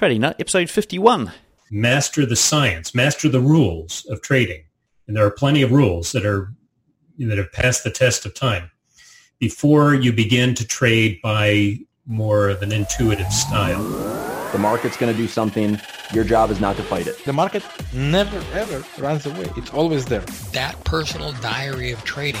Trading 0.00 0.22
Nut, 0.22 0.36
episode 0.40 0.70
51. 0.70 1.30
Master 1.70 2.24
the 2.24 2.34
science, 2.34 2.94
master 2.94 3.28
the 3.28 3.38
rules 3.38 4.06
of 4.08 4.22
trading. 4.22 4.64
And 5.06 5.14
there 5.14 5.26
are 5.26 5.30
plenty 5.30 5.60
of 5.60 5.72
rules 5.72 6.12
that 6.12 6.24
are 6.24 6.54
that 7.18 7.36
have 7.36 7.52
passed 7.52 7.84
the 7.84 7.90
test 7.90 8.24
of 8.24 8.34
time 8.34 8.70
before 9.40 9.92
you 9.94 10.10
begin 10.10 10.54
to 10.54 10.66
trade 10.66 11.20
by 11.22 11.80
more 12.06 12.48
of 12.48 12.62
an 12.62 12.72
intuitive 12.72 13.30
style. 13.30 13.82
The 14.52 14.58
market's 14.58 14.96
going 14.96 15.12
to 15.12 15.18
do 15.18 15.28
something. 15.28 15.78
Your 16.14 16.24
job 16.24 16.50
is 16.50 16.60
not 16.60 16.78
to 16.78 16.82
fight 16.82 17.06
it. 17.06 17.22
The 17.26 17.34
market 17.34 17.62
never 17.92 18.42
ever 18.54 18.82
runs 18.98 19.26
away. 19.26 19.52
It's 19.58 19.74
always 19.74 20.06
there. 20.06 20.24
That 20.52 20.82
personal 20.84 21.32
diary 21.42 21.92
of 21.92 22.02
trading 22.04 22.40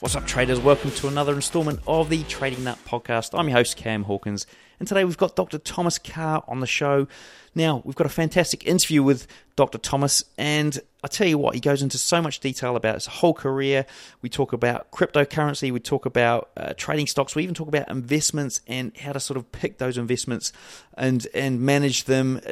What's 0.00 0.14
up, 0.14 0.26
traders? 0.26 0.60
Welcome 0.60 0.90
to 0.90 1.08
another 1.08 1.32
installment 1.32 1.80
of 1.86 2.10
the 2.10 2.22
Trading 2.24 2.64
Nut 2.64 2.78
podcast. 2.86 3.30
I'm 3.32 3.48
your 3.48 3.56
host, 3.56 3.78
Cam 3.78 4.02
Hawkins, 4.02 4.46
and 4.78 4.86
today 4.86 5.06
we've 5.06 5.16
got 5.16 5.36
Dr. 5.36 5.56
Thomas 5.56 5.98
Carr 5.98 6.44
on 6.46 6.60
the 6.60 6.66
show. 6.66 7.08
Now, 7.54 7.80
we've 7.82 7.94
got 7.94 8.06
a 8.06 8.10
fantastic 8.10 8.66
interview 8.66 9.02
with 9.02 9.26
Dr. 9.56 9.78
Thomas, 9.78 10.22
and 10.36 10.78
I 11.02 11.08
tell 11.08 11.26
you 11.26 11.38
what, 11.38 11.54
he 11.54 11.62
goes 11.62 11.80
into 11.80 11.96
so 11.96 12.20
much 12.20 12.40
detail 12.40 12.76
about 12.76 12.96
his 12.96 13.06
whole 13.06 13.32
career. 13.32 13.86
We 14.20 14.28
talk 14.28 14.52
about 14.52 14.90
cryptocurrency, 14.90 15.72
we 15.72 15.80
talk 15.80 16.04
about 16.04 16.50
uh, 16.58 16.74
trading 16.76 17.06
stocks, 17.06 17.34
we 17.34 17.44
even 17.44 17.54
talk 17.54 17.68
about 17.68 17.88
investments 17.88 18.60
and 18.66 18.94
how 18.98 19.12
to 19.12 19.20
sort 19.20 19.38
of 19.38 19.50
pick 19.50 19.78
those 19.78 19.96
investments 19.96 20.52
and 20.92 21.26
and 21.32 21.62
manage 21.62 22.04
them. 22.04 22.42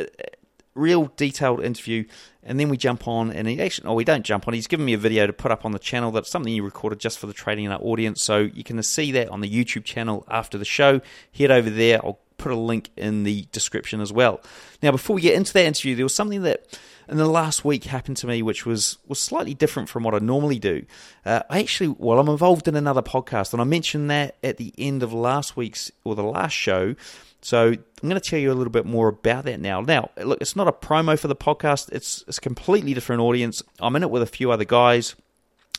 Real 0.74 1.12
detailed 1.16 1.62
interview, 1.62 2.04
and 2.42 2.58
then 2.58 2.68
we 2.68 2.76
jump 2.76 3.06
on, 3.06 3.30
and 3.30 3.46
he 3.46 3.60
actually, 3.60 3.88
oh, 3.88 3.94
we 3.94 4.04
don't 4.04 4.24
jump 4.24 4.48
on. 4.48 4.54
He's 4.54 4.66
given 4.66 4.84
me 4.84 4.92
a 4.94 4.98
video 4.98 5.26
to 5.26 5.32
put 5.32 5.52
up 5.52 5.64
on 5.64 5.72
the 5.72 5.78
channel. 5.78 6.10
That's 6.10 6.30
something 6.30 6.52
he 6.52 6.60
recorded 6.60 6.98
just 6.98 7.18
for 7.18 7.26
the 7.26 7.32
trading 7.32 7.68
nut 7.68 7.80
audience, 7.82 8.22
so 8.22 8.38
you 8.38 8.64
can 8.64 8.82
see 8.82 9.12
that 9.12 9.28
on 9.28 9.40
the 9.40 9.48
YouTube 9.48 9.84
channel 9.84 10.24
after 10.28 10.58
the 10.58 10.64
show. 10.64 11.00
Head 11.32 11.50
over 11.50 11.70
there. 11.70 12.04
I'll 12.04 12.18
put 12.36 12.52
a 12.52 12.56
link 12.56 12.90
in 12.96 13.22
the 13.22 13.46
description 13.52 14.00
as 14.00 14.12
well. 14.12 14.40
Now, 14.82 14.90
before 14.90 15.14
we 15.14 15.22
get 15.22 15.34
into 15.34 15.52
that 15.54 15.64
interview, 15.64 15.94
there 15.94 16.04
was 16.04 16.14
something 16.14 16.42
that 16.42 16.78
in 17.08 17.16
the 17.16 17.26
last 17.26 17.64
week 17.64 17.84
happened 17.84 18.16
to 18.18 18.26
me, 18.26 18.42
which 18.42 18.66
was 18.66 18.98
was 19.06 19.20
slightly 19.20 19.54
different 19.54 19.88
from 19.88 20.02
what 20.02 20.14
I 20.14 20.18
normally 20.18 20.58
do. 20.58 20.84
Uh, 21.24 21.42
I 21.48 21.60
actually, 21.60 21.94
well, 21.98 22.18
I'm 22.18 22.28
involved 22.28 22.68
in 22.68 22.76
another 22.76 23.02
podcast, 23.02 23.52
and 23.52 23.60
I 23.60 23.64
mentioned 23.64 24.10
that 24.10 24.36
at 24.42 24.56
the 24.56 24.72
end 24.78 25.02
of 25.02 25.12
last 25.12 25.56
week's 25.56 25.90
or 26.04 26.14
the 26.14 26.24
last 26.24 26.52
show. 26.52 26.94
So 27.42 27.76
I'm 28.04 28.10
going 28.10 28.20
to 28.20 28.30
tell 28.30 28.38
you 28.38 28.52
a 28.52 28.54
little 28.54 28.70
bit 28.70 28.84
more 28.84 29.08
about 29.08 29.46
that 29.46 29.60
now. 29.60 29.80
Now, 29.80 30.10
look, 30.18 30.36
it's 30.42 30.54
not 30.54 30.68
a 30.68 30.72
promo 30.72 31.18
for 31.18 31.26
the 31.26 31.34
podcast. 31.34 31.90
It's, 31.90 32.22
it's 32.28 32.36
a 32.36 32.40
completely 32.42 32.92
different 32.92 33.22
audience. 33.22 33.62
I'm 33.80 33.96
in 33.96 34.02
it 34.02 34.10
with 34.10 34.20
a 34.20 34.26
few 34.26 34.50
other 34.50 34.66
guys. 34.66 35.14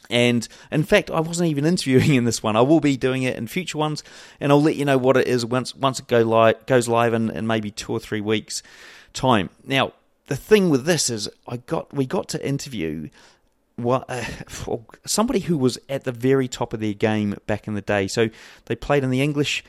And 0.10 0.48
in 0.72 0.82
fact, 0.86 1.12
I 1.12 1.20
wasn't 1.20 1.52
even 1.52 1.66
interviewing 1.68 2.16
in 2.16 2.26
this 2.26 2.42
one. 2.42 2.56
I 2.56 2.62
will 2.62 2.80
be 2.80 2.98
doing 2.98 3.22
it 3.22 3.36
in 3.36 3.46
future 3.46 3.78
ones, 3.78 4.02
and 4.40 4.52
I'll 4.52 4.60
let 4.60 4.76
you 4.76 4.86
know 4.86 4.98
what 4.98 5.18
it 5.18 5.28
is 5.28 5.46
once 5.46 5.76
once 5.76 6.00
it 6.00 6.08
go 6.08 6.24
live, 6.24 6.66
goes 6.66 6.88
live 6.88 7.14
in, 7.14 7.30
in 7.30 7.46
maybe 7.46 7.70
two 7.70 7.92
or 7.92 8.00
three 8.00 8.22
weeks' 8.22 8.64
time. 9.14 9.52
Now, 9.64 9.94
the 10.26 10.36
thing 10.36 10.72
with 10.72 10.86
this 10.86 11.12
is, 11.12 11.30
I 11.48 11.58
got 11.58 11.94
we 11.94 12.08
got 12.08 12.28
to 12.30 12.44
interview 12.44 13.10
well, 13.78 14.04
uh, 14.10 14.26
somebody 15.06 15.42
who 15.42 15.60
was 15.60 15.78
at 15.90 16.06
the 16.06 16.12
very 16.12 16.48
top 16.48 16.74
of 16.74 16.80
their 16.80 16.94
game 16.94 17.36
back 17.46 17.68
in 17.68 17.76
the 17.76 17.82
day. 17.82 18.08
So 18.08 18.32
they 18.66 18.76
played 18.76 19.04
in 19.04 19.12
the 19.12 19.22
English 19.22 19.64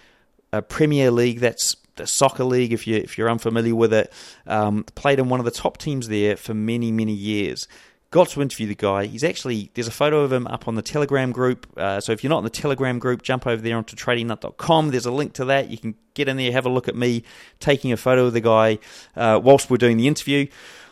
uh, 0.54 0.62
Premier 0.62 1.10
League. 1.10 1.40
That's 1.40 1.76
the 1.96 2.06
soccer 2.06 2.44
league, 2.44 2.72
if 2.72 2.86
you 2.86 2.96
if 2.96 3.18
you're 3.18 3.30
unfamiliar 3.30 3.74
with 3.74 3.92
it, 3.92 4.12
um, 4.46 4.84
played 4.94 5.18
in 5.18 5.28
one 5.28 5.40
of 5.40 5.44
the 5.44 5.50
top 5.50 5.78
teams 5.78 6.08
there 6.08 6.36
for 6.36 6.54
many 6.54 6.92
many 6.92 7.12
years. 7.12 7.66
Got 8.12 8.28
to 8.30 8.42
interview 8.42 8.68
the 8.68 8.76
guy. 8.76 9.06
He's 9.06 9.24
actually 9.24 9.70
there's 9.74 9.88
a 9.88 9.92
photo 9.92 10.20
of 10.20 10.32
him 10.32 10.46
up 10.46 10.68
on 10.68 10.76
the 10.76 10.82
Telegram 10.82 11.32
group. 11.32 11.66
Uh, 11.76 12.00
so 12.00 12.12
if 12.12 12.22
you're 12.22 12.30
not 12.30 12.38
in 12.38 12.44
the 12.44 12.50
Telegram 12.50 12.98
group, 12.98 13.22
jump 13.22 13.46
over 13.46 13.60
there 13.60 13.76
onto 13.76 13.96
tradingnut.com. 13.96 14.90
There's 14.90 15.06
a 15.06 15.10
link 15.10 15.32
to 15.34 15.44
that. 15.46 15.70
You 15.70 15.78
can 15.78 15.96
get 16.14 16.28
in 16.28 16.36
there, 16.36 16.52
have 16.52 16.66
a 16.66 16.70
look 16.70 16.88
at 16.88 16.94
me 16.94 17.24
taking 17.58 17.92
a 17.92 17.96
photo 17.96 18.26
of 18.26 18.32
the 18.32 18.40
guy 18.40 18.78
uh, 19.16 19.40
whilst 19.42 19.70
we're 19.70 19.76
doing 19.76 19.96
the 19.96 20.06
interview. 20.06 20.46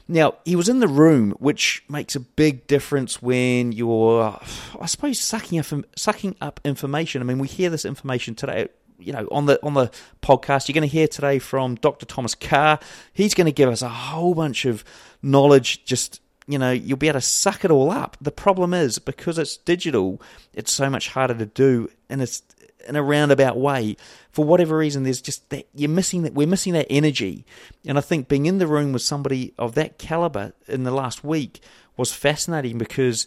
Now, 0.07 0.35
he 0.45 0.55
was 0.55 0.69
in 0.69 0.81
the 0.81 0.89
room, 0.89 1.31
which 1.39 1.83
makes 1.89 2.15
a 2.15 2.21
big 2.21 2.67
difference 2.67 3.23
when 3.23 3.73
you're, 3.73 4.39
I 4.79 4.85
suppose, 4.85 5.19
sucking 5.19 5.59
up, 5.59 5.67
sucking 5.97 6.37
up 6.43 6.61
information. 6.63 7.23
I 7.23 7.25
mean, 7.25 7.39
we 7.39 7.49
hear 7.49 7.71
this 7.71 7.87
information 7.87 8.35
today 8.35 8.69
you 8.99 9.13
know, 9.13 9.27
on 9.31 9.47
the 9.47 9.63
on 9.65 9.75
the 9.75 9.91
podcast, 10.23 10.69
you're 10.69 10.75
going 10.75 10.89
to 10.89 10.93
hear 10.93 11.09
today 11.09 11.39
from 11.39 11.75
Dr. 11.77 12.07
Thomas 12.07 12.35
Carr. 12.35 12.79
He's 13.13 13.35
going 13.35 13.47
to 13.47 13.53
give 13.53 13.69
us 13.69 13.83
a 13.83 13.89
whole 13.89 14.35
bunch 14.35 14.65
of 14.65 14.85
knowledge. 15.23 15.85
Just 15.85 16.21
you 16.47 16.59
know, 16.59 16.73
you'll 16.73 16.99
be 16.99 17.09
able 17.09 17.21
to 17.21 17.27
suck 17.27 17.65
it 17.65 17.71
all 17.71 17.91
up. 17.91 18.17
The 18.21 18.31
problem 18.31 18.75
is 18.75 18.99
because 18.99 19.39
it's 19.39 19.57
digital, 19.57 20.21
it's 20.53 20.73
so 20.73 20.91
much 20.91 21.09
harder 21.09 21.35
to 21.35 21.47
do, 21.47 21.91
and 22.09 22.21
it's 22.21 22.43
in 22.87 22.97
a 22.97 23.03
roundabout 23.03 23.57
way. 23.57 23.97
For 24.31 24.45
whatever 24.45 24.77
reason, 24.77 25.05
there's 25.05 25.23
just 25.23 25.49
that 25.51 25.67
you're 25.75 25.89
missing 25.89 26.23
that 26.23 26.35
we're 26.35 26.47
missing 26.47 26.75
that 26.75 26.87
energy. 26.91 27.45
And 27.87 27.99
I 27.99 28.01
think 28.01 28.29
being 28.29 28.47
in 28.47 28.59
the 28.59 28.67
room 28.67 28.93
with 28.93 29.03
somebody 29.03 29.55
of 29.59 29.75
that 29.75 29.99
caliber 29.99 30.53
in 30.69 30.85
the 30.85 30.91
last 30.91 31.25
week 31.25 31.61
was 31.97 32.13
fascinating 32.13 32.79
because 32.79 33.27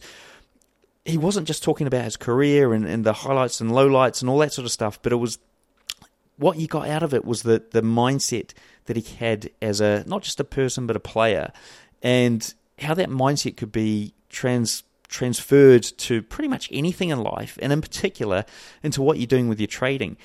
he 1.06 1.18
wasn't 1.18 1.48
just 1.48 1.64
talking 1.64 1.88
about 1.88 2.04
his 2.04 2.18
career 2.18 2.74
and, 2.74 2.86
and 2.86 3.06
the 3.06 3.14
highlights 3.14 3.62
and 3.62 3.72
lowlights 3.72 4.22
and 4.22 4.30
all 4.30 4.40
that 4.40 4.52
sort 4.52 4.66
of 4.66 4.72
stuff, 4.72 5.02
but 5.02 5.14
it 5.14 5.18
was 5.18 5.40
what 6.38 6.58
you 6.58 6.68
got 6.68 6.88
out 6.88 7.04
of 7.04 7.14
it 7.14 7.26
was 7.26 7.44
the 7.44 7.64
the 7.72 7.82
mindset 7.82 8.54
that 8.86 8.96
he 8.96 9.16
had 9.16 9.50
as 9.62 9.82
a 9.82 10.04
not 10.08 10.24
just 10.24 10.40
a 10.40 10.44
person 10.44 10.88
but 10.88 10.96
a 10.96 11.00
player, 11.00 11.52
and 12.02 12.54
how 12.80 12.94
that 12.94 13.10
mindset 13.10 13.58
could 13.58 13.72
be 13.72 14.14
trans 14.30 14.84
transferred 15.08 15.84
to 15.84 16.22
pretty 16.22 16.48
much 16.48 16.70
anything 16.72 17.10
in 17.10 17.20
life, 17.20 17.58
and 17.62 17.74
in 17.74 17.82
particular 17.82 18.46
into 18.84 19.02
what 19.02 19.18
you're 19.18 19.28
doing 19.28 19.48
with 19.48 19.60
your 19.60 19.68
trading. 19.68 20.18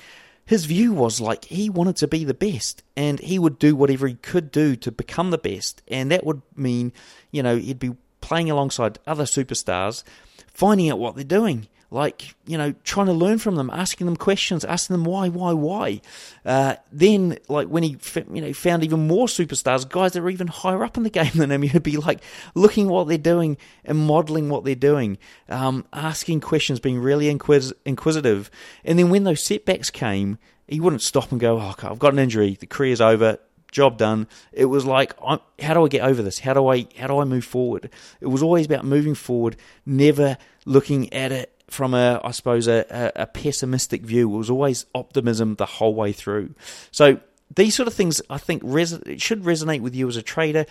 His 0.45 0.65
view 0.65 0.91
was 0.91 1.21
like 1.21 1.45
he 1.45 1.69
wanted 1.69 1.95
to 1.97 2.07
be 2.07 2.25
the 2.25 2.33
best, 2.33 2.83
and 2.97 3.19
he 3.19 3.39
would 3.39 3.57
do 3.59 3.75
whatever 3.75 4.07
he 4.07 4.15
could 4.15 4.51
do 4.51 4.75
to 4.77 4.91
become 4.91 5.31
the 5.31 5.37
best, 5.37 5.81
and 5.87 6.11
that 6.11 6.25
would 6.25 6.41
mean, 6.55 6.91
you 7.31 7.41
know, 7.41 7.55
he'd 7.55 7.79
be 7.79 7.95
playing 8.19 8.49
alongside 8.49 8.99
other 9.07 9.23
superstars, 9.23 10.03
finding 10.47 10.89
out 10.89 10.99
what 10.99 11.15
they're 11.15 11.23
doing 11.23 11.67
like 11.93 12.35
you 12.47 12.57
know 12.57 12.73
trying 12.83 13.05
to 13.05 13.13
learn 13.13 13.37
from 13.37 13.55
them 13.55 13.69
asking 13.71 14.05
them 14.05 14.15
questions 14.15 14.65
asking 14.65 14.95
them 14.95 15.05
why 15.05 15.29
why 15.29 15.53
why 15.53 16.01
uh, 16.43 16.75
then 16.91 17.37
like 17.47 17.67
when 17.67 17.83
he 17.83 17.97
you 18.33 18.41
know 18.41 18.51
found 18.51 18.83
even 18.83 19.07
more 19.07 19.27
superstars 19.27 19.87
guys 19.87 20.13
that 20.13 20.23
are 20.23 20.29
even 20.29 20.47
higher 20.47 20.83
up 20.83 20.97
in 20.97 21.03
the 21.03 21.09
game 21.21 21.31
than 21.35 21.51
him 21.51 21.61
he'd 21.61 21.83
be 21.83 21.97
like 21.97 22.19
looking 22.55 22.89
what 22.89 23.07
they're 23.07 23.17
doing 23.17 23.55
and 23.85 23.97
modeling 23.97 24.49
what 24.49 24.65
they're 24.65 24.75
doing 24.75 25.17
um, 25.49 25.85
asking 25.93 26.41
questions 26.41 26.79
being 26.79 26.99
really 26.99 27.27
inquis- 27.27 27.73
inquisitive 27.85 28.49
and 28.83 28.97
then 28.97 29.09
when 29.09 29.23
those 29.23 29.43
setbacks 29.43 29.91
came 29.91 30.39
he 30.67 30.79
wouldn't 30.79 31.01
stop 31.01 31.31
and 31.31 31.39
go 31.39 31.59
oh, 31.59 31.75
I've 31.83 31.99
got 31.99 32.13
an 32.13 32.19
injury 32.19 32.57
the 32.59 32.65
career's 32.65 33.01
over 33.01 33.37
job 33.71 33.97
done. 33.97 34.27
It 34.51 34.65
was 34.65 34.85
like, 34.85 35.15
how 35.19 35.73
do 35.73 35.83
I 35.83 35.87
get 35.87 36.03
over 36.03 36.21
this? 36.21 36.37
How 36.37 36.53
do 36.53 36.67
I 36.67 36.85
how 36.95 37.07
do 37.07 37.17
I 37.17 37.23
move 37.23 37.43
forward? 37.43 37.89
It 38.21 38.27
was 38.27 38.43
always 38.43 38.67
about 38.67 38.85
moving 38.85 39.15
forward, 39.15 39.57
never 39.83 40.37
looking 40.63 41.11
at 41.11 41.31
it 41.31 41.62
from 41.73 41.93
a, 41.93 42.21
I 42.23 42.31
suppose, 42.31 42.67
a, 42.67 43.11
a 43.15 43.25
pessimistic 43.25 44.03
view. 44.03 44.33
It 44.33 44.37
was 44.37 44.49
always 44.49 44.85
optimism 44.93 45.55
the 45.55 45.65
whole 45.65 45.95
way 45.95 46.11
through. 46.11 46.53
So 46.91 47.19
these 47.53 47.75
sort 47.75 47.87
of 47.87 47.93
things, 47.93 48.21
I 48.29 48.37
think, 48.37 48.61
res- 48.63 48.99
should 49.17 49.43
resonate 49.43 49.81
with 49.81 49.95
you 49.95 50.07
as 50.07 50.15
a 50.15 50.21
trader, 50.21 50.65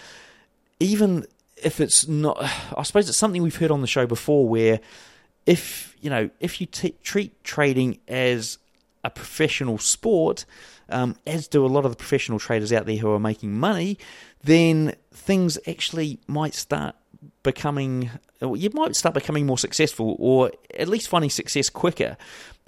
even 0.81 1.27
if 1.57 1.81
it's 1.81 2.07
not. 2.07 2.39
I 2.77 2.83
suppose 2.83 3.09
it's 3.09 3.19
something 3.19 3.43
we've 3.43 3.57
heard 3.57 3.71
on 3.71 3.81
the 3.81 3.87
show 3.87 4.07
before, 4.07 4.49
where 4.49 4.81
if 5.45 5.97
you 6.01 6.09
know 6.09 6.31
if 6.41 6.61
you 6.61 6.67
t- 6.67 6.95
treat 7.03 7.43
trading 7.45 7.99
as 8.07 8.59
a 9.05 9.11
professional 9.11 9.79
sport, 9.79 10.45
um, 10.89 11.17
as 11.27 11.49
do 11.49 11.65
a 11.65 11.69
lot 11.69 11.85
of 11.85 11.91
the 11.91 11.97
professional 11.97 12.39
traders 12.39 12.73
out 12.73 12.87
there 12.87 12.97
who 12.97 13.11
are 13.11 13.19
making 13.19 13.53
money, 13.53 13.99
then 14.45 14.95
things 15.13 15.59
actually 15.67 16.21
might 16.29 16.55
start 16.55 16.95
becoming 17.43 18.11
you 18.43 18.71
might 18.75 18.97
start 18.97 19.15
becoming 19.15 19.47
more 19.47 19.59
successful 19.59 20.17
or 20.19 20.51
at 20.77 20.89
least 20.89 21.09
finding 21.09 21.31
success 21.31 21.71
quicker. 21.71 22.17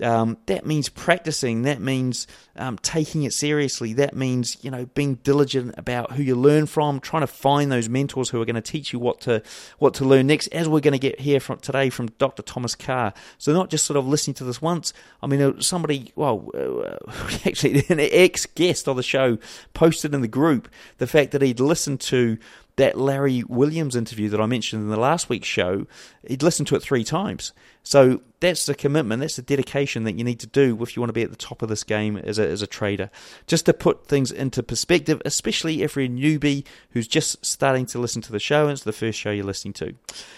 Um, 0.02 0.38
that 0.46 0.66
means 0.66 0.88
practicing. 0.88 1.62
That 1.62 1.80
means 1.80 2.26
um, 2.56 2.78
taking 2.78 3.22
it 3.22 3.32
seriously. 3.32 3.92
That 3.94 4.16
means 4.16 4.56
you 4.62 4.70
know 4.70 4.86
being 4.86 5.14
diligent 5.16 5.74
about 5.78 6.12
who 6.12 6.22
you 6.22 6.34
learn 6.34 6.66
from, 6.66 6.98
trying 6.98 7.22
to 7.22 7.28
find 7.28 7.70
those 7.70 7.88
mentors 7.88 8.28
who 8.28 8.42
are 8.42 8.44
going 8.44 8.56
to 8.56 8.60
teach 8.60 8.92
you 8.92 8.98
what 8.98 9.20
to 9.22 9.42
what 9.78 9.94
to 9.94 10.04
learn 10.04 10.26
next. 10.26 10.48
As 10.48 10.68
we're 10.68 10.80
going 10.80 10.92
to 10.92 10.98
get 10.98 11.20
here 11.20 11.38
from 11.38 11.58
today 11.58 11.90
from 11.90 12.08
Dr. 12.18 12.42
Thomas 12.42 12.74
Carr. 12.74 13.14
So 13.38 13.52
not 13.52 13.70
just 13.70 13.86
sort 13.86 13.96
of 13.96 14.06
listening 14.06 14.34
to 14.34 14.44
this 14.44 14.60
once. 14.60 14.92
I 15.22 15.28
mean, 15.28 15.40
uh, 15.40 15.60
somebody, 15.60 16.12
well, 16.16 16.50
uh, 16.54 16.96
actually, 17.46 17.84
an 17.88 18.00
ex 18.00 18.46
guest 18.46 18.88
on 18.88 18.96
the 18.96 19.02
show 19.04 19.38
posted 19.74 20.12
in 20.12 20.22
the 20.22 20.28
group 20.28 20.68
the 20.98 21.06
fact 21.06 21.30
that 21.32 21.42
he'd 21.42 21.60
listened 21.60 22.00
to 22.00 22.36
that 22.76 22.98
Larry 22.98 23.44
Williams 23.44 23.94
interview 23.94 24.28
that 24.30 24.40
I 24.40 24.46
mentioned 24.46 24.82
in 24.82 24.88
the 24.88 24.98
last 24.98 25.28
week's 25.28 25.46
show, 25.46 25.86
he'd 26.26 26.42
listened 26.42 26.66
to 26.68 26.76
it 26.76 26.82
three 26.82 27.04
times. 27.04 27.52
So 27.84 28.22
that's 28.40 28.66
the 28.66 28.74
commitment, 28.74 29.20
that's 29.20 29.36
the 29.36 29.42
dedication 29.42 30.04
that 30.04 30.16
you 30.16 30.24
need 30.24 30.40
to 30.40 30.46
do 30.46 30.76
if 30.82 30.96
you 30.96 31.00
want 31.00 31.10
to 31.10 31.14
be 31.14 31.22
at 31.22 31.30
the 31.30 31.36
top 31.36 31.62
of 31.62 31.68
this 31.68 31.84
game 31.84 32.16
as 32.16 32.38
a, 32.38 32.48
as 32.48 32.62
a 32.62 32.66
trader. 32.66 33.10
Just 33.46 33.66
to 33.66 33.74
put 33.74 34.06
things 34.06 34.32
into 34.32 34.62
perspective, 34.62 35.20
especially 35.24 35.82
if 35.82 35.94
you're 35.94 36.06
a 36.06 36.08
newbie 36.08 36.64
who's 36.90 37.06
just 37.06 37.44
starting 37.44 37.86
to 37.86 37.98
listen 37.98 38.22
to 38.22 38.32
the 38.32 38.40
show 38.40 38.64
and 38.64 38.72
it's 38.72 38.82
the 38.82 38.92
first 38.92 39.18
show 39.18 39.30
you're 39.30 39.44
listening 39.44 39.74
to. 39.74 39.94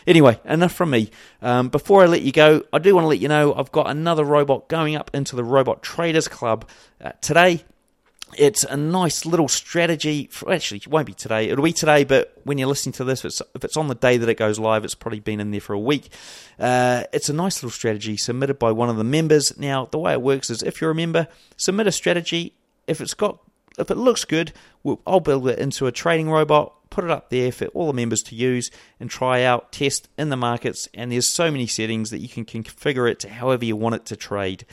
Anyway, 0.06 0.38
enough 0.44 0.72
from 0.72 0.90
me. 0.90 1.10
Um, 1.40 1.68
before 1.68 2.02
I 2.02 2.06
let 2.06 2.22
you 2.22 2.32
go, 2.32 2.62
I 2.72 2.78
do 2.80 2.94
want 2.94 3.04
to 3.04 3.08
let 3.08 3.20
you 3.20 3.28
know 3.28 3.54
I've 3.54 3.72
got 3.72 3.88
another 3.88 4.24
robot 4.24 4.68
going 4.68 4.96
up 4.96 5.10
into 5.14 5.36
the 5.36 5.44
Robot 5.44 5.82
Traders 5.82 6.28
Club 6.28 6.68
uh, 7.00 7.12
today 7.20 7.64
it's 8.34 8.64
a 8.64 8.76
nice 8.76 9.24
little 9.24 9.48
strategy. 9.48 10.28
For, 10.30 10.52
actually, 10.52 10.78
it 10.78 10.88
won't 10.88 11.06
be 11.06 11.14
today. 11.14 11.48
It'll 11.48 11.64
be 11.64 11.72
today, 11.72 12.04
but 12.04 12.32
when 12.44 12.58
you're 12.58 12.68
listening 12.68 12.94
to 12.94 13.04
this, 13.04 13.20
if 13.20 13.24
it's, 13.26 13.42
if 13.54 13.64
it's 13.64 13.76
on 13.76 13.88
the 13.88 13.94
day 13.94 14.16
that 14.16 14.28
it 14.28 14.36
goes 14.36 14.58
live, 14.58 14.84
it's 14.84 14.94
probably 14.94 15.20
been 15.20 15.40
in 15.40 15.52
there 15.52 15.60
for 15.60 15.74
a 15.74 15.78
week. 15.78 16.10
Uh, 16.58 17.04
it's 17.12 17.28
a 17.28 17.32
nice 17.32 17.56
little 17.56 17.70
strategy 17.70 18.16
submitted 18.16 18.58
by 18.58 18.72
one 18.72 18.88
of 18.88 18.96
the 18.96 19.04
members. 19.04 19.56
Now, 19.58 19.86
the 19.86 19.98
way 19.98 20.12
it 20.12 20.22
works 20.22 20.50
is 20.50 20.62
if 20.62 20.80
you're 20.80 20.90
a 20.90 20.94
member, 20.94 21.28
submit 21.56 21.86
a 21.86 21.92
strategy. 21.92 22.54
If 22.86 23.00
it's 23.00 23.14
got, 23.14 23.38
if 23.78 23.90
it 23.90 23.96
looks 23.96 24.24
good, 24.24 24.52
we'll, 24.82 25.00
I'll 25.06 25.20
build 25.20 25.48
it 25.48 25.58
into 25.58 25.86
a 25.86 25.92
trading 25.92 26.28
robot, 26.28 26.90
put 26.90 27.04
it 27.04 27.10
up 27.10 27.30
there 27.30 27.52
for 27.52 27.66
all 27.68 27.86
the 27.86 27.92
members 27.92 28.22
to 28.24 28.34
use 28.34 28.70
and 28.98 29.08
try 29.08 29.42
out, 29.44 29.70
test 29.70 30.08
in 30.18 30.30
the 30.30 30.36
markets. 30.36 30.88
And 30.94 31.12
there's 31.12 31.28
so 31.28 31.50
many 31.50 31.66
settings 31.68 32.10
that 32.10 32.18
you 32.18 32.28
can 32.28 32.44
configure 32.44 33.10
it 33.10 33.20
to 33.20 33.28
however 33.28 33.64
you 33.64 33.76
want 33.76 33.94
it 33.94 34.04
to 34.06 34.16
trade. 34.16 34.66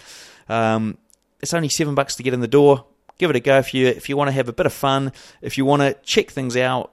Um, 0.50 0.98
it's 1.40 1.54
only 1.54 1.70
seven 1.70 1.94
bucks 1.94 2.16
to 2.16 2.24
get 2.24 2.34
in 2.34 2.40
the 2.40 2.48
door 2.48 2.86
give 3.18 3.30
it 3.30 3.36
a 3.36 3.40
go 3.40 3.58
if 3.58 3.74
you 3.74 3.88
if 3.88 4.10
you 4.10 4.18
want 4.18 4.30
to 4.30 4.34
have 4.34 4.50
a 4.50 4.54
bit 4.54 4.66
of 4.66 4.74
fun, 4.74 5.12
if 5.42 5.58
you 5.58 5.66
want 5.66 5.82
to 5.82 5.94
check 6.04 6.32
things 6.32 6.58
out, 6.58 6.92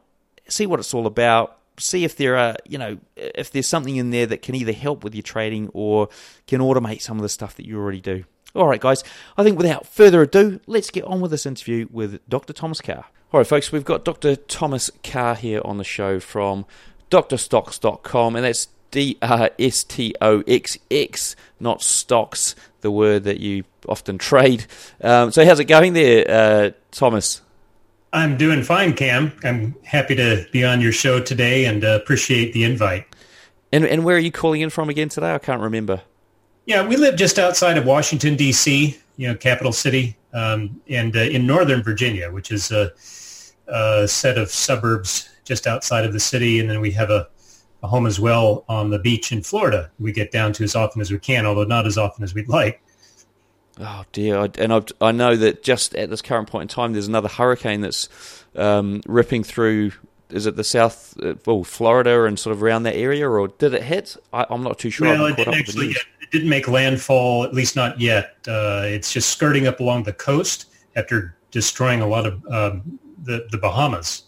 see 0.48 0.66
what 0.66 0.80
it's 0.80 0.94
all 0.94 1.06
about, 1.06 1.58
see 1.78 2.04
if 2.04 2.16
there 2.16 2.36
are 2.36 2.56
you 2.66 2.78
know 2.78 2.98
if 3.16 3.50
there's 3.50 3.66
something 3.66 3.96
in 3.96 4.10
there 4.10 4.26
that 4.26 4.42
can 4.42 4.54
either 4.54 4.72
help 4.72 5.04
with 5.04 5.14
your 5.14 5.22
trading 5.22 5.70
or 5.72 6.08
can 6.46 6.60
automate 6.60 7.02
some 7.02 7.16
of 7.16 7.22
the 7.22 7.28
stuff 7.28 7.56
that 7.56 7.66
you 7.66 7.78
already 7.78 8.00
do. 8.00 8.24
All 8.54 8.66
right, 8.66 8.80
guys. 8.80 9.04
I 9.36 9.44
think 9.44 9.58
without 9.58 9.86
further 9.86 10.22
ado, 10.22 10.60
let's 10.66 10.90
get 10.90 11.04
on 11.04 11.20
with 11.20 11.30
this 11.30 11.46
interview 11.46 11.86
with 11.90 12.20
Dr. 12.28 12.52
Thomas 12.52 12.80
Carr. 12.80 13.04
All 13.32 13.38
right, 13.38 13.46
folks, 13.46 13.70
we've 13.70 13.84
got 13.84 14.04
Dr. 14.04 14.34
Thomas 14.34 14.90
Carr 15.04 15.36
here 15.36 15.60
on 15.64 15.78
the 15.78 15.84
show 15.84 16.18
from 16.18 16.66
drstoxx.com, 17.12 18.34
and 18.34 18.44
that's 18.44 18.66
D 18.90 19.18
R 19.22 19.50
S 19.58 19.84
T 19.84 20.14
O 20.20 20.42
X 20.46 20.78
X, 20.90 21.36
not 21.58 21.82
stocks, 21.82 22.54
the 22.80 22.90
word 22.90 23.24
that 23.24 23.40
you 23.40 23.64
often 23.88 24.18
trade. 24.18 24.66
Um, 25.02 25.30
so, 25.32 25.44
how's 25.44 25.60
it 25.60 25.64
going 25.64 25.92
there, 25.92 26.24
uh, 26.28 26.70
Thomas? 26.90 27.42
I'm 28.12 28.36
doing 28.36 28.62
fine, 28.62 28.94
Cam. 28.94 29.32
I'm 29.44 29.76
happy 29.84 30.16
to 30.16 30.46
be 30.52 30.64
on 30.64 30.80
your 30.80 30.92
show 30.92 31.20
today 31.20 31.66
and 31.66 31.84
uh, 31.84 31.98
appreciate 32.02 32.52
the 32.52 32.64
invite. 32.64 33.06
And, 33.72 33.84
and 33.84 34.04
where 34.04 34.16
are 34.16 34.20
you 34.20 34.32
calling 34.32 34.62
in 34.62 34.70
from 34.70 34.88
again 34.88 35.08
today? 35.08 35.32
I 35.32 35.38
can't 35.38 35.60
remember. 35.60 36.02
Yeah, 36.66 36.86
we 36.86 36.96
live 36.96 37.16
just 37.16 37.38
outside 37.38 37.78
of 37.78 37.86
Washington, 37.86 38.34
D.C., 38.34 38.98
you 39.16 39.28
know, 39.28 39.36
capital 39.36 39.72
city, 39.72 40.16
um, 40.32 40.80
and 40.88 41.16
uh, 41.16 41.20
in 41.20 41.46
northern 41.46 41.82
Virginia, 41.82 42.32
which 42.32 42.50
is 42.50 42.72
a, 42.72 42.90
a 43.68 44.08
set 44.08 44.38
of 44.38 44.50
suburbs 44.50 45.28
just 45.44 45.66
outside 45.66 46.04
of 46.04 46.12
the 46.12 46.20
city. 46.20 46.58
And 46.58 46.68
then 46.68 46.80
we 46.80 46.90
have 46.92 47.10
a 47.10 47.28
a 47.39 47.39
home 47.82 48.06
as 48.06 48.20
well 48.20 48.64
on 48.68 48.90
the 48.90 48.98
beach 48.98 49.32
in 49.32 49.42
Florida. 49.42 49.90
We 49.98 50.12
get 50.12 50.30
down 50.30 50.52
to 50.54 50.64
as 50.64 50.74
often 50.74 51.00
as 51.00 51.10
we 51.10 51.18
can, 51.18 51.46
although 51.46 51.64
not 51.64 51.86
as 51.86 51.96
often 51.96 52.24
as 52.24 52.34
we'd 52.34 52.48
like. 52.48 52.82
Oh 53.78 54.04
dear! 54.12 54.48
And 54.58 54.72
I, 54.72 54.82
I 55.00 55.12
know 55.12 55.36
that 55.36 55.62
just 55.62 55.94
at 55.94 56.10
this 56.10 56.20
current 56.20 56.48
point 56.48 56.62
in 56.62 56.68
time, 56.68 56.92
there's 56.92 57.08
another 57.08 57.28
hurricane 57.28 57.80
that's 57.80 58.44
um, 58.54 59.00
ripping 59.06 59.42
through. 59.42 59.92
Is 60.28 60.46
it 60.46 60.56
the 60.56 60.64
south, 60.64 61.18
uh, 61.22 61.34
well, 61.46 61.64
Florida 61.64 62.24
and 62.24 62.38
sort 62.38 62.54
of 62.54 62.62
around 62.62 62.84
that 62.84 62.94
area, 62.94 63.28
or 63.28 63.48
did 63.48 63.74
it 63.74 63.82
hit? 63.82 64.16
I, 64.32 64.46
am 64.50 64.62
not 64.62 64.78
too 64.78 64.90
sure. 64.90 65.08
Well, 65.08 65.26
it 65.26 65.36
didn't 65.36 65.54
actually. 65.54 65.90
It 65.90 66.30
didn't 66.30 66.48
make 66.48 66.68
landfall, 66.68 67.42
at 67.42 67.54
least 67.54 67.74
not 67.74 67.98
yet. 67.98 68.36
Uh, 68.46 68.82
it's 68.84 69.12
just 69.12 69.30
skirting 69.30 69.66
up 69.66 69.80
along 69.80 70.04
the 70.04 70.12
coast 70.12 70.66
after 70.94 71.36
destroying 71.50 72.02
a 72.02 72.06
lot 72.06 72.26
of 72.26 72.46
um, 72.46 72.98
the 73.22 73.46
the 73.50 73.58
Bahamas. 73.58 74.24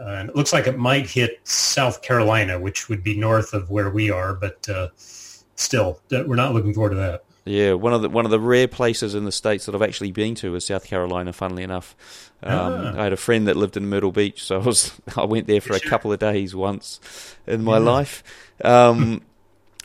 Uh, 0.00 0.08
and 0.08 0.30
it 0.30 0.36
looks 0.36 0.52
like 0.52 0.66
it 0.66 0.78
might 0.78 1.08
hit 1.08 1.40
South 1.44 2.00
Carolina, 2.00 2.58
which 2.58 2.88
would 2.88 3.02
be 3.02 3.16
north 3.16 3.52
of 3.52 3.70
where 3.70 3.90
we 3.90 4.10
are, 4.10 4.32
but 4.32 4.66
uh, 4.68 4.88
still, 4.96 6.00
we're 6.10 6.36
not 6.36 6.54
looking 6.54 6.72
forward 6.72 6.90
to 6.90 6.96
that. 6.96 7.24
Yeah, 7.44 7.72
one 7.72 7.92
of 7.92 8.02
the 8.02 8.08
one 8.08 8.24
of 8.24 8.30
the 8.30 8.40
rare 8.40 8.68
places 8.68 9.14
in 9.14 9.24
the 9.24 9.32
states 9.32 9.66
that 9.66 9.74
I've 9.74 9.82
actually 9.82 10.12
been 10.12 10.34
to 10.36 10.54
is 10.54 10.66
South 10.66 10.84
Carolina. 10.84 11.32
Funnily 11.32 11.62
enough, 11.62 11.96
um, 12.42 12.52
ah. 12.52 13.00
I 13.00 13.04
had 13.04 13.12
a 13.12 13.16
friend 13.16 13.48
that 13.48 13.56
lived 13.56 13.76
in 13.76 13.88
Myrtle 13.88 14.12
Beach, 14.12 14.44
so 14.44 14.60
I 14.60 14.64
was 14.64 14.92
I 15.16 15.24
went 15.24 15.46
there 15.46 15.60
for 15.60 15.74
a 15.74 15.80
couple 15.80 16.12
of 16.12 16.18
days 16.18 16.54
once 16.54 17.00
in 17.46 17.64
my 17.64 17.78
yeah. 17.78 17.84
life. 17.84 18.22
Um, 18.62 19.22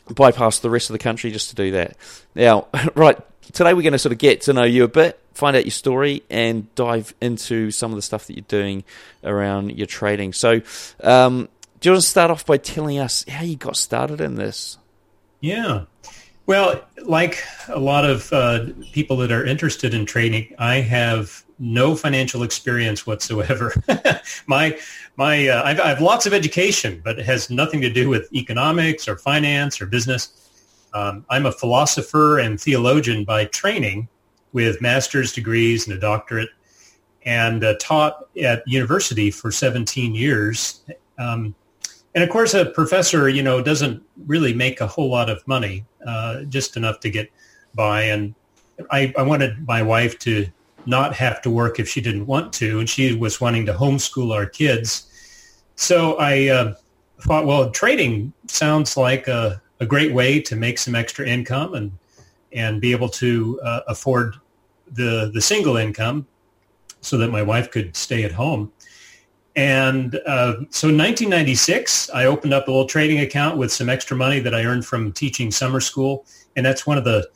bypassed 0.08 0.60
the 0.60 0.70
rest 0.70 0.90
of 0.90 0.92
the 0.92 0.98
country 0.98 1.30
just 1.30 1.48
to 1.48 1.56
do 1.56 1.72
that. 1.72 1.96
Now, 2.34 2.68
right 2.94 3.18
today, 3.52 3.74
we're 3.74 3.82
going 3.82 3.92
to 3.92 3.98
sort 3.98 4.12
of 4.12 4.18
get 4.18 4.42
to 4.42 4.52
know 4.52 4.64
you 4.64 4.84
a 4.84 4.88
bit 4.88 5.20
find 5.36 5.56
out 5.56 5.64
your 5.64 5.70
story 5.70 6.22
and 6.30 6.74
dive 6.74 7.14
into 7.20 7.70
some 7.70 7.92
of 7.92 7.96
the 7.96 8.02
stuff 8.02 8.26
that 8.26 8.34
you're 8.34 8.44
doing 8.48 8.84
around 9.22 9.76
your 9.76 9.86
trading. 9.86 10.32
So, 10.32 10.62
um, 11.02 11.48
do 11.80 11.88
you 11.88 11.92
want 11.92 12.02
to 12.02 12.08
start 12.08 12.30
off 12.30 12.46
by 12.46 12.56
telling 12.56 12.98
us 12.98 13.24
how 13.28 13.44
you 13.44 13.56
got 13.56 13.76
started 13.76 14.20
in 14.20 14.36
this? 14.36 14.78
Yeah. 15.40 15.84
Well, 16.46 16.82
like 17.04 17.44
a 17.68 17.78
lot 17.78 18.08
of 18.08 18.32
uh, 18.32 18.66
people 18.92 19.18
that 19.18 19.30
are 19.30 19.44
interested 19.44 19.92
in 19.92 20.06
trading, 20.06 20.54
I 20.58 20.76
have 20.76 21.44
no 21.58 21.96
financial 21.96 22.42
experience 22.42 23.06
whatsoever. 23.06 23.74
my 24.46 24.78
my 25.16 25.48
uh, 25.48 25.62
I've, 25.64 25.80
I 25.80 25.88
have 25.88 26.00
lots 26.00 26.24
of 26.24 26.32
education, 26.32 27.00
but 27.04 27.18
it 27.18 27.26
has 27.26 27.50
nothing 27.50 27.80
to 27.82 27.90
do 27.90 28.08
with 28.08 28.32
economics 28.32 29.08
or 29.08 29.16
finance 29.16 29.80
or 29.80 29.86
business. 29.86 30.45
Um, 30.96 31.26
I'm 31.28 31.44
a 31.44 31.52
philosopher 31.52 32.38
and 32.38 32.58
theologian 32.58 33.24
by 33.24 33.44
training, 33.46 34.08
with 34.54 34.80
master's 34.80 35.34
degrees 35.34 35.86
and 35.86 35.94
a 35.94 36.00
doctorate 36.00 36.48
and 37.26 37.62
uh, 37.62 37.74
taught 37.78 38.26
at 38.42 38.62
university 38.66 39.30
for 39.30 39.52
17 39.52 40.14
years. 40.14 40.80
Um, 41.18 41.54
and 42.14 42.24
of 42.24 42.30
course, 42.30 42.54
a 42.54 42.64
professor, 42.64 43.28
you 43.28 43.42
know, 43.42 43.60
doesn't 43.60 44.02
really 44.26 44.54
make 44.54 44.80
a 44.80 44.86
whole 44.86 45.10
lot 45.10 45.28
of 45.28 45.46
money, 45.46 45.84
uh, 46.06 46.44
just 46.44 46.78
enough 46.78 47.00
to 47.00 47.10
get 47.10 47.30
by. 47.74 48.04
And 48.04 48.34
I, 48.90 49.12
I, 49.18 49.22
wanted 49.22 49.66
my 49.66 49.82
wife 49.82 50.18
to 50.20 50.46
not 50.86 51.12
have 51.14 51.42
to 51.42 51.50
work 51.50 51.78
if 51.78 51.86
she 51.86 52.00
didn't 52.00 52.24
want 52.24 52.50
to, 52.54 52.78
and 52.78 52.88
she 52.88 53.14
was 53.14 53.42
wanting 53.42 53.66
to 53.66 53.74
homeschool 53.74 54.32
our 54.34 54.46
kids. 54.46 55.12
So 55.74 56.16
I 56.16 56.48
uh, 56.48 56.74
thought, 57.20 57.44
well, 57.44 57.70
trading 57.70 58.32
sounds 58.46 58.96
like 58.96 59.28
a, 59.28 59.60
a, 59.80 59.86
great 59.86 60.12
way 60.12 60.40
to 60.40 60.56
make 60.56 60.78
some 60.78 60.94
extra 60.94 61.26
income 61.26 61.74
and 61.74 61.92
and 62.52 62.80
be 62.80 62.92
able 62.92 63.08
to 63.08 63.60
uh, 63.62 63.80
afford 63.88 64.36
the 64.92 65.30
the 65.34 65.40
single 65.40 65.76
income 65.76 66.26
so 67.00 67.16
that 67.18 67.30
my 67.30 67.42
wife 67.42 67.70
could 67.70 67.96
stay 67.96 68.24
at 68.24 68.32
home. 68.32 68.72
And 69.54 70.16
uh, 70.26 70.56
so 70.68 70.88
in 70.88 70.98
1996, 70.98 72.10
I 72.10 72.26
opened 72.26 72.52
up 72.52 72.68
a 72.68 72.70
little 72.70 72.86
trading 72.86 73.20
account 73.20 73.56
with 73.56 73.72
some 73.72 73.88
extra 73.88 74.14
money 74.14 74.38
that 74.40 74.54
I 74.54 74.64
earned 74.64 74.84
from 74.84 75.12
teaching 75.12 75.50
summer 75.50 75.80
school. 75.80 76.26
And 76.56 76.66
that's 76.66 76.86
one 76.86 76.98
of 76.98 77.04
the 77.04 77.26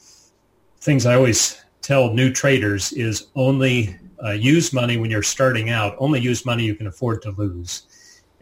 things 0.80 1.06
I 1.06 1.14
always 1.14 1.62
tell 1.80 2.12
new 2.12 2.30
traders 2.30 2.92
is 2.92 3.28
only 3.36 3.98
uh, 4.22 4.32
use 4.32 4.72
money 4.72 4.98
when 4.98 5.10
you're 5.10 5.22
starting 5.22 5.70
out. 5.70 5.96
Only 5.98 6.20
use 6.20 6.44
money 6.44 6.64
you 6.64 6.74
can 6.74 6.88
afford 6.88 7.22
to 7.22 7.30
lose. 7.30 7.86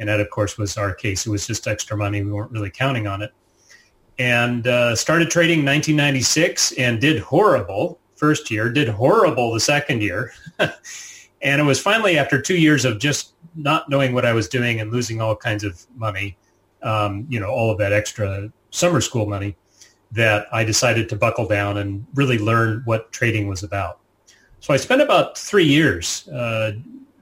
And 0.01 0.09
that, 0.09 0.19
of 0.19 0.29
course, 0.31 0.59
was 0.59 0.77
our 0.77 0.93
case. 0.93 1.27
It 1.27 1.31
was 1.31 1.47
just 1.47 1.69
extra 1.69 1.97
money. 1.97 2.23
We 2.23 2.33
weren't 2.33 2.51
really 2.51 2.71
counting 2.71 3.07
on 3.07 3.23
it. 3.23 3.33
And 4.19 4.67
uh, 4.67 4.97
started 4.97 5.31
trading 5.31 5.59
1996 5.59 6.73
and 6.73 7.01
did 7.01 7.21
horrible 7.21 7.99
first 8.17 8.51
year, 8.51 8.69
did 8.69 8.89
horrible 8.89 9.53
the 9.53 9.61
second 9.61 10.03
year. 10.03 10.33
and 10.59 11.61
it 11.61 11.65
was 11.65 11.81
finally 11.81 12.19
after 12.19 12.41
two 12.41 12.57
years 12.57 12.85
of 12.85 12.99
just 12.99 13.35
not 13.55 13.89
knowing 13.89 14.13
what 14.13 14.25
I 14.25 14.33
was 14.33 14.49
doing 14.49 14.81
and 14.81 14.91
losing 14.91 15.21
all 15.21 15.37
kinds 15.37 15.65
of 15.65 15.85
money, 15.97 16.37
um, 16.83 17.27
you 17.29 17.39
know, 17.39 17.49
all 17.49 17.71
of 17.71 17.79
that 17.79 17.93
extra 17.93 18.51
summer 18.71 19.01
school 19.01 19.27
money, 19.27 19.57
that 20.13 20.47
I 20.53 20.65
decided 20.65 21.09
to 21.11 21.17
buckle 21.17 21.47
down 21.47 21.79
and 21.79 22.07
really 22.15 22.39
learn 22.39 22.83
what 22.85 23.13
trading 23.13 23.47
was 23.47 23.63
about. 23.63 24.01
So 24.61 24.75
I 24.75 24.77
spent 24.79 25.03
about 25.03 25.39
three 25.39 25.65
years 25.65 26.27
uh, 26.29 26.73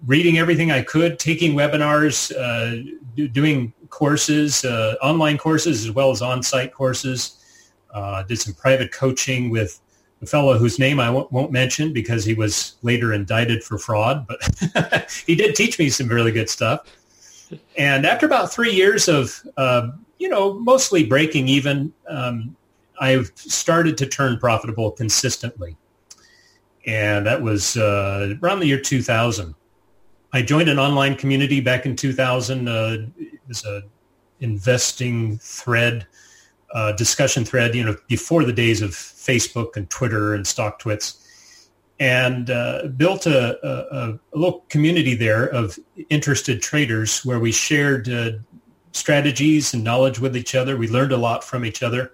reading 0.07 0.39
everything 0.39 0.71
I 0.71 0.83
could, 0.83 1.19
taking 1.19 1.55
webinars, 1.55 2.33
uh, 2.35 2.93
do, 3.15 3.29
doing 3.29 3.73
courses, 3.97 4.63
uh, 4.63 4.95
online 5.03 5.39
courses 5.39 5.87
as 5.87 5.91
well 5.91 6.11
as 6.11 6.21
on-site 6.21 6.75
courses. 6.75 7.43
Uh, 7.95 8.23
did 8.25 8.39
some 8.39 8.53
private 8.53 8.93
coaching 8.93 9.49
with 9.49 9.81
a 10.21 10.27
fellow 10.27 10.59
whose 10.59 10.79
name 10.79 11.01
I 11.01 11.09
won't, 11.09 11.51
mention 11.51 11.95
because 11.95 12.23
he 12.23 12.35
was 12.35 12.77
later 12.83 13.15
indicted 13.15 13.65
for 13.65 13.79
fraud, 13.79 14.27
but 14.27 15.11
he 15.27 15.35
did 15.35 15.55
teach 15.55 15.79
me 15.79 15.89
some 15.89 16.09
really 16.09 16.31
good 16.31 16.51
stuff. 16.51 16.81
And 17.79 18.05
after 18.05 18.27
about 18.27 18.53
three 18.53 18.73
years 18.73 19.09
of, 19.09 19.41
uh, 19.57 19.89
you 20.19 20.29
know, 20.29 20.53
mostly 20.53 21.07
breaking 21.07 21.49
even, 21.49 21.91
um, 22.07 22.55
I've 23.01 23.33
started 23.35 23.97
to 23.99 24.07
turn 24.07 24.39
profitable 24.39 24.91
consistently. 24.91 25.75
And 26.87 27.25
that 27.25 27.41
was 27.41 27.79
uh, 27.79 28.35
around 28.43 28.61
the 28.61 28.67
year 28.67 28.81
2000. 28.81 29.55
I 30.35 30.43
joined 30.43 30.69
an 30.69 30.79
online 30.79 31.17
community 31.17 31.61
back 31.61 31.87
in 31.87 31.97
2000. 31.97 32.69
Uh, 32.69 32.97
was 33.49 33.65
a 33.65 33.83
investing 34.41 35.39
thread, 35.39 36.07
uh, 36.73 36.93
discussion 36.93 37.45
thread, 37.45 37.75
you 37.75 37.85
know, 37.85 37.97
before 38.09 38.45
the 38.45 38.53
days 38.53 38.83
of 38.83 38.91
Facebook 38.91 39.77
and 39.77 39.89
Twitter 39.91 40.35
and 40.35 40.45
StockTwits 40.45 41.23
and 41.99 42.51
uh, 42.51 42.89
built 42.97 43.27
a, 43.27 43.59
a, 43.67 44.09
a, 44.09 44.19
little 44.39 44.65
community 44.69 45.15
there 45.15 45.47
of 45.47 45.79
interested 46.11 46.61
traders 46.61 47.25
where 47.25 47.41
we 47.41 47.51
shared 47.51 48.09
uh, 48.09 48.33
strategies 48.93 49.73
and 49.73 49.83
knowledge 49.83 50.19
with 50.19 50.37
each 50.37 50.55
other. 50.55 50.77
We 50.77 50.89
learned 50.89 51.13
a 51.13 51.17
lot 51.17 51.43
from 51.43 51.65
each 51.65 51.83
other, 51.83 52.13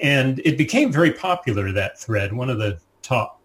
and 0.00 0.40
it 0.44 0.58
became 0.58 0.92
very 0.92 1.12
popular. 1.12 1.72
That 1.72 1.98
thread, 1.98 2.32
one 2.34 2.50
of 2.50 2.58
the 2.58 2.78
top 3.00 3.40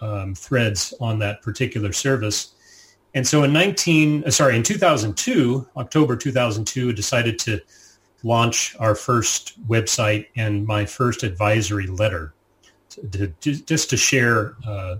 um, 0.00 0.34
threads 0.34 0.92
on 1.00 1.18
that 1.20 1.42
particular 1.42 1.92
service. 1.92 2.51
And 3.14 3.26
so 3.26 3.42
in 3.44 3.52
19, 3.52 4.24
uh, 4.24 4.30
sorry, 4.30 4.56
in 4.56 4.62
2002, 4.62 5.68
October 5.76 6.16
2002, 6.16 6.88
I 6.88 6.92
decided 6.92 7.38
to 7.40 7.60
launch 8.22 8.76
our 8.78 8.94
first 8.94 9.60
website 9.68 10.26
and 10.36 10.66
my 10.66 10.86
first 10.86 11.22
advisory 11.22 11.86
letter 11.86 12.32
to, 13.10 13.28
to, 13.28 13.54
just 13.54 13.90
to 13.90 13.96
share 13.96 14.54
uh, 14.66 14.96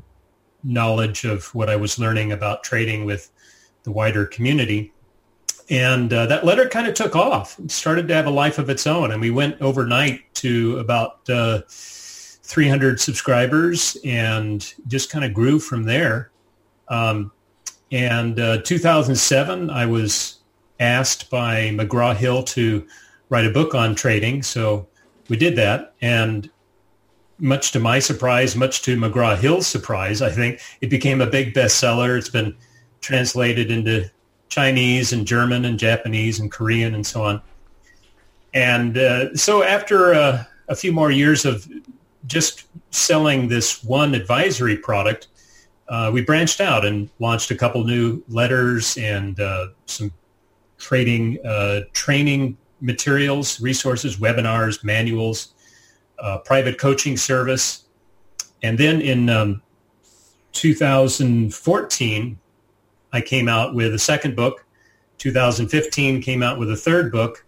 knowledge 0.64 1.24
of 1.24 1.54
what 1.54 1.68
I 1.68 1.76
was 1.76 1.98
learning 1.98 2.32
about 2.32 2.64
trading 2.64 3.04
with 3.04 3.30
the 3.84 3.92
wider 3.92 4.26
community. 4.26 4.92
And 5.70 6.12
uh, 6.12 6.26
that 6.26 6.44
letter 6.44 6.68
kind 6.68 6.86
of 6.86 6.94
took 6.94 7.16
off, 7.16 7.58
started 7.68 8.08
to 8.08 8.14
have 8.14 8.26
a 8.26 8.30
life 8.30 8.58
of 8.58 8.68
its 8.68 8.86
own. 8.86 9.12
And 9.12 9.20
we 9.20 9.30
went 9.30 9.60
overnight 9.62 10.34
to 10.34 10.78
about 10.78 11.28
uh, 11.30 11.62
300 11.68 13.00
subscribers 13.00 13.96
and 14.04 14.74
just 14.88 15.10
kind 15.10 15.24
of 15.24 15.32
grew 15.32 15.58
from 15.58 15.84
there. 15.84 16.30
Um, 16.88 17.32
and 17.92 18.40
uh, 18.40 18.62
2007, 18.62 19.68
I 19.68 19.84
was 19.86 20.38
asked 20.80 21.30
by 21.30 21.70
McGraw-Hill 21.74 22.42
to 22.44 22.86
write 23.28 23.44
a 23.44 23.50
book 23.50 23.74
on 23.74 23.94
trading. 23.94 24.42
So 24.42 24.88
we 25.28 25.36
did 25.36 25.56
that. 25.56 25.94
And 26.00 26.50
much 27.38 27.70
to 27.72 27.80
my 27.80 27.98
surprise, 27.98 28.56
much 28.56 28.82
to 28.82 28.96
McGraw 28.96 29.36
Hill's 29.36 29.66
surprise, 29.66 30.22
I 30.22 30.30
think 30.30 30.60
it 30.80 30.88
became 30.88 31.20
a 31.20 31.26
big 31.26 31.54
bestseller. 31.54 32.16
It's 32.16 32.30
been 32.30 32.56
translated 33.00 33.70
into 33.70 34.10
Chinese 34.48 35.12
and 35.12 35.26
German 35.26 35.64
and 35.64 35.78
Japanese 35.78 36.40
and 36.40 36.50
Korean 36.50 36.94
and 36.94 37.06
so 37.06 37.24
on. 37.24 37.42
And 38.54 38.96
uh, 38.96 39.34
so 39.34 39.62
after 39.62 40.14
uh, 40.14 40.44
a 40.68 40.76
few 40.76 40.92
more 40.92 41.10
years 41.10 41.44
of 41.44 41.68
just 42.26 42.66
selling 42.90 43.48
this 43.48 43.82
one 43.82 44.14
advisory 44.14 44.76
product, 44.76 45.28
uh, 45.92 46.10
we 46.10 46.22
branched 46.22 46.62
out 46.62 46.86
and 46.86 47.10
launched 47.18 47.50
a 47.50 47.54
couple 47.54 47.84
new 47.84 48.24
letters 48.28 48.96
and 48.96 49.38
uh, 49.38 49.66
some 49.84 50.10
trading 50.78 51.38
uh, 51.44 51.80
training 51.92 52.56
materials, 52.80 53.60
resources, 53.60 54.16
webinars, 54.16 54.82
manuals, 54.82 55.52
uh, 56.18 56.38
private 56.38 56.78
coaching 56.78 57.14
service. 57.14 57.84
And 58.62 58.78
then 58.78 59.02
in 59.02 59.28
um, 59.28 59.60
2014, 60.52 62.38
I 63.12 63.20
came 63.20 63.46
out 63.46 63.74
with 63.74 63.92
a 63.92 63.98
second 63.98 64.34
book. 64.34 64.64
2015 65.18 66.22
came 66.22 66.42
out 66.42 66.58
with 66.58 66.70
a 66.70 66.76
third 66.76 67.12
book. 67.12 67.44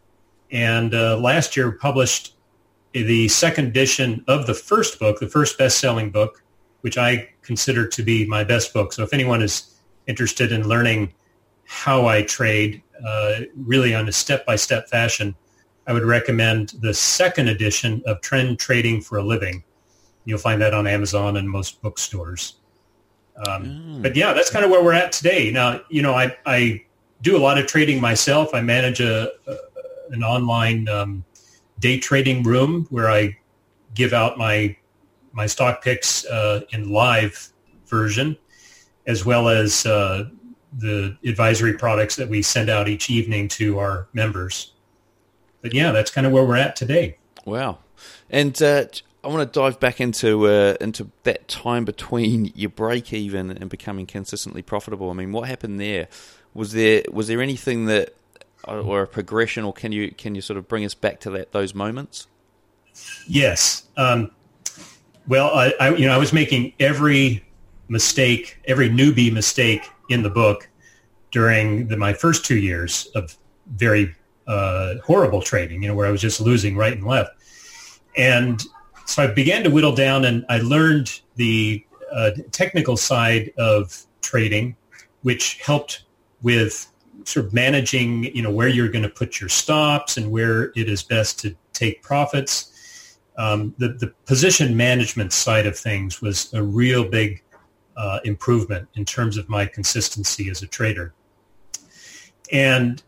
And 0.52 0.94
uh, 0.94 1.16
last 1.16 1.56
year 1.56 1.72
published 1.72 2.36
the 2.92 3.26
second 3.28 3.68
edition 3.68 4.22
of 4.28 4.46
the 4.46 4.54
first 4.54 4.98
book, 4.98 5.18
the 5.18 5.28
first 5.28 5.56
best-selling 5.56 6.10
book, 6.10 6.43
which 6.84 6.98
I 6.98 7.30
consider 7.40 7.88
to 7.88 8.02
be 8.02 8.26
my 8.26 8.44
best 8.44 8.74
book. 8.74 8.92
So 8.92 9.02
if 9.02 9.14
anyone 9.14 9.40
is 9.40 9.74
interested 10.06 10.52
in 10.52 10.68
learning 10.68 11.14
how 11.64 12.06
I 12.06 12.22
trade, 12.24 12.82
uh, 13.02 13.40
really 13.56 13.94
on 13.94 14.06
a 14.06 14.12
step-by-step 14.12 14.90
fashion, 14.90 15.34
I 15.86 15.94
would 15.94 16.04
recommend 16.04 16.74
the 16.82 16.92
second 16.92 17.48
edition 17.48 18.02
of 18.04 18.20
Trend 18.20 18.58
Trading 18.58 19.00
for 19.00 19.16
a 19.16 19.22
Living. 19.22 19.64
You'll 20.26 20.38
find 20.38 20.60
that 20.60 20.74
on 20.74 20.86
Amazon 20.86 21.38
and 21.38 21.48
most 21.48 21.80
bookstores. 21.80 22.56
Um, 23.46 23.64
mm. 23.64 24.02
But 24.02 24.14
yeah, 24.14 24.34
that's 24.34 24.50
kind 24.50 24.62
of 24.62 24.70
where 24.70 24.84
we're 24.84 24.92
at 24.92 25.10
today. 25.10 25.50
Now, 25.50 25.80
you 25.88 26.02
know, 26.02 26.12
I, 26.12 26.36
I 26.44 26.84
do 27.22 27.34
a 27.34 27.40
lot 27.40 27.56
of 27.56 27.66
trading 27.66 27.98
myself. 27.98 28.54
I 28.54 28.60
manage 28.60 29.00
a, 29.00 29.32
a 29.46 29.56
an 30.10 30.22
online 30.22 30.86
um, 30.88 31.24
day 31.78 31.98
trading 31.98 32.42
room 32.42 32.86
where 32.90 33.10
I 33.10 33.38
give 33.94 34.12
out 34.12 34.36
my 34.36 34.76
my 35.34 35.46
stock 35.46 35.82
picks 35.82 36.24
uh, 36.26 36.62
in 36.70 36.90
live 36.90 37.50
version, 37.86 38.36
as 39.06 39.24
well 39.24 39.48
as 39.48 39.84
uh, 39.84 40.24
the 40.78 41.16
advisory 41.24 41.74
products 41.74 42.16
that 42.16 42.28
we 42.28 42.40
send 42.40 42.70
out 42.70 42.88
each 42.88 43.10
evening 43.10 43.48
to 43.48 43.78
our 43.78 44.08
members 44.12 44.74
but 45.64 45.72
yeah, 45.72 45.92
that's 45.92 46.10
kind 46.10 46.26
of 46.26 46.32
where 46.34 46.44
we're 46.44 46.56
at 46.56 46.76
today. 46.76 47.16
Wow. 47.46 47.78
And 48.28 48.60
uh, 48.62 48.84
I 49.24 49.28
want 49.28 49.50
to 49.50 49.60
dive 49.60 49.80
back 49.80 49.98
into 49.98 50.46
uh, 50.46 50.76
into 50.78 51.10
that 51.22 51.48
time 51.48 51.86
between 51.86 52.52
your 52.54 52.68
break 52.68 53.14
even 53.14 53.50
and 53.50 53.70
becoming 53.70 54.04
consistently 54.04 54.60
profitable. 54.60 55.08
I 55.08 55.14
mean, 55.14 55.32
what 55.32 55.48
happened 55.48 55.80
there? 55.80 56.08
Was 56.52 56.72
there 56.72 57.02
was 57.10 57.28
there 57.28 57.40
anything 57.40 57.86
that 57.86 58.14
uh, 58.68 58.82
or 58.82 59.04
a 59.04 59.06
progression, 59.06 59.64
or 59.64 59.72
can 59.72 59.90
you 59.90 60.12
can 60.12 60.34
you 60.34 60.42
sort 60.42 60.58
of 60.58 60.68
bring 60.68 60.84
us 60.84 60.92
back 60.92 61.18
to 61.20 61.30
that 61.30 61.52
those 61.52 61.74
moments? 61.74 62.26
Yes. 63.26 63.84
Um, 63.96 64.32
well, 65.28 65.48
I, 65.54 65.72
I 65.80 65.94
you 65.94 66.06
know 66.06 66.14
I 66.14 66.18
was 66.18 66.32
making 66.32 66.72
every 66.80 67.44
mistake, 67.88 68.60
every 68.66 68.88
newbie 68.88 69.32
mistake 69.32 69.88
in 70.08 70.22
the 70.22 70.30
book 70.30 70.68
during 71.30 71.88
the, 71.88 71.96
my 71.96 72.12
first 72.12 72.44
two 72.44 72.56
years 72.58 73.08
of 73.14 73.36
very 73.76 74.14
uh, 74.46 74.94
horrible 75.04 75.42
trading, 75.42 75.82
you 75.82 75.88
know, 75.88 75.94
where 75.94 76.06
I 76.06 76.10
was 76.10 76.20
just 76.20 76.40
losing 76.40 76.76
right 76.76 76.92
and 76.92 77.04
left. 77.04 77.32
And 78.16 78.62
so 79.06 79.22
I 79.22 79.26
began 79.28 79.64
to 79.64 79.70
whittle 79.70 79.94
down 79.94 80.24
and 80.24 80.44
I 80.48 80.58
learned 80.58 81.20
the 81.36 81.84
uh, 82.12 82.30
technical 82.52 82.96
side 82.96 83.52
of 83.58 84.04
trading, 84.22 84.76
which 85.22 85.60
helped 85.60 86.04
with 86.42 86.90
sort 87.24 87.46
of 87.46 87.54
managing, 87.54 88.24
you 88.36 88.42
know, 88.42 88.50
where 88.50 88.68
you're 88.68 88.88
going 88.88 89.02
to 89.02 89.08
put 89.08 89.40
your 89.40 89.48
stops 89.48 90.16
and 90.16 90.30
where 90.30 90.72
it 90.76 90.88
is 90.88 91.02
best 91.02 91.40
to 91.40 91.56
take 91.72 92.02
profits. 92.02 92.70
Um, 93.36 93.74
the, 93.78 93.88
the 93.88 94.12
position 94.26 94.76
management 94.76 95.32
side 95.32 95.66
of 95.66 95.76
things 95.76 96.22
was 96.22 96.52
a 96.54 96.62
real 96.62 97.08
big 97.08 97.42
uh, 97.96 98.20
improvement 98.24 98.88
in 98.94 99.04
terms 99.04 99.36
of 99.36 99.48
my 99.48 99.66
consistency 99.66 100.50
as 100.50 100.62
a 100.62 100.66
trader. 100.66 101.12
And 102.52 103.02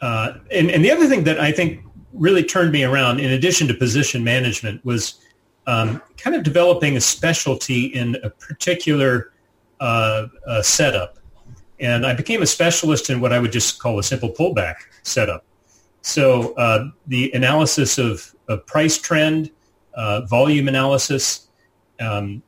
uh, 0.00 0.38
and, 0.50 0.70
and 0.70 0.82
the 0.84 0.90
other 0.90 1.06
thing 1.06 1.24
that 1.24 1.38
I 1.38 1.52
think 1.52 1.84
really 2.14 2.42
turned 2.42 2.72
me 2.72 2.84
around, 2.84 3.20
in 3.20 3.32
addition 3.32 3.68
to 3.68 3.74
position 3.74 4.24
management, 4.24 4.82
was 4.84 5.20
um, 5.66 6.00
kind 6.16 6.34
of 6.34 6.42
developing 6.42 6.96
a 6.96 7.00
specialty 7.00 7.86
in 7.86 8.16
a 8.22 8.30
particular 8.30 9.32
uh, 9.80 10.26
uh, 10.46 10.62
setup. 10.62 11.18
And 11.78 12.06
I 12.06 12.14
became 12.14 12.42
a 12.42 12.46
specialist 12.46 13.10
in 13.10 13.20
what 13.20 13.32
I 13.32 13.38
would 13.38 13.52
just 13.52 13.78
call 13.78 13.98
a 13.98 14.02
simple 14.02 14.30
pullback 14.30 14.76
setup. 15.02 15.44
So 16.02 16.54
uh, 16.54 16.88
the 17.06 17.30
analysis 17.32 17.98
of, 17.98 18.34
of 18.48 18.66
price 18.66 18.98
trend, 18.98 19.50
uh, 19.94 20.22
volume 20.22 20.68
analysis, 20.68 21.48
um, 22.00 22.42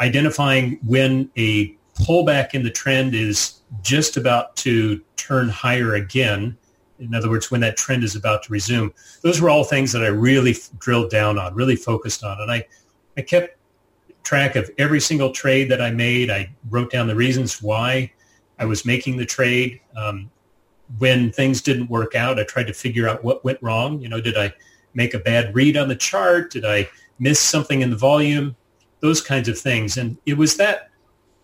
identifying 0.00 0.78
when 0.84 1.30
a 1.36 1.76
pullback 2.00 2.54
in 2.54 2.62
the 2.62 2.70
trend 2.70 3.14
is 3.14 3.60
just 3.82 4.16
about 4.16 4.56
to 4.56 5.02
turn 5.16 5.48
higher 5.48 5.94
again 5.94 6.56
in 7.00 7.14
other 7.14 7.30
words, 7.30 7.50
when 7.50 7.60
that 7.62 7.76
trend 7.76 8.04
is 8.04 8.14
about 8.14 8.42
to 8.44 8.52
resume. 8.52 8.92
Those 9.22 9.40
were 9.40 9.50
all 9.50 9.64
things 9.64 9.92
that 9.92 10.04
I 10.04 10.08
really 10.08 10.54
drilled 10.78 11.10
down 11.10 11.38
on, 11.38 11.54
really 11.54 11.76
focused 11.76 12.22
on. 12.22 12.40
And 12.40 12.52
I, 12.52 12.66
I 13.16 13.22
kept 13.22 13.56
track 14.22 14.54
of 14.54 14.70
every 14.78 15.00
single 15.00 15.32
trade 15.32 15.70
that 15.70 15.80
I 15.80 15.90
made. 15.90 16.30
I 16.30 16.54
wrote 16.68 16.92
down 16.92 17.06
the 17.06 17.16
reasons 17.16 17.62
why 17.62 18.12
I 18.58 18.66
was 18.66 18.84
making 18.84 19.16
the 19.16 19.24
trade. 19.24 19.80
Um, 19.96 20.30
when 20.98 21.32
things 21.32 21.62
didn't 21.62 21.88
work 21.88 22.14
out, 22.14 22.38
I 22.38 22.44
tried 22.44 22.66
to 22.66 22.74
figure 22.74 23.08
out 23.08 23.24
what 23.24 23.44
went 23.44 23.62
wrong. 23.62 24.00
You 24.00 24.08
know, 24.08 24.20
did 24.20 24.36
I 24.36 24.52
make 24.94 25.14
a 25.14 25.18
bad 25.18 25.54
read 25.54 25.76
on 25.76 25.88
the 25.88 25.96
chart? 25.96 26.50
Did 26.50 26.64
I 26.64 26.88
miss 27.18 27.40
something 27.40 27.80
in 27.80 27.90
the 27.90 27.96
volume? 27.96 28.56
Those 29.00 29.20
kinds 29.20 29.48
of 29.48 29.58
things. 29.58 29.96
And 29.96 30.16
it 30.26 30.36
was 30.36 30.56
that, 30.56 30.90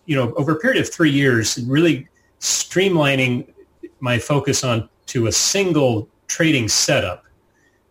you 0.05 0.15
know, 0.15 0.33
over 0.35 0.51
a 0.51 0.59
period 0.59 0.81
of 0.81 0.91
three 0.91 1.09
years, 1.09 1.57
really 1.65 2.07
streamlining 2.39 3.51
my 3.99 4.19
focus 4.19 4.63
on 4.63 4.89
to 5.07 5.27
a 5.27 5.31
single 5.31 6.07
trading 6.27 6.67
setup, 6.67 7.23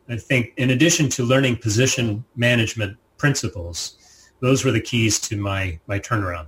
I 0.09 0.17
think 0.17 0.53
in 0.57 0.71
addition 0.71 1.09
to 1.11 1.25
learning 1.25 1.57
position 1.57 2.25
management 2.37 2.97
principles, 3.19 3.97
those 4.41 4.65
were 4.65 4.71
the 4.71 4.81
keys 4.81 5.19
to 5.21 5.37
my, 5.37 5.81
my 5.87 5.99
turnaround. 5.99 6.47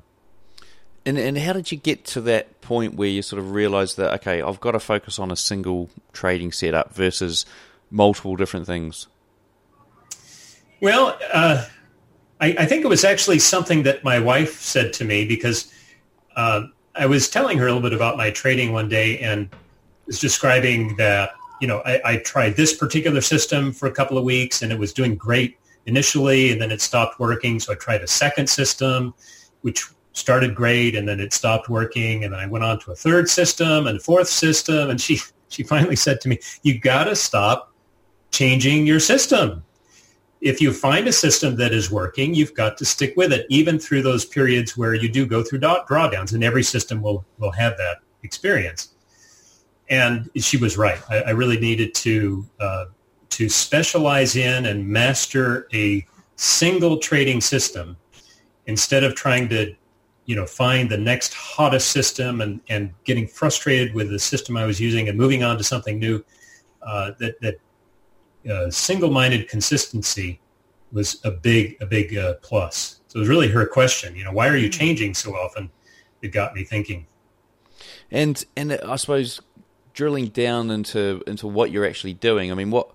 And, 1.09 1.17
and 1.17 1.39
how 1.39 1.55
did 1.55 1.73
you 1.73 1.79
get 1.79 2.05
to 2.09 2.21
that 2.23 2.61
point 2.61 2.97
where 2.97 3.09
you 3.09 3.23
sort 3.23 3.41
of 3.41 3.53
realized 3.53 3.97
that, 3.97 4.13
okay, 4.17 4.43
I've 4.43 4.61
got 4.61 4.73
to 4.73 4.79
focus 4.79 5.19
on 5.19 5.31
a 5.31 5.37
single 5.37 5.89
trading 6.13 6.53
setup 6.53 6.95
versus 6.95 7.47
multiple 7.91 8.37
different 8.37 8.67
things? 8.67 9.07
Well, 10.83 11.19
uh, 11.33 11.65
I, 12.43 12.57
I, 12.59 12.67
think 12.67 12.85
it 12.85 12.89
was 12.89 13.05
actually 13.05 13.39
something 13.39 13.85
that 13.85 14.05
my 14.05 14.19
wife 14.19 14.61
said 14.61 14.93
to 14.95 15.05
me 15.07 15.25
because 15.27 15.73
uh, 16.37 16.65
I 16.95 17.07
was 17.07 17.31
telling 17.31 17.57
her 17.57 17.65
a 17.65 17.73
little 17.73 17.89
bit 17.89 17.95
about 17.95 18.19
my 18.19 18.31
trading 18.31 18.75
one 18.75 18.91
day 18.91 19.19
and 19.21 19.49
was 20.05 20.21
describing 20.21 20.95
that, 20.97 21.31
you 21.63 21.67
know, 21.67 21.81
I, 21.87 22.03
I 22.05 22.17
tried 22.19 22.57
this 22.57 22.77
particular 22.77 23.23
system 23.23 23.73
for 23.73 23.87
a 23.89 23.93
couple 23.93 24.19
of 24.19 24.25
weeks 24.25 24.61
and 24.61 24.71
it 24.71 24.79
was 24.79 24.93
doing 24.93 25.15
great 25.15 25.57
initially 25.87 26.53
and 26.53 26.61
then 26.61 26.71
it 26.71 26.83
stopped 26.83 27.19
working. 27.19 27.61
So 27.61 27.73
I 27.73 27.77
tried 27.77 28.03
a 28.03 28.07
second 28.07 28.51
system, 28.51 29.15
which 29.63 29.87
started 30.19 30.55
great 30.55 30.95
and 30.95 31.09
then 31.09 31.21
it 31.21 31.33
stopped 31.33 31.69
working. 31.69 32.25
And 32.25 32.35
I 32.35 32.47
went 32.47 32.65
on 32.65 32.79
to 32.81 32.93
a 32.93 32.97
third 32.97 33.29
system 33.29 33.87
and 33.87 33.99
a 33.99 34.01
fourth 34.01 34.29
system. 34.29 34.91
And 34.91 35.01
she, 35.01 35.21
she 35.49 35.63
finally 35.63 35.97
said 35.97 36.21
to 36.23 36.29
me, 36.29 36.39
you 36.63 36.79
got 36.79 37.05
to 37.05 37.17
stop 37.17 37.73
changing 38.31 38.87
your 38.87 39.01
system 39.01 39.65
if 40.41 40.61
you 40.61 40.73
find 40.73 41.09
a 41.09 41.13
system 41.13 41.57
that 41.57 41.73
is 41.73 41.91
working, 41.91 42.35
you've 42.35 42.55
got 42.55 42.77
to 42.79 42.85
stick 42.85 43.15
with 43.17 43.33
it, 43.33 43.47
even 43.49 43.79
through 43.79 44.03
those 44.03 44.25
periods 44.25 44.77
where 44.77 44.95
you 44.95 45.09
do 45.09 45.27
go 45.27 45.43
through 45.43 45.61
drawdowns, 45.61 46.33
and 46.33 46.45
every 46.45 46.63
system 46.63 47.03
will, 47.03 47.25
will 47.39 47.51
have 47.53 47.77
that 47.77 47.99
experience. 48.23 48.95
And 49.91 50.31
she 50.37 50.57
was 50.57 50.77
right. 50.77 51.01
I, 51.11 51.23
I 51.23 51.31
really 51.31 51.59
needed 51.59 51.95
to 51.97 52.47
uh, 52.61 52.85
to 53.31 53.49
specialize 53.49 54.37
in 54.37 54.67
and 54.67 54.87
master 54.87 55.69
a 55.73 56.05
single 56.37 56.99
trading 56.99 57.41
system 57.41 57.97
instead 58.67 59.05
of 59.05 59.15
trying 59.15 59.49
to, 59.49 59.75
you 60.29 60.37
know, 60.37 60.45
find 60.45 60.91
the 60.91 60.99
next 60.99 61.33
hottest 61.33 61.89
system 61.89 62.43
and, 62.43 62.61
and 62.69 62.93
getting 63.05 63.27
frustrated 63.27 63.95
with 63.95 64.11
the 64.11 64.19
system 64.19 64.59
I 64.59 64.67
was 64.67 64.79
using 64.79 65.09
and 65.09 65.17
moving 65.17 65.43
on 65.43 65.57
to 65.57 65.65
something 65.65 65.99
new. 65.99 66.23
Uh, 66.83 67.13
that 67.19 67.41
that 67.41 67.59
uh, 68.49 68.71
single-minded 68.71 69.49
consistency 69.49 70.39
was 70.93 71.19
a 71.25 71.31
big 71.31 71.79
a 71.81 71.87
big 71.87 72.15
uh, 72.17 72.35
plus. 72.43 73.01
So 73.09 73.17
it 73.17 73.21
was 73.21 73.29
really 73.31 73.49
her 73.49 73.65
question. 73.67 74.15
You 74.15 74.25
know, 74.25 74.33
why 74.33 74.49
are 74.49 74.57
you 74.59 74.67
hmm. 74.67 74.73
changing 74.73 75.15
so 75.15 75.35
often? 75.35 75.71
It 76.21 76.29
got 76.29 76.55
me 76.55 76.63
thinking. 76.63 77.07
And 78.11 78.45
and 78.55 78.75
I 78.75 78.97
suppose 78.97 79.41
drilling 79.95 80.27
down 80.27 80.71
into 80.71 81.23
into 81.27 81.47
what 81.47 81.71
you're 81.71 81.87
actually 81.87 82.13
doing. 82.13 82.53
I 82.53 82.55
mean, 82.55 82.71
what 82.71 82.91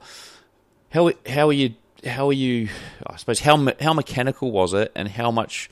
how 0.92 1.12
how 1.28 1.50
are 1.50 1.54
you 1.54 1.74
how 2.06 2.30
are 2.30 2.34
you? 2.34 2.70
I 3.08 3.16
suppose 3.16 3.40
how 3.40 3.58
how 3.82 3.94
mechanical 3.94 4.52
was 4.52 4.76
it, 4.76 4.92
and 4.94 5.08
how 5.08 5.32
much 5.32 5.72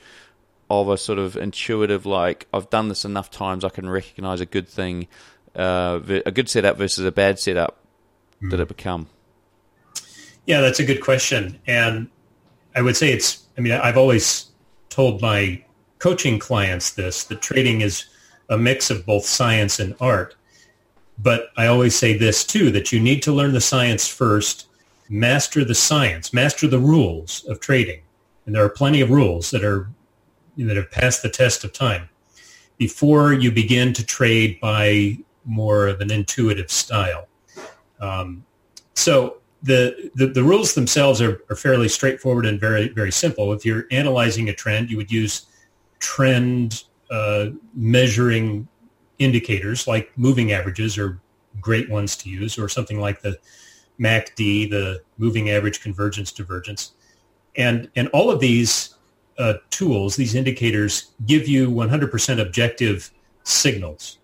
of 0.80 0.88
a 0.88 0.96
sort 0.96 1.18
of 1.18 1.36
intuitive 1.36 2.06
like 2.06 2.46
I've 2.52 2.70
done 2.70 2.88
this 2.88 3.04
enough 3.04 3.30
times 3.30 3.64
I 3.64 3.68
can 3.68 3.88
recognize 3.88 4.40
a 4.40 4.46
good 4.46 4.68
thing, 4.68 5.06
uh, 5.54 6.00
a 6.24 6.30
good 6.30 6.48
setup 6.48 6.78
versus 6.78 7.04
a 7.04 7.12
bad 7.12 7.38
setup. 7.38 7.78
Mm. 8.42 8.50
Did 8.50 8.60
it 8.60 8.68
become? 8.68 9.08
Yeah, 10.46 10.60
that's 10.60 10.80
a 10.80 10.84
good 10.84 11.00
question. 11.00 11.60
And 11.66 12.08
I 12.74 12.82
would 12.82 12.96
say 12.96 13.12
it's, 13.12 13.46
I 13.56 13.60
mean, 13.60 13.72
I've 13.72 13.98
always 13.98 14.46
told 14.88 15.20
my 15.20 15.62
coaching 15.98 16.38
clients 16.38 16.92
this, 16.92 17.24
that 17.24 17.42
trading 17.42 17.82
is 17.82 18.06
a 18.48 18.58
mix 18.58 18.90
of 18.90 19.06
both 19.06 19.24
science 19.24 19.78
and 19.78 19.94
art. 20.00 20.34
But 21.18 21.50
I 21.56 21.66
always 21.66 21.94
say 21.94 22.16
this 22.16 22.44
too, 22.44 22.70
that 22.72 22.92
you 22.92 22.98
need 22.98 23.22
to 23.22 23.32
learn 23.32 23.52
the 23.52 23.60
science 23.60 24.08
first, 24.08 24.66
master 25.08 25.64
the 25.64 25.74
science, 25.74 26.32
master 26.32 26.66
the 26.66 26.78
rules 26.78 27.44
of 27.44 27.60
trading. 27.60 28.00
And 28.46 28.54
there 28.54 28.64
are 28.64 28.70
plenty 28.70 29.00
of 29.00 29.10
rules 29.10 29.50
that 29.50 29.62
are 29.62 29.88
that 30.56 30.76
have 30.76 30.90
passed 30.90 31.22
the 31.22 31.28
test 31.28 31.64
of 31.64 31.72
time 31.72 32.08
before 32.78 33.32
you 33.32 33.50
begin 33.50 33.92
to 33.92 34.04
trade 34.04 34.58
by 34.60 35.16
more 35.44 35.86
of 35.86 36.00
an 36.00 36.10
intuitive 36.10 36.70
style. 36.70 37.26
Um, 38.00 38.44
so 38.94 39.38
the, 39.62 40.10
the, 40.14 40.26
the 40.26 40.42
rules 40.42 40.74
themselves 40.74 41.20
are, 41.20 41.42
are 41.48 41.56
fairly 41.56 41.88
straightforward 41.88 42.46
and 42.46 42.58
very, 42.58 42.88
very 42.88 43.12
simple. 43.12 43.52
If 43.52 43.64
you're 43.64 43.86
analyzing 43.90 44.48
a 44.48 44.54
trend, 44.54 44.90
you 44.90 44.96
would 44.96 45.10
use 45.10 45.46
trend 46.00 46.84
uh, 47.10 47.50
measuring 47.74 48.66
indicators 49.18 49.86
like 49.86 50.10
moving 50.16 50.52
averages 50.52 50.98
are 50.98 51.20
great 51.60 51.88
ones 51.88 52.16
to 52.16 52.28
use 52.28 52.58
or 52.58 52.68
something 52.68 52.98
like 52.98 53.20
the 53.22 53.38
MACD, 54.00 54.70
the 54.70 55.02
moving 55.18 55.50
average 55.50 55.80
convergence 55.80 56.32
divergence. 56.32 56.92
And, 57.56 57.88
and 57.94 58.08
all 58.08 58.30
of 58.30 58.40
these 58.40 58.96
uh, 59.38 59.54
tools, 59.70 60.16
these 60.16 60.34
indicators 60.34 61.12
give 61.26 61.48
you 61.48 61.70
100% 61.70 62.40
objective 62.40 63.10
signals. 63.44 64.18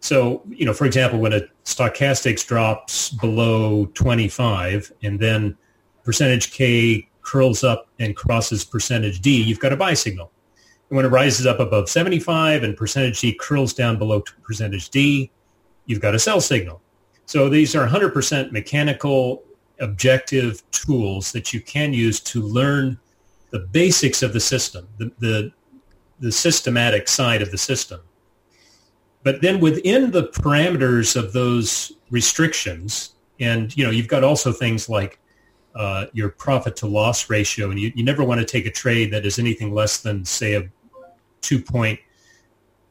So, 0.00 0.42
you 0.48 0.64
know, 0.64 0.72
for 0.72 0.86
example, 0.86 1.18
when 1.18 1.32
a 1.32 1.42
stochastics 1.64 2.46
drops 2.46 3.10
below 3.10 3.86
25 3.94 4.92
and 5.02 5.20
then 5.20 5.56
percentage 6.04 6.52
K 6.52 7.06
curls 7.22 7.62
up 7.62 7.88
and 7.98 8.16
crosses 8.16 8.64
percentage 8.64 9.20
D, 9.20 9.42
you've 9.42 9.60
got 9.60 9.72
a 9.72 9.76
buy 9.76 9.94
signal. 9.94 10.30
And 10.88 10.96
when 10.96 11.04
it 11.04 11.10
rises 11.10 11.46
up 11.46 11.60
above 11.60 11.88
75 11.88 12.62
and 12.62 12.76
percentage 12.76 13.20
D 13.20 13.34
curls 13.34 13.74
down 13.74 13.98
below 13.98 14.22
percentage 14.42 14.90
D, 14.90 15.30
you've 15.86 16.00
got 16.00 16.14
a 16.14 16.18
sell 16.18 16.40
signal. 16.40 16.80
So 17.26 17.48
these 17.48 17.76
are 17.76 17.86
100% 17.86 18.50
mechanical, 18.50 19.44
objective 19.80 20.68
tools 20.72 21.30
that 21.32 21.52
you 21.52 21.60
can 21.60 21.92
use 21.92 22.20
to 22.20 22.42
learn 22.42 22.98
the 23.50 23.58
basics 23.58 24.22
of 24.22 24.32
the 24.32 24.40
system, 24.40 24.88
the, 24.98 25.10
the, 25.18 25.52
the 26.20 26.32
systematic 26.32 27.08
side 27.08 27.42
of 27.42 27.50
the 27.50 27.58
system. 27.58 28.00
But 29.22 29.42
then 29.42 29.60
within 29.60 30.10
the 30.10 30.28
parameters 30.28 31.16
of 31.16 31.32
those 31.32 31.92
restrictions, 32.10 33.14
and 33.38 33.76
you 33.76 33.84
know, 33.84 33.90
you've 33.90 34.08
got 34.08 34.24
also 34.24 34.52
things 34.52 34.88
like 34.88 35.18
uh, 35.74 36.06
your 36.12 36.30
profit 36.30 36.76
to 36.76 36.86
loss 36.86 37.28
ratio, 37.28 37.70
and 37.70 37.78
you, 37.78 37.92
you 37.94 38.04
never 38.04 38.24
want 38.24 38.40
to 38.40 38.46
take 38.46 38.66
a 38.66 38.70
trade 38.70 39.12
that 39.12 39.26
is 39.26 39.38
anything 39.38 39.74
less 39.74 39.98
than, 39.98 40.24
say, 40.24 40.54
a 40.54 40.70
2.0 41.42 41.98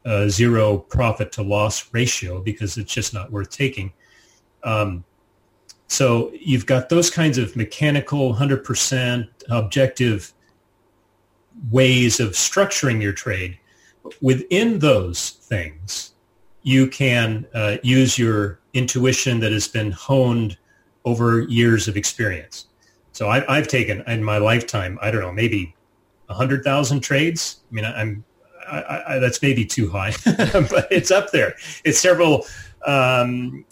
uh, 0.06 0.78
profit 0.88 1.32
to 1.32 1.42
loss 1.42 1.92
ratio 1.92 2.40
because 2.40 2.78
it's 2.78 2.92
just 2.92 3.12
not 3.12 3.30
worth 3.32 3.50
taking. 3.50 3.92
Um, 4.62 5.04
so 5.88 6.30
you've 6.38 6.66
got 6.66 6.88
those 6.88 7.10
kinds 7.10 7.38
of 7.38 7.56
mechanical, 7.56 8.32
100% 8.32 9.28
objective 9.50 10.32
ways 11.70 12.20
of 12.20 12.30
structuring 12.30 13.02
your 13.02 13.12
trade. 13.12 13.58
Within 14.20 14.78
those 14.78 15.30
things, 15.30 16.12
you 16.62 16.86
can 16.86 17.46
uh, 17.54 17.76
use 17.82 18.18
your 18.18 18.60
intuition 18.72 19.40
that 19.40 19.52
has 19.52 19.68
been 19.68 19.90
honed 19.90 20.56
over 21.04 21.40
years 21.40 21.88
of 21.88 21.96
experience. 21.96 22.66
So 23.12 23.28
I, 23.28 23.56
have 23.56 23.68
taken 23.68 24.02
in 24.06 24.22
my 24.22 24.38
lifetime, 24.38 24.98
I 25.02 25.10
don't 25.10 25.20
know, 25.20 25.32
maybe 25.32 25.74
hundred 26.28 26.62
thousand 26.62 27.00
trades. 27.00 27.60
I 27.70 27.74
mean, 27.74 27.84
I'm 27.84 28.24
I, 28.70 29.02
I, 29.08 29.18
that's 29.18 29.42
maybe 29.42 29.64
too 29.64 29.90
high, 29.90 30.12
but 30.24 30.86
it's 30.90 31.10
up 31.10 31.32
there. 31.32 31.54
It's 31.84 31.98
several 31.98 32.46
um, 32.86 33.64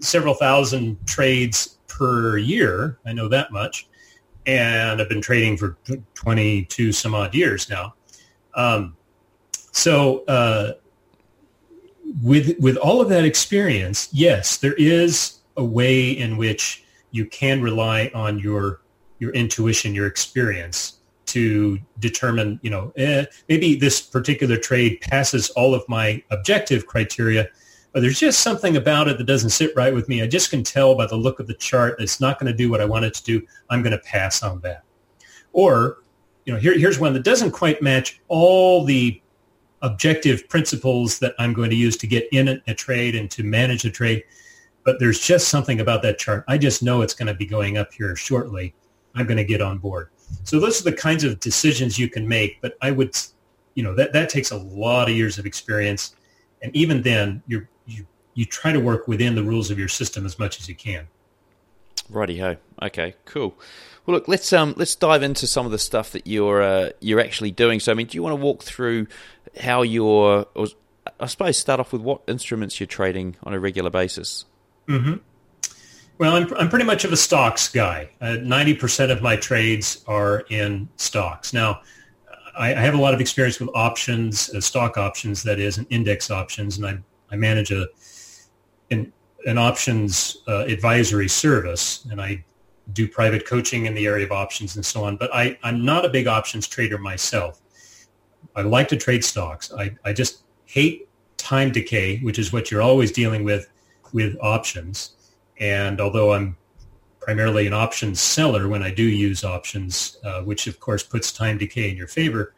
several 0.00 0.34
thousand 0.34 1.04
trades 1.06 1.78
per 1.88 2.38
year. 2.38 2.98
I 3.04 3.12
know 3.12 3.28
that 3.28 3.50
much, 3.50 3.88
and 4.46 5.00
I've 5.00 5.08
been 5.08 5.22
trading 5.22 5.56
for 5.56 5.76
twenty 6.14 6.64
two 6.64 6.92
some 6.92 7.14
odd 7.14 7.34
years 7.34 7.68
now. 7.68 7.94
Um, 8.54 8.96
so 9.72 10.24
uh, 10.26 10.72
with 12.22 12.58
with 12.58 12.76
all 12.76 13.00
of 13.00 13.08
that 13.08 13.24
experience, 13.24 14.08
yes, 14.12 14.56
there 14.58 14.74
is 14.74 15.38
a 15.56 15.64
way 15.64 16.10
in 16.10 16.36
which 16.36 16.84
you 17.10 17.26
can 17.26 17.62
rely 17.62 18.10
on 18.14 18.38
your 18.38 18.80
your 19.18 19.32
intuition, 19.32 19.94
your 19.94 20.06
experience 20.06 20.98
to 21.26 21.78
determine, 21.98 22.60
you 22.62 22.70
know, 22.70 22.92
eh, 22.96 23.24
maybe 23.48 23.74
this 23.74 24.00
particular 24.00 24.56
trade 24.56 25.00
passes 25.00 25.50
all 25.50 25.74
of 25.74 25.82
my 25.88 26.22
objective 26.30 26.86
criteria, 26.86 27.48
there's 28.02 28.18
just 28.18 28.40
something 28.40 28.76
about 28.76 29.06
it 29.06 29.18
that 29.18 29.24
doesn't 29.24 29.50
sit 29.50 29.74
right 29.76 29.94
with 29.94 30.08
me. 30.08 30.20
I 30.20 30.26
just 30.26 30.50
can 30.50 30.64
tell 30.64 30.96
by 30.96 31.06
the 31.06 31.16
look 31.16 31.38
of 31.38 31.46
the 31.46 31.54
chart 31.54 32.00
it's 32.00 32.20
not 32.20 32.40
going 32.40 32.50
to 32.50 32.56
do 32.56 32.68
what 32.68 32.80
I 32.80 32.84
want 32.84 33.04
it 33.04 33.14
to 33.14 33.22
do. 33.22 33.46
I'm 33.70 33.82
going 33.82 33.92
to 33.92 33.98
pass 33.98 34.42
on 34.42 34.60
that. 34.60 34.82
Or, 35.52 36.02
you 36.44 36.52
know, 36.52 36.58
here, 36.58 36.76
here's 36.76 36.98
one 36.98 37.12
that 37.12 37.22
doesn't 37.22 37.52
quite 37.52 37.80
match 37.80 38.20
all 38.28 38.84
the 38.84 39.22
objective 39.82 40.48
principles 40.48 41.20
that 41.20 41.34
I'm 41.38 41.52
going 41.52 41.70
to 41.70 41.76
use 41.76 41.96
to 41.98 42.06
get 42.06 42.26
in 42.32 42.60
a 42.66 42.74
trade 42.74 43.14
and 43.14 43.30
to 43.30 43.44
manage 43.44 43.84
a 43.84 43.90
trade. 43.90 44.24
But 44.84 44.98
there's 44.98 45.20
just 45.20 45.48
something 45.48 45.80
about 45.80 46.02
that 46.02 46.18
chart. 46.18 46.44
I 46.48 46.58
just 46.58 46.82
know 46.82 47.02
it's 47.02 47.14
going 47.14 47.28
to 47.28 47.34
be 47.34 47.46
going 47.46 47.78
up 47.78 47.92
here 47.92 48.16
shortly. 48.16 48.74
I'm 49.14 49.26
going 49.26 49.36
to 49.36 49.44
get 49.44 49.62
on 49.62 49.78
board. 49.78 50.10
So 50.42 50.58
those 50.58 50.80
are 50.80 50.90
the 50.90 50.96
kinds 50.96 51.22
of 51.22 51.38
decisions 51.38 51.98
you 51.98 52.08
can 52.08 52.26
make. 52.26 52.60
But 52.60 52.76
I 52.82 52.90
would, 52.90 53.16
you 53.74 53.84
know, 53.84 53.94
that, 53.94 54.12
that 54.12 54.30
takes 54.30 54.50
a 54.50 54.56
lot 54.56 55.08
of 55.08 55.14
years 55.14 55.38
of 55.38 55.46
experience. 55.46 56.16
And 56.62 56.74
even 56.74 57.00
then, 57.02 57.42
you 57.46 57.68
you, 58.34 58.44
try 58.44 58.72
to 58.72 58.80
work 58.80 59.08
within 59.08 59.34
the 59.34 59.42
rules 59.42 59.70
of 59.70 59.78
your 59.78 59.88
system 59.88 60.26
as 60.26 60.38
much 60.38 60.60
as 60.60 60.68
you 60.68 60.74
can. 60.74 61.06
Righty 62.10 62.38
ho. 62.38 62.56
Okay, 62.82 63.14
cool. 63.24 63.54
Well, 64.04 64.16
look, 64.16 64.28
let's 64.28 64.52
um 64.52 64.74
let's 64.76 64.94
dive 64.94 65.22
into 65.22 65.46
some 65.46 65.64
of 65.64 65.72
the 65.72 65.78
stuff 65.78 66.12
that 66.12 66.26
you're 66.26 66.62
uh, 66.62 66.90
you're 67.00 67.20
actually 67.20 67.50
doing. 67.50 67.80
So, 67.80 67.92
I 67.92 67.94
mean, 67.94 68.06
do 68.06 68.16
you 68.16 68.22
want 68.22 68.32
to 68.32 68.42
walk 68.44 68.62
through 68.62 69.06
how 69.58 69.82
you're, 69.82 70.46
or 70.54 70.66
I 71.18 71.26
suppose, 71.26 71.56
start 71.56 71.80
off 71.80 71.92
with 71.92 72.02
what 72.02 72.20
instruments 72.26 72.78
you're 72.78 72.86
trading 72.86 73.36
on 73.42 73.54
a 73.54 73.58
regular 73.58 73.90
basis? 73.90 74.44
Mm-hmm. 74.88 75.14
Well, 76.18 76.36
I'm 76.36 76.52
I'm 76.54 76.68
pretty 76.68 76.84
much 76.84 77.04
of 77.04 77.12
a 77.12 77.16
stocks 77.16 77.68
guy. 77.68 78.10
Uh, 78.20 78.36
ninety 78.42 78.76
uh, 78.76 78.80
percent 78.80 79.10
of 79.10 79.22
my 79.22 79.36
trades 79.36 80.04
are 80.06 80.44
in 80.50 80.88
stocks. 80.96 81.54
Now, 81.54 81.80
I, 82.56 82.74
I, 82.74 82.80
have 82.80 82.94
a 82.94 83.00
lot 83.00 83.14
of 83.14 83.20
experience 83.20 83.58
with 83.58 83.70
options, 83.74 84.50
uh, 84.54 84.60
stock 84.60 84.96
options, 84.96 85.42
that 85.42 85.58
is, 85.58 85.78
and 85.78 85.86
index 85.90 86.30
options, 86.30 86.76
and 86.76 86.86
I, 86.86 86.98
I 87.32 87.36
manage 87.36 87.72
a 87.72 87.86
an, 88.90 89.12
an 89.46 89.58
options 89.58 90.38
uh, 90.48 90.64
advisory 90.66 91.28
service, 91.28 92.06
and 92.10 92.20
I 92.20 92.44
do 92.92 93.08
private 93.08 93.46
coaching 93.46 93.86
in 93.86 93.94
the 93.94 94.06
area 94.06 94.26
of 94.26 94.32
options 94.32 94.76
and 94.76 94.84
so 94.84 95.04
on. 95.04 95.16
But 95.16 95.34
I, 95.34 95.58
I'm 95.62 95.84
not 95.84 96.04
a 96.04 96.08
big 96.08 96.26
options 96.26 96.68
trader 96.68 96.98
myself. 96.98 97.60
I 98.54 98.62
like 98.62 98.88
to 98.88 98.96
trade 98.96 99.24
stocks. 99.24 99.72
I, 99.72 99.96
I 100.04 100.12
just 100.12 100.42
hate 100.66 101.08
time 101.36 101.72
decay, 101.72 102.18
which 102.18 102.38
is 102.38 102.52
what 102.52 102.70
you're 102.70 102.82
always 102.82 103.10
dealing 103.12 103.44
with 103.44 103.68
with 104.12 104.36
options. 104.40 105.16
And 105.58 106.00
although 106.00 106.32
I'm 106.32 106.56
primarily 107.20 107.66
an 107.66 107.72
options 107.72 108.20
seller 108.20 108.68
when 108.68 108.82
I 108.82 108.92
do 108.92 109.02
use 109.02 109.44
options, 109.44 110.18
uh, 110.24 110.42
which 110.42 110.66
of 110.66 110.78
course 110.78 111.02
puts 111.02 111.32
time 111.32 111.58
decay 111.58 111.90
in 111.90 111.96
your 111.96 112.06
favor, 112.06 112.54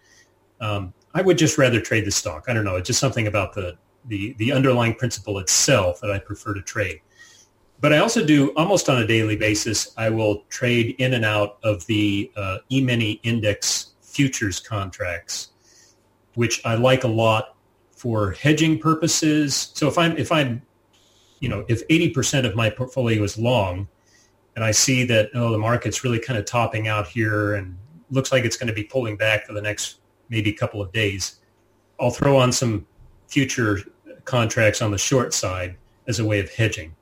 um, 0.60 0.92
I 1.14 1.22
would 1.22 1.38
just 1.38 1.56
rather 1.56 1.80
trade 1.80 2.04
the 2.04 2.10
stock. 2.10 2.44
I 2.48 2.52
don't 2.52 2.64
know. 2.64 2.76
It's 2.76 2.88
just 2.88 3.00
something 3.00 3.26
about 3.26 3.54
the, 3.54 3.78
the, 4.08 4.34
the 4.38 4.52
underlying 4.52 4.94
principle 4.94 5.38
itself 5.38 6.00
that 6.00 6.10
I 6.10 6.18
prefer 6.18 6.54
to 6.54 6.62
trade. 6.62 7.00
But 7.80 7.92
I 7.92 7.98
also 7.98 8.24
do 8.24 8.52
almost 8.56 8.88
on 8.88 9.02
a 9.02 9.06
daily 9.06 9.36
basis, 9.36 9.92
I 9.96 10.08
will 10.08 10.44
trade 10.48 10.96
in 10.98 11.14
and 11.14 11.24
out 11.24 11.58
of 11.62 11.84
the 11.86 12.30
uh, 12.36 12.58
E-mini 12.70 13.20
index 13.22 13.92
futures 14.00 14.60
contracts, 14.60 15.50
which 16.34 16.64
I 16.64 16.74
like 16.74 17.04
a 17.04 17.08
lot 17.08 17.56
for 17.90 18.32
hedging 18.32 18.78
purposes. 18.78 19.72
So 19.74 19.88
if 19.88 19.98
I'm 19.98 20.16
if 20.16 20.32
I'm 20.32 20.62
you 21.40 21.50
know 21.50 21.64
if 21.68 21.86
80% 21.88 22.46
of 22.46 22.54
my 22.54 22.70
portfolio 22.70 23.22
is 23.22 23.36
long 23.36 23.88
and 24.54 24.64
I 24.64 24.70
see 24.70 25.04
that 25.04 25.30
oh 25.34 25.50
the 25.50 25.58
market's 25.58 26.02
really 26.02 26.18
kind 26.18 26.38
of 26.38 26.46
topping 26.46 26.88
out 26.88 27.06
here 27.06 27.56
and 27.56 27.76
looks 28.10 28.32
like 28.32 28.44
it's 28.44 28.56
going 28.56 28.68
to 28.68 28.72
be 28.72 28.84
pulling 28.84 29.16
back 29.16 29.46
for 29.46 29.52
the 29.52 29.60
next 29.60 30.00
maybe 30.28 30.52
couple 30.52 30.80
of 30.80 30.92
days, 30.92 31.40
I'll 32.00 32.10
throw 32.10 32.36
on 32.36 32.52
some 32.52 32.86
future 33.28 33.80
contracts 34.26 34.82
on 34.82 34.90
the 34.90 34.98
short 34.98 35.32
side 35.32 35.76
as 36.06 36.20
a 36.20 36.24
way 36.24 36.38
of 36.38 36.50
hedging. 36.50 36.94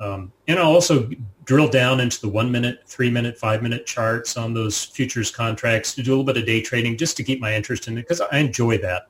Um, 0.00 0.32
and 0.46 0.58
I'll 0.58 0.72
also 0.72 1.10
drill 1.44 1.68
down 1.68 2.00
into 2.00 2.20
the 2.20 2.28
one 2.28 2.52
minute, 2.52 2.80
three 2.86 3.10
minute, 3.10 3.38
five 3.38 3.62
minute 3.62 3.86
charts 3.86 4.36
on 4.36 4.54
those 4.54 4.84
futures 4.84 5.30
contracts 5.30 5.94
to 5.94 6.02
do 6.02 6.10
a 6.10 6.12
little 6.12 6.24
bit 6.24 6.36
of 6.36 6.46
day 6.46 6.60
trading 6.60 6.96
just 6.96 7.16
to 7.16 7.24
keep 7.24 7.40
my 7.40 7.54
interest 7.54 7.88
in 7.88 7.96
it 7.96 8.02
because 8.02 8.20
I 8.20 8.38
enjoy 8.38 8.78
that. 8.78 9.08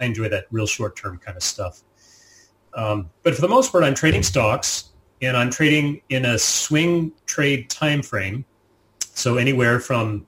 I 0.00 0.04
enjoy 0.04 0.28
that 0.28 0.46
real 0.50 0.66
short 0.66 0.96
term 0.96 1.18
kind 1.18 1.36
of 1.36 1.42
stuff. 1.42 1.82
Um, 2.74 3.10
but 3.22 3.34
for 3.34 3.40
the 3.40 3.48
most 3.48 3.72
part, 3.72 3.84
I'm 3.84 3.94
trading 3.94 4.22
stocks 4.22 4.90
and 5.22 5.36
I'm 5.36 5.50
trading 5.50 6.00
in 6.10 6.24
a 6.24 6.38
swing 6.38 7.12
trade 7.26 7.68
time 7.70 8.02
frame. 8.02 8.44
So 9.00 9.36
anywhere 9.36 9.80
from 9.80 10.26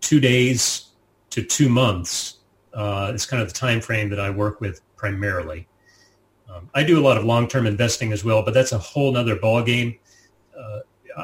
two 0.00 0.20
days 0.20 0.90
to 1.30 1.42
two 1.42 1.68
months 1.68 2.38
uh, 2.74 3.12
is 3.14 3.24
kind 3.24 3.42
of 3.42 3.48
the 3.48 3.58
time 3.58 3.80
frame 3.80 4.10
that 4.10 4.20
I 4.20 4.28
work 4.28 4.60
with 4.60 4.82
primarily. 5.00 5.66
Um, 6.52 6.68
I 6.74 6.84
do 6.84 7.00
a 7.00 7.02
lot 7.02 7.16
of 7.16 7.24
long-term 7.24 7.66
investing 7.66 8.12
as 8.12 8.22
well, 8.22 8.44
but 8.44 8.52
that's 8.52 8.72
a 8.72 8.78
whole 8.78 9.16
other 9.16 9.34
ballgame. 9.34 9.98
Uh, 10.56 10.80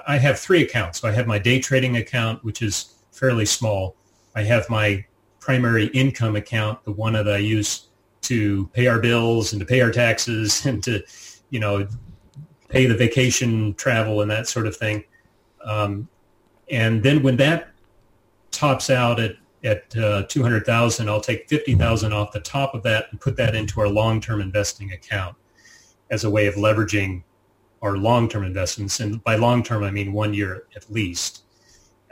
I 0.06 0.16
have 0.16 0.38
three 0.38 0.62
accounts. 0.62 1.04
I 1.04 1.12
have 1.12 1.26
my 1.26 1.38
day 1.38 1.60
trading 1.60 1.98
account, 1.98 2.42
which 2.42 2.62
is 2.62 2.94
fairly 3.12 3.44
small. 3.44 3.94
I 4.34 4.44
have 4.44 4.68
my 4.70 5.04
primary 5.38 5.88
income 5.88 6.36
account, 6.36 6.82
the 6.84 6.92
one 6.92 7.12
that 7.12 7.28
I 7.28 7.36
use 7.36 7.88
to 8.22 8.66
pay 8.68 8.86
our 8.86 8.98
bills 8.98 9.52
and 9.52 9.60
to 9.60 9.66
pay 9.66 9.82
our 9.82 9.90
taxes 9.90 10.64
and 10.70 10.82
to, 10.84 11.02
you 11.50 11.60
know, 11.60 11.86
pay 12.70 12.86
the 12.86 12.96
vacation 12.96 13.74
travel 13.74 14.22
and 14.22 14.30
that 14.30 14.48
sort 14.48 14.66
of 14.66 14.74
thing. 14.74 15.04
Um, 15.64 16.08
and 16.70 17.02
then 17.02 17.22
when 17.22 17.36
that 17.36 17.68
tops 18.52 18.88
out 18.88 19.20
at 19.20 19.36
at 19.66 19.96
uh, 19.96 20.22
200,000, 20.28 21.08
I'll 21.08 21.20
take 21.20 21.48
50,000 21.48 22.12
off 22.12 22.32
the 22.32 22.40
top 22.40 22.74
of 22.74 22.82
that 22.84 23.06
and 23.10 23.20
put 23.20 23.36
that 23.36 23.54
into 23.54 23.80
our 23.80 23.88
long-term 23.88 24.40
investing 24.40 24.92
account 24.92 25.36
as 26.10 26.24
a 26.24 26.30
way 26.30 26.46
of 26.46 26.54
leveraging 26.54 27.24
our 27.82 27.96
long-term 27.96 28.44
investments. 28.44 29.00
And 29.00 29.22
by 29.24 29.34
long-term, 29.34 29.82
I 29.82 29.90
mean 29.90 30.12
one 30.12 30.32
year 30.32 30.66
at 30.76 30.88
least. 30.90 31.42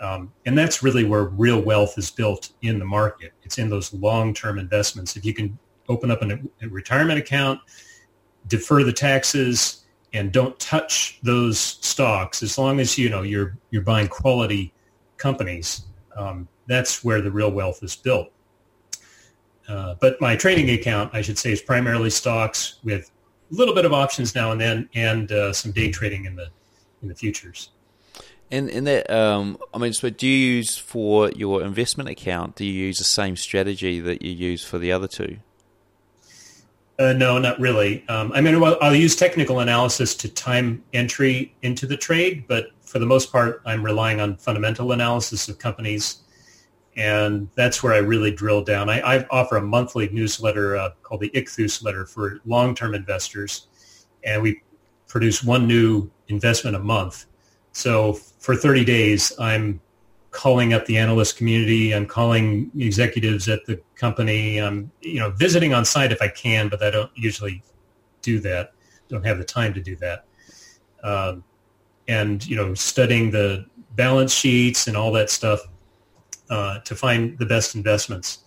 Um, 0.00 0.32
and 0.44 0.58
that's 0.58 0.82
really 0.82 1.04
where 1.04 1.24
real 1.24 1.60
wealth 1.60 1.96
is 1.96 2.10
built 2.10 2.50
in 2.62 2.80
the 2.80 2.84
market. 2.84 3.32
It's 3.44 3.58
in 3.58 3.70
those 3.70 3.94
long-term 3.94 4.58
investments. 4.58 5.16
If 5.16 5.24
you 5.24 5.32
can 5.32 5.56
open 5.88 6.10
up 6.10 6.22
an, 6.22 6.50
a 6.60 6.68
retirement 6.68 7.20
account, 7.20 7.60
defer 8.48 8.82
the 8.82 8.92
taxes, 8.92 9.84
and 10.12 10.32
don't 10.32 10.58
touch 10.58 11.20
those 11.22 11.58
stocks, 11.58 12.42
as 12.42 12.58
long 12.58 12.80
as 12.80 12.96
you 12.96 13.10
know 13.10 13.22
you're 13.22 13.58
you're 13.70 13.82
buying 13.82 14.06
quality 14.06 14.72
companies, 15.16 15.86
um, 16.16 16.48
that's 16.66 17.04
where 17.04 17.20
the 17.20 17.30
real 17.30 17.50
wealth 17.50 17.82
is 17.82 17.96
built. 17.96 18.30
Uh, 19.68 19.94
but 20.00 20.20
my 20.20 20.36
trading 20.36 20.70
account, 20.70 21.10
I 21.14 21.22
should 21.22 21.38
say, 21.38 21.52
is 21.52 21.62
primarily 21.62 22.10
stocks 22.10 22.76
with 22.84 23.10
a 23.50 23.54
little 23.54 23.74
bit 23.74 23.84
of 23.84 23.92
options 23.92 24.34
now 24.34 24.52
and 24.52 24.60
then, 24.60 24.88
and 24.94 25.30
uh, 25.32 25.52
some 25.52 25.72
day 25.72 25.90
trading 25.90 26.26
in 26.26 26.36
the 26.36 26.48
in 27.02 27.08
the 27.08 27.14
futures. 27.14 27.70
And 28.50 28.68
in 28.68 28.84
that, 28.84 29.10
um, 29.10 29.58
I 29.72 29.78
mean, 29.78 29.92
so 29.92 30.10
do 30.10 30.26
you 30.26 30.56
use 30.56 30.76
for 30.76 31.30
your 31.30 31.62
investment 31.62 32.08
account? 32.08 32.56
Do 32.56 32.64
you 32.64 32.72
use 32.72 32.98
the 32.98 33.04
same 33.04 33.36
strategy 33.36 34.00
that 34.00 34.22
you 34.22 34.30
use 34.30 34.64
for 34.64 34.78
the 34.78 34.92
other 34.92 35.08
two? 35.08 35.38
Uh, 36.98 37.12
no, 37.12 37.38
not 37.38 37.58
really. 37.58 38.06
Um, 38.08 38.30
I 38.32 38.40
mean, 38.40 38.54
I'll, 38.54 38.78
I'll, 38.80 38.94
use 38.94 39.16
technical 39.16 39.58
analysis 39.58 40.14
to 40.16 40.28
time 40.28 40.84
entry 40.92 41.52
into 41.62 41.86
the 41.86 41.96
trade, 41.96 42.44
but 42.46 42.68
for 42.94 43.00
the 43.00 43.06
most 43.06 43.32
part, 43.32 43.60
I'm 43.66 43.84
relying 43.84 44.20
on 44.20 44.36
fundamental 44.36 44.92
analysis 44.92 45.48
of 45.48 45.58
companies, 45.58 46.22
and 46.96 47.48
that's 47.56 47.82
where 47.82 47.92
I 47.92 47.98
really 47.98 48.30
drill 48.30 48.62
down. 48.62 48.88
I, 48.88 49.00
I 49.00 49.26
offer 49.30 49.56
a 49.56 49.60
monthly 49.60 50.08
newsletter 50.10 50.76
uh, 50.76 50.90
called 51.02 51.20
the 51.20 51.30
Ichthus 51.30 51.82
letter 51.82 52.06
for 52.06 52.38
long-term 52.46 52.94
investors, 52.94 53.66
and 54.22 54.40
we 54.40 54.62
produce 55.08 55.42
one 55.42 55.66
new 55.66 56.08
investment 56.28 56.76
a 56.76 56.78
month 56.78 57.26
so 57.74 58.12
for 58.12 58.54
30 58.54 58.84
days, 58.84 59.32
I'm 59.38 59.80
calling 60.30 60.72
up 60.72 60.86
the 60.86 60.96
analyst 60.96 61.36
community. 61.36 61.92
I'm 61.92 62.06
calling 62.06 62.70
executives 62.78 63.48
at 63.48 63.66
the 63.66 63.80
company. 63.96 64.58
I'm, 64.58 64.92
you 65.00 65.18
know, 65.18 65.30
visiting 65.30 65.74
on 65.74 65.84
site 65.84 66.12
if 66.12 66.22
I 66.22 66.28
can, 66.28 66.68
but 66.68 66.82
I 66.82 66.90
don't 66.90 67.10
usually 67.16 67.62
do 68.22 68.38
that. 68.40 68.72
Don't 69.08 69.26
have 69.26 69.38
the 69.38 69.44
time 69.44 69.74
to 69.74 69.80
do 69.80 69.96
that. 69.96 70.24
Um, 71.02 71.42
and, 72.08 72.46
you 72.46 72.56
know, 72.56 72.74
studying 72.74 73.30
the 73.30 73.66
balance 73.96 74.32
sheets 74.32 74.86
and 74.86 74.96
all 74.96 75.12
that 75.12 75.30
stuff 75.30 75.60
uh, 76.50 76.80
to 76.80 76.94
find 76.94 77.38
the 77.38 77.46
best 77.46 77.74
investments. 77.74 78.44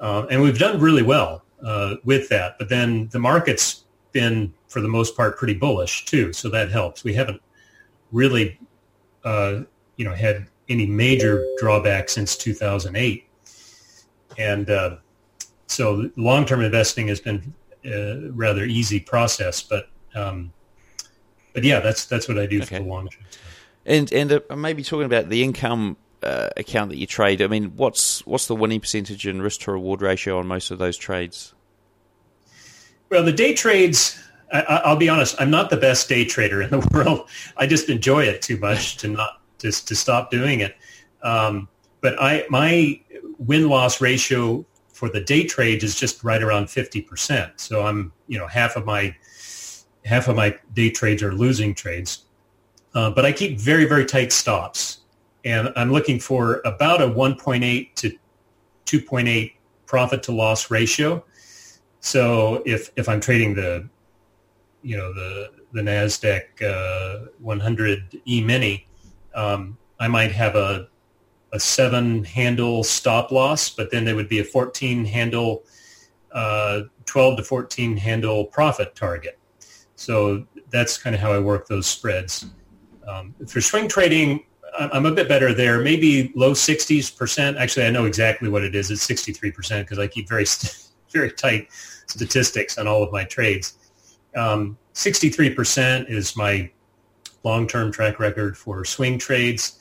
Uh, 0.00 0.26
and 0.30 0.40
we've 0.40 0.58
done 0.58 0.80
really 0.80 1.02
well 1.02 1.44
uh, 1.62 1.96
with 2.04 2.28
that. 2.28 2.56
But 2.58 2.68
then 2.68 3.08
the 3.08 3.18
market's 3.18 3.84
been, 4.12 4.52
for 4.68 4.80
the 4.80 4.88
most 4.88 5.16
part, 5.16 5.36
pretty 5.36 5.54
bullish 5.54 6.04
too. 6.04 6.32
So 6.32 6.48
that 6.50 6.70
helps. 6.70 7.04
We 7.04 7.14
haven't 7.14 7.42
really, 8.12 8.58
uh, 9.24 9.62
you 9.96 10.04
know, 10.04 10.14
had 10.14 10.46
any 10.68 10.86
major 10.86 11.44
drawback 11.58 12.08
since 12.08 12.36
2008. 12.36 13.28
And 14.38 14.70
uh, 14.70 14.96
so 15.66 16.10
long-term 16.16 16.62
investing 16.62 17.08
has 17.08 17.20
been 17.20 17.54
a 17.84 18.30
rather 18.30 18.64
easy 18.64 19.00
process, 19.00 19.62
but 19.62 19.88
um, 20.14 20.52
but 21.54 21.64
yeah, 21.64 21.80
that's 21.80 22.04
that's 22.04 22.28
what 22.28 22.38
I 22.38 22.44
do 22.44 22.58
okay. 22.58 22.76
for 22.76 22.82
the 22.82 22.88
long 22.88 23.08
term. 23.08 23.24
And 23.86 24.12
and 24.12 24.32
uh, 24.32 24.56
maybe 24.56 24.82
talking 24.82 25.06
about 25.06 25.30
the 25.30 25.42
income 25.42 25.96
uh, 26.22 26.50
account 26.56 26.90
that 26.90 26.98
you 26.98 27.06
trade. 27.06 27.40
I 27.40 27.46
mean, 27.46 27.72
what's 27.76 28.26
what's 28.26 28.46
the 28.46 28.56
winning 28.56 28.80
percentage 28.80 29.26
and 29.26 29.42
risk 29.42 29.60
to 29.62 29.72
reward 29.72 30.02
ratio 30.02 30.38
on 30.38 30.46
most 30.46 30.70
of 30.70 30.78
those 30.78 30.98
trades? 30.98 31.54
Well, 33.08 33.22
the 33.22 33.32
day 33.32 33.54
trades 33.54 34.18
I, 34.54 34.90
will 34.90 34.96
be 34.96 35.08
honest. 35.08 35.34
I'm 35.38 35.50
not 35.50 35.70
the 35.70 35.76
best 35.76 36.08
day 36.08 36.24
trader 36.24 36.62
in 36.62 36.70
the 36.70 36.86
world. 36.92 37.28
I 37.56 37.66
just 37.66 37.88
enjoy 37.88 38.24
it 38.24 38.42
too 38.42 38.56
much 38.58 38.96
to 38.98 39.08
not 39.08 39.40
just 39.58 39.88
to 39.88 39.96
stop 39.96 40.30
doing 40.30 40.60
it. 40.60 40.76
Um, 41.22 41.68
but 42.00 42.20
I 42.20 42.44
my 42.50 43.00
win 43.38 43.68
loss 43.68 44.00
ratio 44.00 44.64
for 44.92 45.08
the 45.08 45.20
day 45.20 45.44
trades 45.44 45.82
is 45.82 45.98
just 45.98 46.22
right 46.22 46.42
around 46.42 46.66
50%. 46.66 47.52
So 47.56 47.86
I'm 47.86 48.12
you 48.28 48.38
know 48.38 48.46
half 48.46 48.76
of 48.76 48.84
my 48.84 49.14
half 50.04 50.28
of 50.28 50.36
my 50.36 50.56
day 50.72 50.90
trades 50.90 51.22
are 51.22 51.32
losing 51.32 51.74
trades. 51.74 52.24
Uh, 52.94 53.10
but 53.10 53.24
I 53.24 53.32
keep 53.32 53.58
very 53.58 53.84
very 53.86 54.04
tight 54.04 54.32
stops, 54.32 55.00
and 55.44 55.72
I'm 55.76 55.92
looking 55.92 56.20
for 56.20 56.60
about 56.64 57.02
a 57.02 57.06
1.8 57.06 57.94
to 57.96 58.18
2.8 58.86 59.52
profit 59.86 60.22
to 60.24 60.32
loss 60.32 60.70
ratio. 60.70 61.24
So 62.00 62.62
if 62.64 62.90
if 62.96 63.08
I'm 63.08 63.20
trading 63.20 63.54
the 63.54 63.88
you 64.82 64.96
know 64.96 65.12
the 65.12 65.50
the 65.72 65.82
Nasdaq 65.82 66.62
uh, 66.62 67.26
100 67.40 68.20
E-mini, 68.26 68.86
um, 69.34 69.76
I 69.98 70.06
might 70.06 70.30
have 70.30 70.54
a 70.54 70.88
a 71.54 71.60
seven 71.60 72.24
handle 72.24 72.82
stop 72.82 73.30
loss, 73.30 73.70
but 73.70 73.90
then 73.92 74.04
there 74.04 74.16
would 74.16 74.28
be 74.28 74.40
a 74.40 74.44
14 74.44 75.04
handle, 75.04 75.62
uh, 76.32 76.82
12 77.06 77.36
to 77.38 77.42
14 77.44 77.96
handle 77.96 78.44
profit 78.46 78.96
target. 78.96 79.38
So 79.96 80.46
that's 80.70 80.96
kind 80.98 81.14
of 81.14 81.20
how 81.20 81.32
I 81.32 81.38
work 81.38 81.66
those 81.66 81.86
spreads. 81.86 82.46
Um, 83.06 83.34
for 83.46 83.60
swing 83.60 83.88
trading, 83.88 84.44
I'm 84.76 85.06
a 85.06 85.12
bit 85.12 85.28
better 85.28 85.54
there. 85.54 85.80
Maybe 85.80 86.32
low 86.34 86.52
60s 86.52 87.16
percent. 87.16 87.56
Actually, 87.56 87.86
I 87.86 87.90
know 87.90 88.06
exactly 88.06 88.48
what 88.48 88.64
it 88.64 88.74
is. 88.74 88.90
It's 88.90 89.02
63 89.02 89.52
percent 89.52 89.86
because 89.86 89.98
I 89.98 90.06
keep 90.08 90.28
very 90.28 90.46
very 91.12 91.30
tight 91.30 91.68
statistics 92.06 92.76
on 92.76 92.88
all 92.88 93.02
of 93.02 93.12
my 93.12 93.24
trades. 93.24 93.78
Um, 94.36 94.76
63% 94.94 96.10
is 96.10 96.36
my 96.36 96.70
long-term 97.44 97.92
track 97.92 98.18
record 98.18 98.56
for 98.56 98.84
swing 98.84 99.18
trades. 99.18 99.78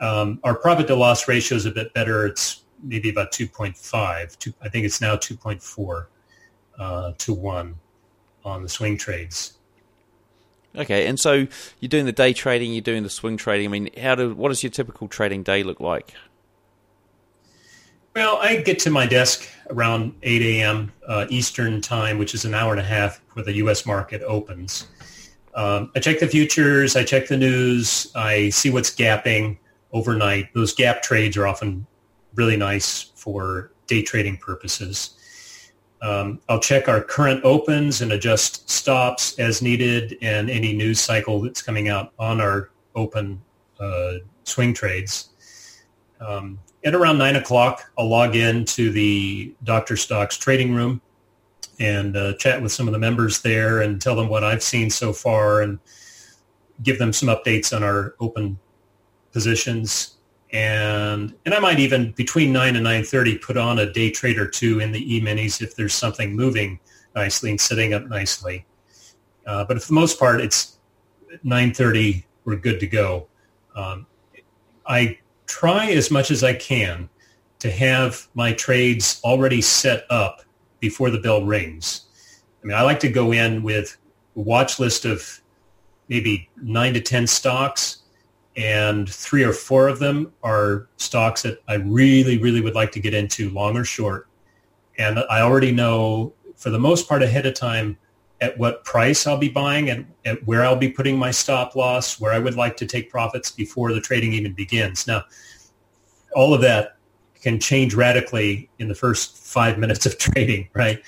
Um, 0.00 0.40
our 0.44 0.54
profit 0.54 0.86
to 0.86 0.94
loss 0.94 1.28
ratio 1.28 1.56
is 1.56 1.66
a 1.66 1.70
bit 1.70 1.92
better. 1.92 2.26
It's 2.26 2.64
maybe 2.82 3.10
about 3.10 3.32
2.5. 3.32 4.38
Two, 4.38 4.54
I 4.62 4.68
think 4.68 4.86
it's 4.86 5.00
now 5.00 5.16
2.4 5.16 6.06
uh, 6.78 7.12
to 7.18 7.34
1 7.34 7.74
on 8.44 8.62
the 8.62 8.68
swing 8.68 8.96
trades. 8.96 9.54
Okay, 10.76 11.06
and 11.06 11.18
so 11.18 11.46
you're 11.80 11.88
doing 11.88 12.06
the 12.06 12.12
day 12.12 12.32
trading, 12.32 12.72
you're 12.72 12.80
doing 12.80 13.02
the 13.02 13.10
swing 13.10 13.36
trading. 13.36 13.66
I 13.66 13.70
mean, 13.70 13.90
how 14.00 14.14
do 14.14 14.34
what 14.34 14.50
does 14.50 14.62
your 14.62 14.70
typical 14.70 15.08
trading 15.08 15.42
day 15.42 15.62
look 15.62 15.80
like? 15.80 16.14
Well, 18.14 18.38
I 18.38 18.56
get 18.56 18.78
to 18.80 18.90
my 18.90 19.06
desk 19.06 19.48
around 19.70 20.14
8 20.24 20.42
a.m. 20.42 20.92
Uh, 21.06 21.26
Eastern 21.28 21.80
time, 21.80 22.18
which 22.18 22.34
is 22.34 22.44
an 22.44 22.54
hour 22.54 22.72
and 22.72 22.80
a 22.80 22.84
half 22.84 23.24
before 23.26 23.44
the 23.44 23.54
U.S. 23.54 23.86
market 23.86 24.20
opens. 24.22 24.88
Um, 25.54 25.92
I 25.94 26.00
check 26.00 26.18
the 26.18 26.26
futures, 26.26 26.96
I 26.96 27.04
check 27.04 27.28
the 27.28 27.36
news, 27.36 28.10
I 28.14 28.50
see 28.50 28.70
what's 28.70 28.94
gapping 28.94 29.58
overnight. 29.92 30.52
Those 30.54 30.72
gap 30.72 31.02
trades 31.02 31.36
are 31.36 31.46
often 31.46 31.86
really 32.34 32.56
nice 32.56 33.12
for 33.14 33.72
day 33.86 34.02
trading 34.02 34.36
purposes. 34.38 35.16
Um, 36.02 36.40
I'll 36.48 36.60
check 36.60 36.88
our 36.88 37.02
current 37.02 37.44
opens 37.44 38.00
and 38.00 38.12
adjust 38.12 38.68
stops 38.70 39.38
as 39.38 39.60
needed 39.60 40.16
and 40.22 40.48
any 40.48 40.72
news 40.72 41.00
cycle 41.00 41.40
that's 41.40 41.60
coming 41.60 41.88
out 41.88 42.12
on 42.18 42.40
our 42.40 42.70
open 42.94 43.40
uh, 43.78 44.14
swing 44.44 44.72
trades. 44.72 45.30
Um, 46.20 46.58
at 46.84 46.94
around 46.94 47.18
9 47.18 47.36
o'clock, 47.36 47.92
I'll 47.98 48.08
log 48.08 48.34
in 48.34 48.64
to 48.66 48.90
the 48.90 49.54
Dr. 49.64 49.94
Stoxx 49.94 50.38
trading 50.38 50.74
room 50.74 51.02
and 51.78 52.16
uh, 52.16 52.34
chat 52.34 52.62
with 52.62 52.72
some 52.72 52.88
of 52.88 52.92
the 52.92 52.98
members 52.98 53.42
there 53.42 53.82
and 53.82 54.00
tell 54.00 54.16
them 54.16 54.28
what 54.28 54.44
I've 54.44 54.62
seen 54.62 54.88
so 54.88 55.12
far 55.12 55.60
and 55.62 55.78
give 56.82 56.98
them 56.98 57.12
some 57.12 57.28
updates 57.28 57.76
on 57.76 57.82
our 57.82 58.14
open 58.20 58.58
positions 59.32 60.16
and 60.52 61.34
and 61.44 61.54
I 61.54 61.60
might 61.60 61.78
even 61.78 62.12
between 62.12 62.52
nine 62.52 62.74
and 62.74 62.84
nine 62.84 63.04
thirty 63.04 63.38
put 63.38 63.56
on 63.56 63.78
a 63.78 63.92
day 63.92 64.10
trade 64.10 64.38
or 64.38 64.48
two 64.48 64.80
in 64.80 64.92
the 64.92 65.16
e-minis 65.16 65.62
if 65.62 65.76
there's 65.76 65.94
something 65.94 66.34
moving 66.34 66.80
nicely 67.14 67.50
and 67.50 67.60
sitting 67.60 67.94
up 67.94 68.06
nicely. 68.06 68.66
Uh, 69.46 69.64
but 69.64 69.80
for 69.80 69.88
the 69.88 69.94
most 69.94 70.18
part, 70.18 70.40
it's 70.40 70.78
nine 71.42 71.72
thirty. 71.72 72.26
We're 72.44 72.56
good 72.56 72.80
to 72.80 72.86
go. 72.86 73.28
Um, 73.76 74.06
I 74.86 75.18
try 75.46 75.90
as 75.92 76.10
much 76.10 76.30
as 76.30 76.42
I 76.42 76.54
can 76.54 77.08
to 77.60 77.70
have 77.70 78.26
my 78.34 78.52
trades 78.52 79.20
already 79.22 79.60
set 79.60 80.04
up 80.10 80.42
before 80.80 81.10
the 81.10 81.18
bell 81.18 81.44
rings. 81.44 82.06
I 82.62 82.66
mean, 82.66 82.76
I 82.76 82.82
like 82.82 83.00
to 83.00 83.08
go 83.08 83.32
in 83.32 83.62
with 83.62 83.96
a 84.36 84.40
watch 84.40 84.78
list 84.80 85.04
of 85.04 85.40
maybe 86.08 86.48
nine 86.60 86.94
to 86.94 87.00
ten 87.00 87.26
stocks 87.26 88.02
and 88.56 89.08
three 89.08 89.44
or 89.44 89.52
four 89.52 89.88
of 89.88 89.98
them 89.98 90.32
are 90.42 90.88
stocks 90.96 91.42
that 91.42 91.62
I 91.68 91.74
really, 91.74 92.38
really 92.38 92.60
would 92.60 92.74
like 92.74 92.92
to 92.92 93.00
get 93.00 93.14
into, 93.14 93.50
long 93.50 93.76
or 93.76 93.84
short. 93.84 94.28
And 94.98 95.20
I 95.30 95.40
already 95.40 95.72
know, 95.72 96.32
for 96.56 96.70
the 96.70 96.78
most 96.78 97.08
part, 97.08 97.22
ahead 97.22 97.46
of 97.46 97.54
time, 97.54 97.96
at 98.40 98.56
what 98.58 98.84
price 98.84 99.26
I'll 99.26 99.38
be 99.38 99.48
buying 99.48 99.90
and 99.90 100.06
at 100.24 100.44
where 100.46 100.64
I'll 100.64 100.76
be 100.76 100.88
putting 100.88 101.18
my 101.18 101.30
stop 101.30 101.76
loss, 101.76 102.18
where 102.18 102.32
I 102.32 102.38
would 102.38 102.54
like 102.54 102.76
to 102.78 102.86
take 102.86 103.10
profits 103.10 103.50
before 103.50 103.92
the 103.92 104.00
trading 104.00 104.32
even 104.32 104.54
begins. 104.54 105.06
Now, 105.06 105.24
all 106.34 106.54
of 106.54 106.60
that 106.62 106.96
can 107.40 107.58
change 107.60 107.94
radically 107.94 108.68
in 108.78 108.88
the 108.88 108.94
first 108.94 109.36
five 109.36 109.78
minutes 109.78 110.06
of 110.06 110.18
trading, 110.18 110.68
right? 110.74 111.02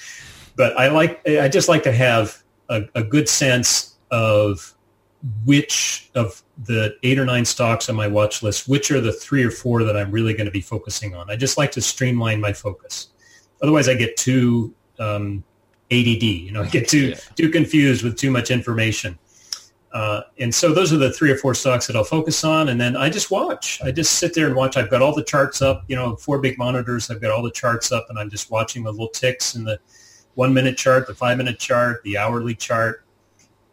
But 0.56 0.78
I 0.78 0.88
like, 0.88 1.26
I 1.26 1.48
just 1.48 1.68
like 1.68 1.82
to 1.84 1.92
have 1.92 2.42
a, 2.68 2.82
a 2.94 3.02
good 3.02 3.28
sense 3.28 3.96
of 4.10 4.74
which 5.44 6.10
of 6.14 6.42
the 6.64 6.96
eight 7.02 7.18
or 7.18 7.24
nine 7.24 7.44
stocks 7.44 7.88
on 7.88 7.96
my 7.96 8.06
watch 8.06 8.42
list, 8.42 8.68
which 8.68 8.90
are 8.90 9.00
the 9.00 9.12
three 9.12 9.42
or 9.42 9.50
four 9.50 9.82
that 9.84 9.96
I'm 9.96 10.10
really 10.10 10.34
going 10.34 10.46
to 10.46 10.52
be 10.52 10.60
focusing 10.60 11.14
on. 11.14 11.30
I 11.30 11.36
just 11.36 11.58
like 11.58 11.72
to 11.72 11.80
streamline 11.80 12.40
my 12.40 12.52
focus. 12.52 13.08
Otherwise, 13.62 13.88
I 13.88 13.94
get 13.94 14.16
too 14.16 14.74
um, 14.98 15.42
ADD. 15.90 16.22
You 16.22 16.52
know, 16.52 16.62
I 16.62 16.68
get 16.68 16.88
too 16.88 17.10
yeah. 17.10 17.14
too 17.36 17.50
confused 17.50 18.04
with 18.04 18.16
too 18.16 18.30
much 18.30 18.50
information. 18.50 19.18
Uh, 19.92 20.22
and 20.38 20.54
so 20.54 20.72
those 20.72 20.90
are 20.92 20.96
the 20.96 21.12
three 21.12 21.30
or 21.30 21.36
four 21.36 21.54
stocks 21.54 21.86
that 21.86 21.96
I'll 21.96 22.04
focus 22.04 22.44
on, 22.44 22.70
and 22.70 22.80
then 22.80 22.96
I 22.96 23.10
just 23.10 23.30
watch. 23.30 23.80
I 23.82 23.90
just 23.90 24.14
sit 24.14 24.34
there 24.34 24.46
and 24.46 24.56
watch. 24.56 24.76
I've 24.76 24.88
got 24.88 25.02
all 25.02 25.14
the 25.14 25.24
charts 25.24 25.60
up. 25.60 25.84
You 25.88 25.96
know, 25.96 26.16
four 26.16 26.38
big 26.38 26.56
monitors. 26.56 27.10
I've 27.10 27.20
got 27.20 27.30
all 27.30 27.42
the 27.42 27.50
charts 27.50 27.92
up, 27.92 28.06
and 28.08 28.18
I'm 28.18 28.30
just 28.30 28.50
watching 28.50 28.84
the 28.84 28.90
little 28.90 29.08
ticks 29.08 29.54
in 29.54 29.64
the 29.64 29.78
one 30.34 30.54
minute 30.54 30.78
chart, 30.78 31.06
the 31.06 31.14
five 31.14 31.36
minute 31.36 31.58
chart, 31.58 32.02
the 32.04 32.16
hourly 32.16 32.54
chart. 32.54 33.04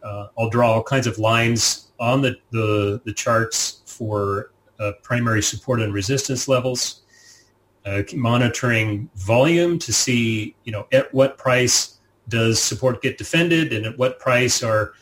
Uh, 0.02 0.28
I'll 0.38 0.50
draw 0.50 0.72
all 0.72 0.82
kinds 0.82 1.06
of 1.06 1.18
lines 1.18 1.89
on 2.00 2.22
the, 2.22 2.36
the, 2.50 3.00
the 3.04 3.12
charts 3.12 3.82
for 3.84 4.50
uh, 4.80 4.92
primary 5.02 5.42
support 5.42 5.80
and 5.80 5.92
resistance 5.92 6.48
levels, 6.48 7.02
uh, 7.84 8.02
monitoring 8.14 9.08
volume 9.16 9.78
to 9.78 9.92
see, 9.92 10.56
you 10.64 10.72
know, 10.72 10.88
at 10.92 11.12
what 11.12 11.36
price 11.36 11.98
does 12.28 12.60
support 12.60 13.02
get 13.02 13.18
defended 13.18 13.72
and 13.72 13.84
at 13.84 13.96
what 13.98 14.18
price 14.18 14.62
are 14.62 14.94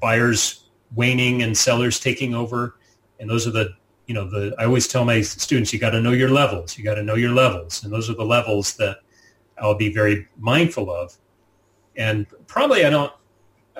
buyers 0.00 0.68
waning 0.94 1.42
and 1.42 1.56
sellers 1.56 1.98
taking 1.98 2.34
over. 2.34 2.76
And 3.18 3.28
those 3.28 3.46
are 3.46 3.50
the, 3.50 3.70
you 4.06 4.14
know, 4.14 4.28
the, 4.28 4.54
I 4.58 4.64
always 4.64 4.86
tell 4.86 5.04
my 5.04 5.20
students, 5.22 5.72
you 5.72 5.80
got 5.80 5.90
to 5.90 6.00
know 6.00 6.12
your 6.12 6.30
levels. 6.30 6.78
You 6.78 6.84
got 6.84 6.94
to 6.94 7.02
know 7.02 7.16
your 7.16 7.32
levels. 7.32 7.82
And 7.82 7.92
those 7.92 8.08
are 8.08 8.14
the 8.14 8.24
levels 8.24 8.76
that 8.76 8.98
I'll 9.58 9.74
be 9.74 9.92
very 9.92 10.28
mindful 10.38 10.90
of. 10.90 11.16
And 11.96 12.26
probably 12.46 12.84
I 12.84 12.90
don't, 12.90 13.12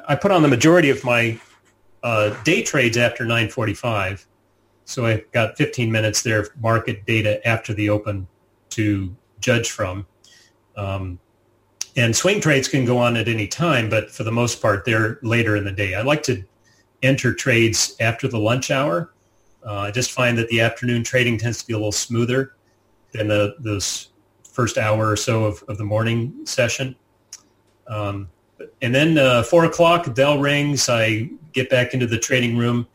I 0.09 0.16
put 0.16 0.31
on 0.31 0.42
the 0.42 0.48
majority 0.48 0.90
of 0.90 1.05
my 1.05 1.38
uh, 2.06 2.30
day 2.44 2.62
trades 2.62 2.96
after 2.96 3.24
9:45, 3.24 4.26
so 4.84 5.06
I've 5.06 5.28
got 5.32 5.56
15 5.56 5.90
minutes 5.90 6.22
there 6.22 6.38
of 6.38 6.50
market 6.62 7.04
data 7.04 7.44
after 7.46 7.74
the 7.74 7.90
open 7.90 8.28
to 8.70 9.14
judge 9.40 9.72
from. 9.72 10.06
Um, 10.76 11.18
and 11.96 12.14
swing 12.14 12.40
trades 12.40 12.68
can 12.68 12.84
go 12.84 12.96
on 12.96 13.16
at 13.16 13.26
any 13.26 13.48
time, 13.48 13.88
but 13.88 14.08
for 14.08 14.22
the 14.22 14.30
most 14.30 14.62
part, 14.62 14.84
they're 14.84 15.18
later 15.22 15.56
in 15.56 15.64
the 15.64 15.72
day. 15.72 15.96
I 15.96 16.02
like 16.02 16.22
to 16.24 16.44
enter 17.02 17.34
trades 17.34 17.96
after 17.98 18.28
the 18.28 18.38
lunch 18.38 18.70
hour. 18.70 19.12
Uh, 19.66 19.80
I 19.80 19.90
just 19.90 20.12
find 20.12 20.38
that 20.38 20.46
the 20.46 20.60
afternoon 20.60 21.02
trading 21.02 21.38
tends 21.38 21.58
to 21.58 21.66
be 21.66 21.72
a 21.72 21.76
little 21.76 21.90
smoother 21.90 22.54
than 23.10 23.26
the 23.26 23.84
first 24.48 24.78
hour 24.78 25.10
or 25.10 25.16
so 25.16 25.44
of, 25.44 25.64
of 25.66 25.76
the 25.76 25.84
morning 25.84 26.46
session. 26.46 26.94
Um, 27.88 28.28
and 28.82 28.94
then 28.94 29.18
uh, 29.18 29.42
four 29.42 29.64
o'clock, 29.64 30.14
bell 30.14 30.38
rings. 30.38 30.88
I 30.88 31.30
get 31.52 31.70
back 31.70 31.94
into 31.94 32.06
the 32.06 32.18
trading 32.18 32.56
room 32.56 32.86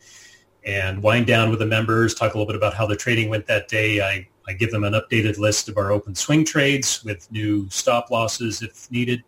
and 0.64 1.02
wind 1.02 1.26
down 1.26 1.50
with 1.50 1.58
the 1.58 1.66
members, 1.66 2.14
talk 2.14 2.34
a 2.34 2.38
little 2.38 2.46
bit 2.46 2.56
about 2.56 2.74
how 2.74 2.86
the 2.86 2.96
trading 2.96 3.28
went 3.28 3.46
that 3.46 3.68
day. 3.68 4.00
I, 4.00 4.28
I 4.46 4.52
give 4.52 4.70
them 4.70 4.84
an 4.84 4.92
updated 4.92 5.38
list 5.38 5.68
of 5.68 5.76
our 5.76 5.90
open 5.90 6.14
swing 6.14 6.44
trades 6.44 7.02
with 7.04 7.30
new 7.32 7.68
stop 7.70 8.10
losses 8.10 8.62
if 8.62 8.90
needed. 8.90 9.22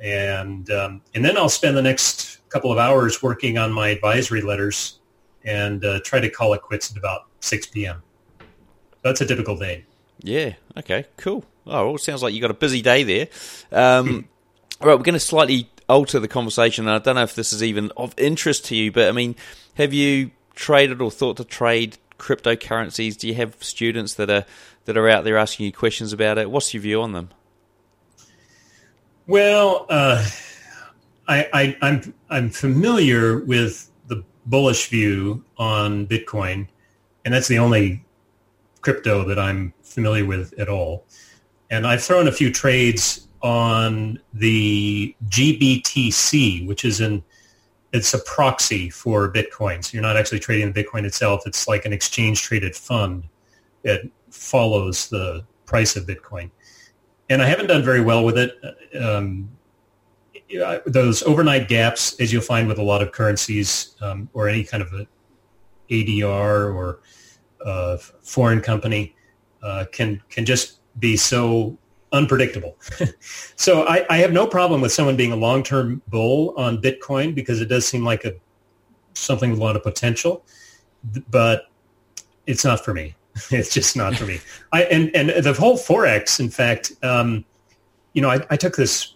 And, 0.00 0.70
um, 0.70 1.02
and 1.14 1.24
then 1.24 1.36
I'll 1.36 1.48
spend 1.48 1.76
the 1.76 1.82
next 1.82 2.38
couple 2.48 2.72
of 2.72 2.78
hours 2.78 3.22
working 3.22 3.58
on 3.58 3.72
my 3.72 3.88
advisory 3.88 4.40
letters 4.40 5.00
and 5.44 5.84
uh, 5.84 6.00
try 6.04 6.20
to 6.20 6.30
call 6.30 6.54
it 6.54 6.62
quits 6.62 6.90
at 6.90 6.96
about 6.96 7.26
6 7.40 7.66
p.m. 7.66 8.02
That's 9.02 9.20
a 9.20 9.26
typical 9.26 9.56
day. 9.56 9.84
Yeah. 10.20 10.54
Okay. 10.76 11.06
Cool. 11.16 11.44
Oh, 11.66 11.88
well, 11.88 11.98
sounds 11.98 12.22
like 12.22 12.32
you 12.32 12.40
got 12.40 12.50
a 12.50 12.54
busy 12.54 12.80
day 12.80 13.02
there. 13.02 13.28
Um, 13.70 14.28
all 14.80 14.88
right, 14.88 14.96
we're 14.96 15.04
going 15.04 15.14
to 15.14 15.20
slightly 15.20 15.68
alter 15.88 16.20
the 16.20 16.28
conversation. 16.28 16.86
And 16.86 16.94
I 16.94 16.98
don't 16.98 17.16
know 17.16 17.22
if 17.22 17.34
this 17.34 17.52
is 17.52 17.62
even 17.62 17.90
of 17.96 18.14
interest 18.16 18.66
to 18.66 18.76
you, 18.76 18.92
but 18.92 19.08
I 19.08 19.12
mean, 19.12 19.34
have 19.74 19.92
you 19.92 20.30
traded 20.54 21.00
or 21.00 21.10
thought 21.10 21.36
to 21.38 21.44
trade 21.44 21.98
cryptocurrencies? 22.18 23.16
Do 23.16 23.28
you 23.28 23.34
have 23.34 23.62
students 23.62 24.14
that 24.14 24.30
are 24.30 24.44
that 24.84 24.96
are 24.96 25.08
out 25.08 25.24
there 25.24 25.36
asking 25.36 25.66
you 25.66 25.72
questions 25.72 26.12
about 26.12 26.38
it? 26.38 26.50
What's 26.50 26.72
your 26.72 26.82
view 26.82 27.02
on 27.02 27.12
them? 27.12 27.30
Well, 29.26 29.86
uh, 29.88 30.26
I, 31.26 31.48
I, 31.52 31.76
I'm 31.82 32.14
I'm 32.30 32.50
familiar 32.50 33.40
with 33.40 33.90
the 34.06 34.24
bullish 34.46 34.88
view 34.88 35.44
on 35.58 36.06
Bitcoin, 36.06 36.68
and 37.24 37.34
that's 37.34 37.48
the 37.48 37.58
only 37.58 38.04
crypto 38.80 39.24
that 39.28 39.38
I'm 39.38 39.74
familiar 39.82 40.24
with 40.24 40.58
at 40.58 40.68
all. 40.68 41.04
And 41.70 41.86
I've 41.86 42.02
thrown 42.02 42.28
a 42.28 42.32
few 42.32 42.50
trades 42.50 43.27
on 43.42 44.20
the 44.34 45.14
GBTC, 45.28 46.66
which 46.66 46.84
is 46.84 47.00
an 47.00 47.22
it's 47.92 48.12
a 48.12 48.18
proxy 48.18 48.90
for 48.90 49.32
Bitcoin. 49.32 49.82
So 49.82 49.94
you're 49.94 50.02
not 50.02 50.16
actually 50.16 50.40
trading 50.40 50.70
the 50.70 50.84
Bitcoin 50.84 51.04
itself. 51.04 51.46
It's 51.46 51.66
like 51.66 51.86
an 51.86 51.92
exchange 51.92 52.42
traded 52.42 52.76
fund 52.76 53.24
that 53.82 54.02
follows 54.30 55.08
the 55.08 55.44
price 55.64 55.96
of 55.96 56.06
Bitcoin. 56.06 56.50
And 57.30 57.42
I 57.42 57.46
haven't 57.46 57.68
done 57.68 57.82
very 57.82 58.02
well 58.02 58.24
with 58.24 58.36
it. 58.36 58.58
Um, 59.00 59.50
those 60.86 61.22
overnight 61.22 61.68
gaps, 61.68 62.18
as 62.20 62.32
you'll 62.32 62.42
find 62.42 62.68
with 62.68 62.78
a 62.78 62.82
lot 62.82 63.02
of 63.02 63.12
currencies 63.12 63.96
um, 64.00 64.28
or 64.32 64.48
any 64.48 64.64
kind 64.64 64.82
of 64.82 64.92
ADR 65.90 66.74
or 66.74 67.00
a 67.64 67.98
foreign 67.98 68.60
company 68.60 69.14
uh, 69.62 69.84
can 69.92 70.22
can 70.30 70.44
just 70.44 70.80
be 70.98 71.16
so 71.16 71.76
unpredictable. 72.12 72.76
so 73.56 73.84
I, 73.86 74.06
I, 74.08 74.18
have 74.18 74.32
no 74.32 74.46
problem 74.46 74.80
with 74.80 74.92
someone 74.92 75.16
being 75.16 75.32
a 75.32 75.36
long-term 75.36 76.02
bull 76.08 76.54
on 76.56 76.80
Bitcoin 76.80 77.34
because 77.34 77.60
it 77.60 77.66
does 77.66 77.86
seem 77.86 78.04
like 78.04 78.24
a 78.24 78.34
something 79.14 79.50
with 79.50 79.58
a 79.58 79.62
lot 79.62 79.76
of 79.76 79.82
potential, 79.82 80.44
but 81.30 81.68
it's 82.46 82.64
not 82.64 82.84
for 82.84 82.94
me. 82.94 83.14
it's 83.50 83.72
just 83.72 83.96
not 83.96 84.16
for 84.16 84.24
me. 84.24 84.40
I 84.72 84.84
and 84.84 85.14
and 85.14 85.30
the 85.44 85.52
whole 85.52 85.76
forex. 85.76 86.40
In 86.40 86.50
fact, 86.50 86.92
um, 87.02 87.44
you 88.12 88.22
know, 88.22 88.30
I, 88.30 88.40
I 88.50 88.56
took 88.56 88.76
this 88.76 89.14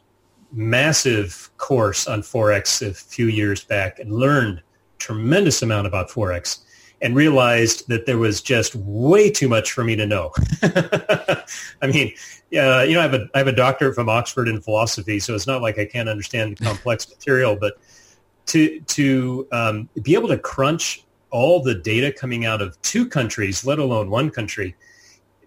massive 0.53 1.51
course 1.57 2.07
on 2.07 2.21
forex 2.21 2.87
a 2.87 2.93
few 2.93 3.27
years 3.27 3.65
back 3.65 3.99
and 3.99 4.13
learned 4.13 4.63
tremendous 4.99 5.63
amount 5.63 5.87
about 5.87 6.11
forex 6.11 6.61
and 7.03 7.17
realized 7.17 7.89
that 7.89 8.07
there 8.07 8.17
was 8.17 8.41
just 8.41 8.77
way 8.77 9.29
too 9.29 9.49
much 9.49 9.73
for 9.73 9.83
me 9.83 9.97
to 9.97 10.07
know. 10.07 10.33
I 10.63 11.87
mean, 11.89 12.15
uh, 12.57 12.83
you 12.83 12.95
know, 12.95 13.01
I 13.01 13.03
have 13.03 13.15
a 13.15 13.29
I 13.35 13.39
have 13.39 13.49
a 13.49 13.53
doctorate 13.53 13.97
from 13.97 14.09
Oxford 14.09 14.49
in 14.49 14.63
philosophy, 14.63 15.19
so 15.19 15.35
it's 15.35 15.47
not 15.47 15.61
like 15.61 15.79
I 15.79 15.85
can't 15.85 16.09
understand 16.09 16.59
complex 16.61 17.11
material. 17.11 17.57
But 17.57 17.75
to 18.47 18.81
to 18.81 19.49
um, 19.51 19.89
be 20.03 20.15
able 20.15 20.29
to 20.29 20.39
crunch 20.39 21.05
all 21.31 21.61
the 21.61 21.75
data 21.75 22.13
coming 22.13 22.45
out 22.47 22.63
of 22.63 22.81
two 22.83 23.09
countries, 23.09 23.67
let 23.67 23.81
alone 23.81 24.09
one 24.09 24.31
country, 24.31 24.77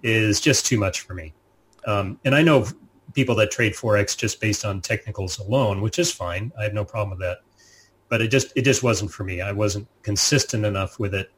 is 0.03 0.41
just 0.41 0.65
too 0.65 0.77
much 0.77 1.01
for 1.01 1.13
me. 1.13 1.33
Um, 1.87 2.19
and 2.25 2.35
I 2.35 2.41
know 2.41 2.67
people 3.13 3.35
that 3.35 3.49
trade 3.49 3.73
forex 3.73 4.17
just 4.17 4.41
based 4.41 4.65
on 4.65 4.81
technicals 4.81 5.39
alone, 5.39 5.81
which 5.81 5.99
is 5.99 6.11
fine. 6.11 6.51
I 6.59 6.63
have 6.63 6.73
no 6.73 6.83
problem 6.83 7.11
with 7.11 7.19
that. 7.19 7.39
But 8.09 8.21
it 8.21 8.27
just 8.27 8.51
it 8.57 8.63
just 8.63 8.83
wasn't 8.83 9.11
for 9.11 9.23
me. 9.23 9.39
I 9.39 9.53
wasn't 9.53 9.87
consistent 10.03 10.65
enough 10.65 10.99
with 10.99 11.15
it, 11.15 11.31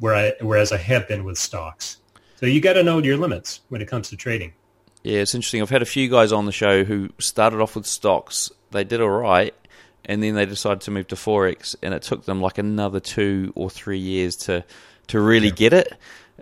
where 0.00 0.14
I 0.14 0.32
whereas 0.40 0.72
I 0.72 0.78
have 0.78 1.08
been 1.08 1.24
with 1.24 1.38
stocks. 1.38 1.98
So 2.36 2.46
you 2.46 2.60
got 2.60 2.74
to 2.74 2.82
know 2.82 2.98
your 2.98 3.16
limits 3.16 3.60
when 3.68 3.80
it 3.80 3.88
comes 3.88 4.10
to 4.10 4.16
trading. 4.16 4.52
Yeah, 5.02 5.20
it's 5.20 5.34
interesting. 5.34 5.62
I've 5.62 5.70
had 5.70 5.82
a 5.82 5.86
few 5.86 6.08
guys 6.08 6.32
on 6.32 6.46
the 6.46 6.52
show 6.52 6.84
who 6.84 7.10
started 7.18 7.60
off 7.60 7.76
with 7.76 7.86
stocks. 7.86 8.50
They 8.70 8.84
did 8.84 9.00
all 9.00 9.08
right, 9.08 9.54
and 10.04 10.22
then 10.22 10.34
they 10.34 10.46
decided 10.46 10.80
to 10.82 10.90
move 10.90 11.08
to 11.08 11.14
forex, 11.14 11.76
and 11.82 11.94
it 11.94 12.02
took 12.02 12.24
them 12.24 12.40
like 12.40 12.58
another 12.58 13.00
two 13.00 13.52
or 13.54 13.70
three 13.70 13.98
years 13.98 14.36
to 14.36 14.64
to 15.08 15.20
really 15.20 15.48
yeah. 15.48 15.54
get 15.54 15.72
it. 15.74 15.92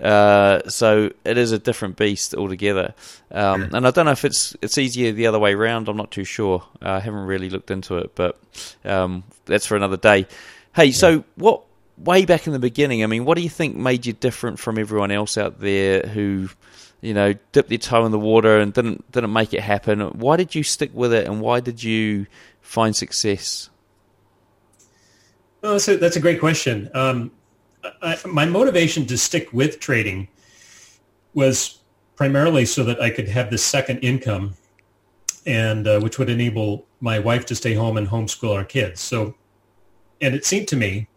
Uh, 0.01 0.69
so 0.71 1.11
it 1.25 1.37
is 1.37 1.53
a 1.53 1.59
different 1.59 1.97
beast 1.97 2.35
altogether. 2.35 2.95
Um, 3.31 3.75
and 3.75 3.87
I 3.87 3.91
don't 3.91 4.07
know 4.07 4.13
if 4.13 4.25
it's 4.25 4.57
it's 4.63 4.79
easier 4.79 5.13
the 5.13 5.27
other 5.27 5.39
way 5.39 5.55
around. 5.55 5.89
I'm 5.89 5.97
not 5.97 6.11
too 6.11 6.25
sure. 6.25 6.65
Uh, 6.81 6.93
I 6.93 7.01
haven't 7.01 7.27
really 7.27 7.51
looked 7.51 7.71
into 7.71 7.99
it, 7.99 8.15
but 8.15 8.41
um, 8.85 9.25
that's 9.45 9.67
for 9.67 9.77
another 9.77 9.97
day. 9.97 10.27
Hey, 10.75 10.87
yeah. 10.87 10.93
so 10.93 11.25
what? 11.35 11.63
Way 12.05 12.25
back 12.25 12.47
in 12.47 12.53
the 12.53 12.59
beginning, 12.59 13.03
I 13.03 13.07
mean, 13.07 13.25
what 13.25 13.37
do 13.37 13.43
you 13.43 13.49
think 13.49 13.77
made 13.77 14.07
you 14.07 14.13
different 14.13 14.59
from 14.59 14.79
everyone 14.79 15.11
else 15.11 15.39
out 15.39 15.61
there 15.61 16.03
who 16.03 16.49
you 17.03 17.13
know, 17.13 17.35
dipped 17.51 17.69
their 17.69 17.79
toe 17.79 18.07
in 18.07 18.13
the 18.13 18.19
water 18.19 18.59
and 18.59 18.73
didn't 18.73 19.11
didn't 19.11 19.33
make 19.33 19.53
it 19.53 19.61
happen. 19.61 20.01
Why 20.01 20.37
did 20.37 20.55
you 20.55 20.63
stick 20.63 20.91
with 20.95 21.13
it, 21.13 21.27
and 21.27 21.41
why 21.41 21.61
did 21.61 21.83
you 21.83 22.27
find 22.63 22.97
success? 22.97 23.69
Well, 25.61 25.73
that's 25.73 25.89
a, 25.89 25.97
that's 25.97 26.17
a 26.17 26.21
great 26.21 26.41
question. 26.41 26.89
Um, 26.95 27.33
I, 28.01 28.17
my 28.25 28.47
motivation 28.47 29.05
to 29.07 29.19
stick 29.19 29.53
with 29.53 29.81
trading 29.81 30.29
was 31.35 31.81
primarily 32.15 32.65
so 32.65 32.85
that 32.85 33.01
I 33.01 33.11
could 33.11 33.29
have 33.29 33.51
this 33.51 33.65
second 33.65 33.99
income, 33.99 34.55
and 35.45 35.89
uh, 35.89 36.01
which 36.01 36.21
would 36.21 36.31
enable 36.31 36.87
my 37.01 37.19
wife 37.19 37.47
to 37.47 37.57
stay 37.57 37.75
home 37.75 37.97
and 37.97 38.07
homeschool 38.07 38.55
our 38.55 38.65
kids. 38.65 39.01
So, 39.01 39.35
and 40.21 40.37
it 40.37 40.45
seemed 40.45 40.69
to 40.69 40.77
me, 40.77 41.09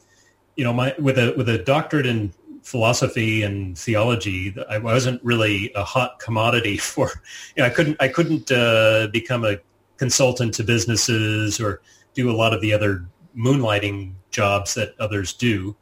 you 0.56 0.64
know, 0.64 0.74
my 0.74 0.96
with 1.00 1.18
a 1.18 1.34
with 1.38 1.50
a 1.50 1.58
doctorate 1.58 2.06
in 2.06 2.34
philosophy 2.64 3.44
and 3.44 3.78
theology, 3.78 4.56
I 4.70 4.78
wasn't 4.78 5.24
really 5.24 5.72
a 5.76 5.84
hot 5.84 6.20
commodity 6.20 6.78
for. 6.92 7.12
You 7.56 7.64
know, 7.64 7.66
I 7.66 7.70
couldn't 7.70 7.98
I 8.00 8.08
couldn't 8.08 8.52
uh, 8.52 9.08
become 9.08 9.46
a 9.46 9.58
consultant 9.98 10.54
to 10.56 10.64
businesses 10.64 11.60
or 11.60 11.82
do 12.14 12.30
a 12.30 12.36
lot 12.36 12.54
of 12.54 12.62
the 12.62 12.74
other 12.74 13.06
moonlighting 13.38 14.14
jobs 14.32 14.74
that 14.74 14.96
others 15.00 15.34
do, 15.34 15.76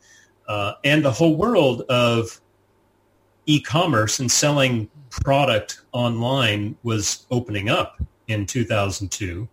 uh, 0.48 0.74
and 0.84 1.06
the 1.06 1.12
whole 1.12 1.36
world 1.36 1.82
of 1.84 2.40
e-commerce 3.46 4.20
and 4.20 4.32
selling 4.32 4.90
product 5.10 5.82
online 5.92 6.76
was 6.84 7.28
opening 7.30 7.70
up 7.70 8.02
in 8.28 8.46
2002 8.46 9.48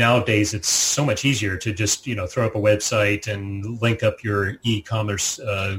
nowadays 0.00 0.54
it's 0.54 0.68
so 0.68 1.04
much 1.04 1.24
easier 1.24 1.56
to 1.56 1.72
just 1.72 2.06
you 2.06 2.14
know 2.14 2.26
throw 2.26 2.46
up 2.46 2.54
a 2.54 2.58
website 2.58 3.28
and 3.32 3.80
link 3.80 4.02
up 4.02 4.24
your 4.24 4.56
e-commerce 4.62 5.38
uh, 5.40 5.78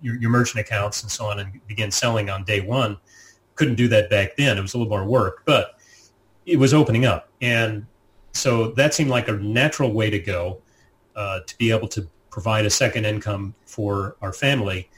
your, 0.00 0.16
your 0.16 0.30
merchant 0.30 0.60
accounts 0.60 1.02
and 1.02 1.10
so 1.10 1.26
on 1.26 1.40
and 1.40 1.66
begin 1.66 1.90
selling 1.90 2.30
on 2.30 2.44
day 2.44 2.60
one. 2.60 2.96
Couldn't 3.54 3.76
do 3.76 3.88
that 3.88 4.10
back 4.10 4.36
then. 4.36 4.56
It 4.58 4.60
was 4.60 4.74
a 4.74 4.78
little 4.78 4.90
more 4.90 5.04
work, 5.04 5.42
but 5.44 5.78
it 6.44 6.56
was 6.58 6.74
opening 6.74 7.06
up. 7.06 7.28
And 7.40 7.86
so 8.32 8.72
that 8.72 8.94
seemed 8.94 9.10
like 9.10 9.28
a 9.28 9.32
natural 9.32 9.92
way 9.92 10.10
to 10.10 10.18
go 10.18 10.60
uh, 11.16 11.40
to 11.46 11.58
be 11.58 11.70
able 11.70 11.88
to 11.88 12.06
provide 12.30 12.66
a 12.66 12.70
second 12.70 13.06
income 13.06 13.54
for 13.64 14.16
our 14.20 14.32
family. 14.32 14.88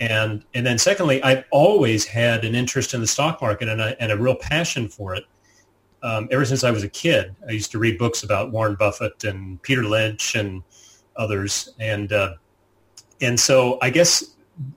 And, 0.00 0.44
and 0.54 0.66
then 0.66 0.78
secondly, 0.78 1.22
I've 1.22 1.44
always 1.50 2.04
had 2.04 2.44
an 2.44 2.54
interest 2.54 2.94
in 2.94 3.00
the 3.00 3.06
stock 3.06 3.40
market 3.40 3.68
and 3.68 3.80
a, 3.80 4.02
and 4.02 4.10
a 4.10 4.16
real 4.16 4.34
passion 4.34 4.88
for 4.88 5.14
it. 5.14 5.24
Um, 6.02 6.28
ever 6.30 6.44
since 6.44 6.64
I 6.64 6.70
was 6.70 6.82
a 6.82 6.88
kid, 6.88 7.34
I 7.48 7.52
used 7.52 7.70
to 7.72 7.78
read 7.78 7.98
books 7.98 8.22
about 8.22 8.52
Warren 8.52 8.74
Buffett 8.74 9.24
and 9.24 9.60
Peter 9.62 9.84
Lynch 9.84 10.34
and 10.34 10.62
others. 11.16 11.74
And, 11.78 12.12
uh, 12.12 12.34
and 13.20 13.38
so 13.38 13.78
I 13.82 13.90
guess 13.90 14.34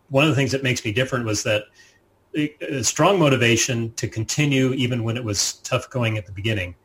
one 0.09 0.23
of 0.23 0.29
the 0.29 0.36
things 0.36 0.51
that 0.51 0.63
makes 0.63 0.83
me 0.83 0.91
different 0.91 1.25
was 1.25 1.43
that 1.43 1.63
a 2.36 2.83
strong 2.83 3.19
motivation 3.19 3.93
to 3.93 4.07
continue 4.07 4.73
even 4.73 5.03
when 5.03 5.17
it 5.17 5.23
was 5.23 5.53
tough 5.57 5.89
going 5.89 6.17
at 6.17 6.25
the 6.25 6.31
beginning. 6.31 6.75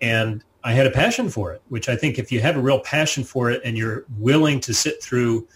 And 0.00 0.44
I 0.62 0.72
had 0.72 0.86
a 0.86 0.90
passion 0.90 1.28
for 1.28 1.52
it, 1.52 1.62
which 1.68 1.88
I 1.88 1.96
think 1.96 2.18
if 2.18 2.30
you 2.30 2.40
have 2.40 2.56
a 2.56 2.60
real 2.60 2.80
passion 2.80 3.24
for 3.24 3.50
it 3.50 3.60
and 3.64 3.76
you're 3.76 4.04
willing 4.18 4.60
to 4.60 4.72
sit 4.72 5.02
through 5.02 5.46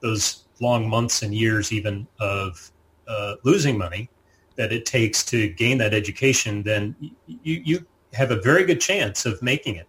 those 0.00 0.44
long 0.60 0.88
months 0.88 1.22
and 1.22 1.34
years 1.34 1.72
even 1.72 2.06
of 2.18 2.72
uh, 3.06 3.34
losing 3.44 3.78
money 3.78 4.08
that 4.56 4.72
it 4.72 4.86
takes 4.86 5.24
to 5.26 5.48
gain 5.48 5.78
that 5.78 5.94
education, 5.94 6.62
then 6.62 6.94
you, 7.26 7.62
you 7.64 7.86
have 8.12 8.30
a 8.30 8.40
very 8.40 8.64
good 8.64 8.80
chance 8.80 9.26
of 9.26 9.40
making 9.42 9.76
it. 9.76 9.86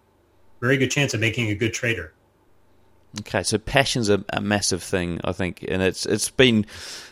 Very 0.59 0.77
good 0.77 0.91
chance 0.91 1.13
of 1.13 1.19
making 1.19 1.49
a 1.49 1.55
good 1.55 1.73
trader. 1.73 2.13
Okay, 3.21 3.41
so 3.43 3.57
passion's 3.57 4.09
a, 4.09 4.23
a 4.31 4.41
massive 4.41 4.83
thing, 4.83 5.19
I 5.23 5.31
think, 5.31 5.63
and 5.67 5.81
it's 5.81 6.05
it's 6.05 6.29
been 6.29 6.65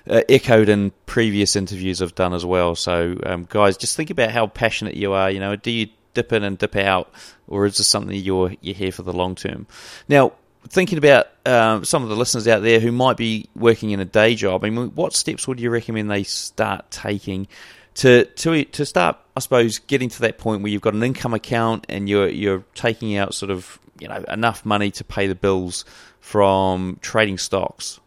uh, 0.10 0.22
echoed 0.28 0.70
in 0.70 0.92
previous 1.06 1.56
interviews 1.56 2.02
I've 2.02 2.16
done 2.16 2.34
as 2.34 2.46
well. 2.46 2.76
So, 2.76 3.18
um, 3.26 3.48
guys, 3.50 3.78
just 3.78 3.96
think 3.96 4.10
about 4.10 4.32
how 4.32 4.48
passionate 4.48 4.96
you 4.96 5.14
are. 5.14 5.32
You 5.32 5.40
know, 5.40 5.56
do 5.56 5.72
you 5.72 5.88
dip 6.14 6.34
in 6.34 6.44
and 6.44 6.58
dip 6.58 6.76
out, 6.76 7.12
or 7.48 7.66
is 7.66 7.78
this 7.78 7.88
something 7.88 8.16
you're 8.16 8.54
you're 8.62 8.76
here 8.76 8.92
for 8.92 9.04
the 9.04 9.14
long 9.14 9.36
term? 9.36 9.68
Now, 10.10 10.34
thinking 10.70 10.98
about 10.98 11.28
um, 11.46 11.86
some 11.86 12.04
of 12.04 12.10
the 12.10 12.16
listeners 12.16 12.48
out 12.48 12.62
there 12.62 12.80
who 12.80 12.92
might 12.92 13.18
be 13.18 13.50
working 13.56 13.92
in 13.92 14.00
a 14.00 14.06
day 14.06 14.36
job, 14.36 14.64
I 14.64 14.70
mean, 14.70 14.92
what 14.96 15.14
steps 15.14 15.48
would 15.48 15.60
you 15.60 15.70
recommend 15.70 16.10
they 16.10 16.24
start 16.24 16.90
taking 16.92 17.48
to 17.96 18.26
to 18.26 18.66
to 18.66 18.86
start, 18.86 19.18
I 19.36 19.40
suppose, 19.40 19.80
getting 19.80 20.10
to 20.10 20.22
that 20.22 20.38
point 20.38 20.62
where 20.62 20.72
you've 20.72 20.82
got 20.82 20.94
an 20.94 21.04
income 21.04 21.34
account 21.34 21.86
and 21.90 22.10
you're 22.10 22.28
you're 22.28 22.64
taking 22.74 23.18
out 23.18 23.34
sort 23.34 23.52
of 23.52 23.80
you 24.00 24.08
know 24.08 24.24
enough 24.30 24.66
money 24.66 24.92
to 24.92 25.04
pay 25.04 25.28
the 25.28 25.36
bills 25.36 25.86
from 26.20 27.00
trading 27.02 27.38
stocks? 27.38 28.00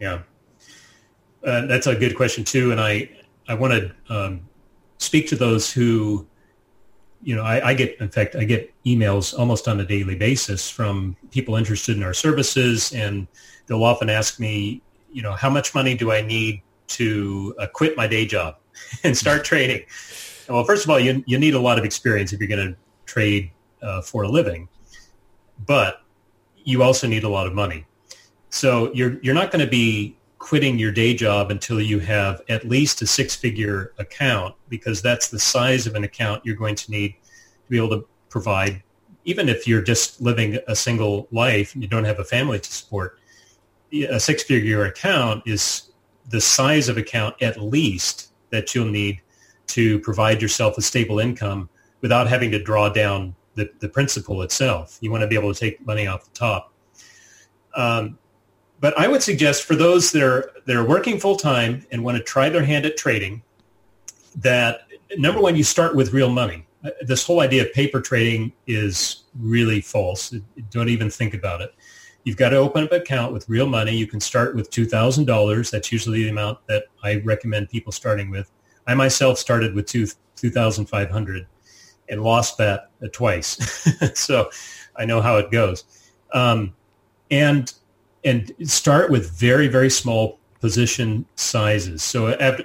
Yeah, 0.00 0.22
uh, 1.44 1.66
that's 1.66 1.86
a 1.86 1.94
good 1.94 2.16
question 2.16 2.44
too, 2.44 2.72
and 2.72 2.80
I 2.80 3.08
I 3.48 3.54
want 3.54 3.72
to 3.72 4.14
um, 4.14 4.48
speak 4.98 5.28
to 5.28 5.36
those 5.36 5.72
who 5.72 6.26
you 7.22 7.34
know, 7.34 7.42
I, 7.42 7.68
I, 7.68 7.74
get, 7.74 7.96
in 8.00 8.08
fact, 8.08 8.36
I 8.36 8.44
get 8.44 8.72
emails 8.84 9.36
almost 9.38 9.68
on 9.68 9.80
a 9.80 9.84
daily 9.84 10.14
basis 10.14 10.70
from 10.70 11.16
people 11.30 11.56
interested 11.56 11.96
in 11.96 12.02
our 12.02 12.14
services, 12.14 12.92
and 12.92 13.26
they'll 13.66 13.84
often 13.84 14.08
ask 14.08 14.38
me, 14.38 14.82
you 15.12 15.22
know, 15.22 15.32
how 15.32 15.50
much 15.50 15.74
money 15.74 15.94
do 15.94 16.12
I 16.12 16.20
need 16.20 16.62
to 16.88 17.54
uh, 17.58 17.66
quit 17.72 17.96
my 17.96 18.06
day 18.06 18.26
job 18.26 18.56
and 19.04 19.16
start 19.16 19.44
trading? 19.50 19.84
Well, 20.48 20.64
first 20.64 20.84
of 20.84 20.90
all, 20.90 21.00
you, 21.00 21.24
you 21.26 21.38
need 21.38 21.54
a 21.54 21.60
lot 21.60 21.78
of 21.78 21.84
experience 21.84 22.32
if 22.32 22.38
you're 22.38 22.48
going 22.48 22.72
to 22.72 22.76
trade 23.06 23.50
uh, 23.82 24.02
for 24.02 24.22
a 24.22 24.28
living 24.28 24.68
but 25.64 26.02
you 26.64 26.82
also 26.82 27.06
need 27.06 27.24
a 27.24 27.28
lot 27.28 27.46
of 27.46 27.54
money. 27.54 27.86
So 28.50 28.92
you're 28.92 29.18
you're 29.22 29.34
not 29.34 29.50
going 29.50 29.64
to 29.64 29.70
be 29.70 30.15
quitting 30.38 30.78
your 30.78 30.92
day 30.92 31.14
job 31.14 31.50
until 31.50 31.80
you 31.80 31.98
have 31.98 32.42
at 32.48 32.68
least 32.68 33.02
a 33.02 33.06
six-figure 33.06 33.92
account 33.98 34.54
because 34.68 35.00
that's 35.00 35.28
the 35.28 35.38
size 35.38 35.86
of 35.86 35.94
an 35.94 36.04
account 36.04 36.44
you're 36.44 36.56
going 36.56 36.74
to 36.74 36.90
need 36.90 37.10
to 37.10 37.70
be 37.70 37.76
able 37.76 37.88
to 37.88 38.06
provide 38.28 38.82
even 39.24 39.48
if 39.48 39.66
you're 39.66 39.82
just 39.82 40.20
living 40.20 40.58
a 40.68 40.76
single 40.76 41.26
life 41.32 41.74
and 41.74 41.82
you 41.82 41.88
don't 41.88 42.04
have 42.04 42.20
a 42.20 42.24
family 42.24 42.60
to 42.60 42.72
support 42.72 43.18
a 43.92 44.20
six-figure 44.20 44.84
account 44.84 45.42
is 45.46 45.90
the 46.28 46.40
size 46.40 46.88
of 46.88 46.96
account 46.96 47.34
at 47.40 47.60
least 47.60 48.32
that 48.50 48.74
you'll 48.74 48.86
need 48.86 49.20
to 49.66 49.98
provide 50.00 50.42
yourself 50.42 50.78
a 50.78 50.82
stable 50.82 51.18
income 51.18 51.68
without 52.00 52.28
having 52.28 52.50
to 52.50 52.62
draw 52.62 52.88
down 52.88 53.34
the, 53.54 53.70
the 53.80 53.88
principal 53.88 54.42
itself. 54.42 54.98
You 55.00 55.10
want 55.10 55.22
to 55.22 55.26
be 55.26 55.34
able 55.34 55.52
to 55.52 55.58
take 55.58 55.84
money 55.84 56.06
off 56.06 56.24
the 56.24 56.30
top. 56.30 56.72
Um, 57.74 58.18
but 58.80 58.98
I 58.98 59.08
would 59.08 59.22
suggest 59.22 59.64
for 59.64 59.74
those 59.74 60.12
that 60.12 60.22
are 60.22 60.52
that 60.66 60.76
are 60.76 60.84
working 60.86 61.18
full 61.18 61.36
time 61.36 61.86
and 61.90 62.04
want 62.04 62.18
to 62.18 62.22
try 62.22 62.48
their 62.48 62.64
hand 62.64 62.86
at 62.86 62.96
trading, 62.96 63.42
that 64.36 64.80
number 65.16 65.40
one, 65.40 65.56
you 65.56 65.64
start 65.64 65.94
with 65.94 66.12
real 66.12 66.30
money. 66.30 66.66
Uh, 66.84 66.90
This 67.02 67.24
whole 67.24 67.40
idea 67.40 67.62
of 67.62 67.72
paper 67.72 68.00
trading 68.00 68.52
is 68.66 69.24
really 69.38 69.80
false. 69.80 70.34
Don't 70.70 70.88
even 70.88 71.10
think 71.10 71.34
about 71.34 71.60
it. 71.60 71.74
You've 72.24 72.36
got 72.36 72.50
to 72.50 72.56
open 72.56 72.84
up 72.84 72.92
an 72.92 73.00
account 73.00 73.32
with 73.32 73.48
real 73.48 73.68
money. 73.68 73.96
You 73.96 74.06
can 74.06 74.20
start 74.20 74.56
with 74.56 74.70
two 74.70 74.84
thousand 74.84 75.26
dollars. 75.26 75.70
That's 75.70 75.90
usually 75.92 76.24
the 76.24 76.28
amount 76.28 76.58
that 76.66 76.84
I 77.02 77.16
recommend 77.24 77.70
people 77.70 77.92
starting 77.92 78.30
with. 78.30 78.50
I 78.86 78.94
myself 78.94 79.38
started 79.38 79.74
with 79.74 79.86
two 79.86 80.06
two 80.34 80.50
thousand 80.50 80.86
five 80.86 81.10
hundred 81.10 81.46
and 82.08 82.22
lost 82.22 82.58
that 82.58 82.90
uh, 83.02 83.08
twice, 83.12 83.58
so 84.14 84.50
I 84.96 85.04
know 85.04 85.20
how 85.20 85.38
it 85.38 85.50
goes. 85.50 85.84
Um, 86.32 86.74
and 87.30 87.72
and 88.26 88.52
start 88.64 89.10
with 89.10 89.30
very 89.30 89.68
very 89.68 89.88
small 89.88 90.38
position 90.60 91.24
sizes. 91.36 92.02
So 92.02 92.28
at, 92.28 92.60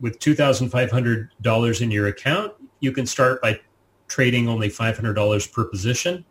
with 0.00 0.18
two 0.18 0.34
thousand 0.34 0.68
five 0.70 0.90
hundred 0.90 1.30
dollars 1.40 1.80
in 1.80 1.90
your 1.90 2.08
account, 2.08 2.52
you 2.80 2.92
can 2.92 3.06
start 3.06 3.40
by 3.40 3.60
trading 4.08 4.48
only 4.48 4.68
five 4.68 4.96
hundred 4.96 5.14
dollars 5.14 5.46
per 5.46 5.64
position. 5.64 6.24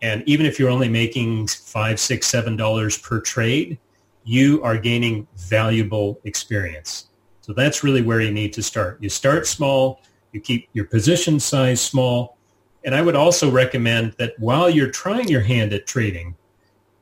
And 0.00 0.22
even 0.26 0.46
if 0.46 0.58
you're 0.58 0.70
only 0.70 0.88
making 0.88 1.48
five, 1.48 1.98
six, 1.98 2.26
seven 2.26 2.56
dollars 2.56 2.96
per 2.96 3.20
trade, 3.20 3.78
you 4.24 4.62
are 4.62 4.78
gaining 4.78 5.26
valuable 5.36 6.20
experience. 6.24 7.08
So 7.40 7.52
that's 7.52 7.82
really 7.82 8.02
where 8.02 8.20
you 8.20 8.30
need 8.30 8.52
to 8.54 8.62
start. 8.62 9.02
You 9.02 9.08
start 9.08 9.46
small, 9.46 10.02
you 10.32 10.40
keep 10.40 10.68
your 10.72 10.84
position 10.84 11.40
size 11.40 11.80
small. 11.80 12.36
And 12.84 12.94
I 12.94 13.02
would 13.02 13.16
also 13.16 13.50
recommend 13.50 14.14
that 14.18 14.38
while 14.38 14.70
you're 14.70 14.90
trying 14.90 15.28
your 15.28 15.40
hand 15.40 15.72
at 15.72 15.86
trading, 15.86 16.36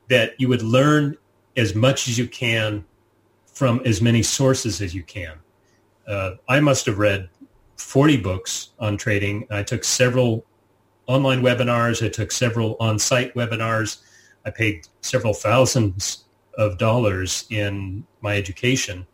that 0.09 0.39
you 0.39 0.47
would 0.47 0.61
learn 0.61 1.17
as 1.55 1.75
much 1.75 2.07
as 2.07 2.17
you 2.17 2.27
can 2.27 2.85
from 3.53 3.81
as 3.85 4.01
many 4.01 4.21
sources 4.23 4.81
as 4.81 4.93
you 4.93 5.03
can. 5.03 5.33
Uh, 6.07 6.35
I 6.47 6.59
must 6.59 6.85
have 6.85 6.99
read 6.99 7.29
40 7.77 8.17
books 8.17 8.69
on 8.79 8.97
trading. 8.97 9.47
I 9.49 9.63
took 9.63 9.83
several 9.83 10.45
online 11.07 11.41
webinars. 11.41 12.05
I 12.05 12.09
took 12.09 12.31
several 12.31 12.77
on-site 12.79 13.33
webinars. 13.33 14.01
I 14.45 14.51
paid 14.51 14.87
several 15.01 15.33
thousands 15.33 16.25
of 16.57 16.77
dollars 16.77 17.45
in 17.49 18.05
my 18.21 18.35
education. 18.35 19.05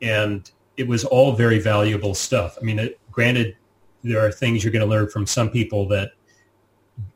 And 0.00 0.50
it 0.76 0.88
was 0.88 1.04
all 1.04 1.32
very 1.32 1.58
valuable 1.58 2.14
stuff. 2.14 2.56
I 2.60 2.64
mean, 2.64 2.78
it, 2.78 3.00
granted, 3.10 3.56
there 4.02 4.24
are 4.24 4.32
things 4.32 4.64
you're 4.64 4.72
going 4.72 4.84
to 4.84 4.90
learn 4.90 5.08
from 5.08 5.26
some 5.26 5.50
people 5.50 5.86
that 5.88 6.12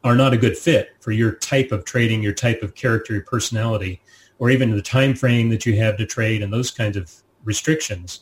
are 0.05 0.16
not 0.16 0.33
a 0.33 0.37
good 0.37 0.57
fit 0.57 0.91
for 1.01 1.12
your 1.12 1.33
type 1.33 1.72
of 1.72 1.85
trading, 1.85 2.22
your 2.22 2.33
type 2.33 2.62
of 2.62 2.74
character, 2.74 3.14
your 3.14 3.22
personality, 3.24 4.01
or 4.39 4.51
even 4.51 4.70
the 4.70 4.83
time 4.83 5.14
frame 5.14 5.49
that 5.51 5.66
you 5.66 5.77
have 5.77 5.97
to 5.97 6.07
trade 6.07 6.43
and 6.43 6.53
those 6.53 6.70
kinds 6.70 6.97
of 6.97 7.12
restrictions. 7.45 8.20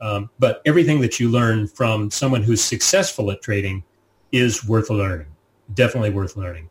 Um, 0.00 0.30
but 0.38 0.62
everything 0.64 1.00
that 1.00 1.18
you 1.18 1.28
learn 1.28 1.66
from 1.66 2.10
someone 2.10 2.42
who's 2.42 2.62
successful 2.62 3.30
at 3.30 3.42
trading 3.42 3.82
is 4.32 4.66
worth 4.66 4.90
learning, 4.90 5.26
definitely 5.74 6.10
worth 6.10 6.36
learning. 6.36 6.68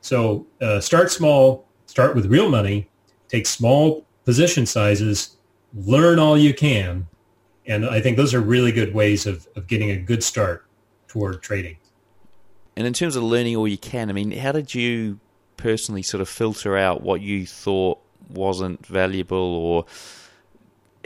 So 0.00 0.46
uh, 0.60 0.80
start 0.80 1.10
small, 1.10 1.66
start 1.86 2.14
with 2.14 2.26
real 2.26 2.48
money, 2.50 2.90
take 3.28 3.46
small 3.46 4.06
position 4.24 4.66
sizes, 4.66 5.36
learn 5.74 6.18
all 6.18 6.36
you 6.36 6.52
can. 6.52 7.06
And 7.66 7.86
I 7.86 8.00
think 8.00 8.16
those 8.16 8.34
are 8.34 8.40
really 8.40 8.72
good 8.72 8.94
ways 8.94 9.26
of, 9.26 9.46
of 9.56 9.66
getting 9.66 9.90
a 9.90 9.96
good 9.96 10.22
start 10.22 10.66
toward 11.06 11.42
trading. 11.42 11.76
And 12.80 12.86
in 12.86 12.94
terms 12.94 13.14
of 13.14 13.22
learning 13.22 13.56
all 13.56 13.68
you 13.68 13.76
can, 13.76 14.08
I 14.08 14.14
mean, 14.14 14.30
how 14.30 14.52
did 14.52 14.74
you 14.74 15.20
personally 15.58 16.00
sort 16.00 16.22
of 16.22 16.28
filter 16.30 16.78
out 16.78 17.02
what 17.02 17.20
you 17.20 17.46
thought 17.46 17.98
wasn't 18.30 18.86
valuable 18.86 19.36
or 19.36 19.84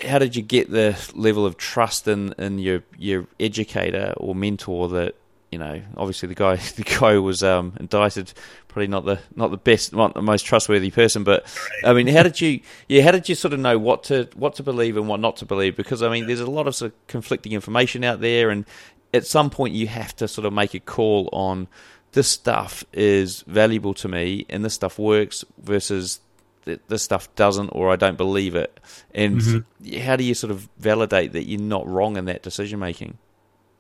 how 0.05 0.21
did 0.21 0.37
you 0.37 0.43
get 0.43 0.71
the 0.71 0.97
level 1.17 1.45
of 1.45 1.57
trust 1.57 2.07
in, 2.07 2.33
in 2.39 2.61
your 2.61 2.85
your 2.97 3.27
educator 3.41 4.15
or 4.17 4.33
mentor 4.33 4.89
that 4.89 5.17
you 5.51 5.59
know 5.59 5.83
obviously 5.97 6.29
the 6.29 6.35
guy 6.37 6.55
the 6.77 6.85
guy 6.85 7.19
was 7.19 7.43
um, 7.43 7.73
indicted 7.81 8.33
probably 8.69 8.89
not 8.89 9.05
the 9.05 9.21
not 9.37 9.53
the 9.53 9.57
best 9.57 9.93
not 9.93 10.15
the 10.15 10.23
most 10.23 10.43
trustworthy 10.43 10.91
person 10.91 11.23
but 11.23 11.47
I 11.85 11.93
mean 11.93 12.09
how 12.09 12.25
did 12.25 12.41
you 12.41 12.61
yeah 12.89 13.03
how 13.03 13.13
did 13.13 13.29
you 13.29 13.37
sort 13.37 13.55
of 13.55 13.61
know 13.61 13.79
what 13.79 14.05
to 14.05 14.29
what 14.35 14.57
to 14.57 14.63
believe 14.63 14.97
and 14.97 15.09
what 15.09 15.21
not 15.21 15.37
to 15.39 15.47
believe? 15.47 15.77
Because 15.77 16.03
I 16.03 16.09
mean 16.09 16.27
there's 16.27 16.41
a 16.41 16.51
lot 16.51 16.67
of 16.67 16.75
sort 16.75 16.93
of 16.93 17.07
conflicting 17.07 17.53
information 17.53 18.03
out 18.03 18.21
there 18.21 18.51
and 18.51 18.67
at 19.15 19.27
some 19.27 19.49
point 19.49 19.75
you 19.75 19.87
have 19.87 20.15
to 20.17 20.29
sort 20.29 20.45
of 20.45 20.53
make 20.53 20.75
a 20.75 20.81
call 20.81 21.29
on 21.33 21.69
this 22.13 22.29
stuff 22.29 22.85
is 22.93 23.43
valuable 23.43 23.95
to 23.95 24.09
me 24.09 24.45
and 24.49 24.65
this 24.65 24.75
stuff 24.75 24.99
works 24.99 25.45
versus 25.63 26.21
this 26.65 27.03
stuff 27.03 27.33
doesn't 27.35 27.69
or 27.71 27.91
I 27.91 27.97
don't 27.97 28.17
believe 28.17 28.55
it. 28.55 28.81
And 29.15 29.41
mm-hmm. 29.41 29.99
how 30.01 30.17
do 30.17 30.25
you 30.25 30.35
sort 30.35 30.51
of 30.51 30.69
validate 30.79 31.33
that 31.33 31.45
you're 31.45 31.61
not 31.61 31.87
wrong 31.87 32.17
in 32.17 32.25
that 32.27 32.43
decision 32.43 32.79
making? 32.79 33.19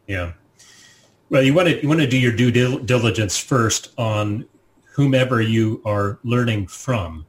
Yeah. 0.06 0.32
Well, 1.30 1.42
you 1.42 1.54
want 1.54 1.68
to 1.68 1.82
you 1.82 1.88
want 1.88 2.00
to 2.00 2.06
do 2.06 2.18
your 2.18 2.32
due 2.32 2.50
diligence 2.50 3.38
first 3.38 3.92
on 3.98 4.46
whomever 4.92 5.40
you 5.40 5.80
are 5.84 6.18
learning 6.22 6.66
from, 6.66 7.26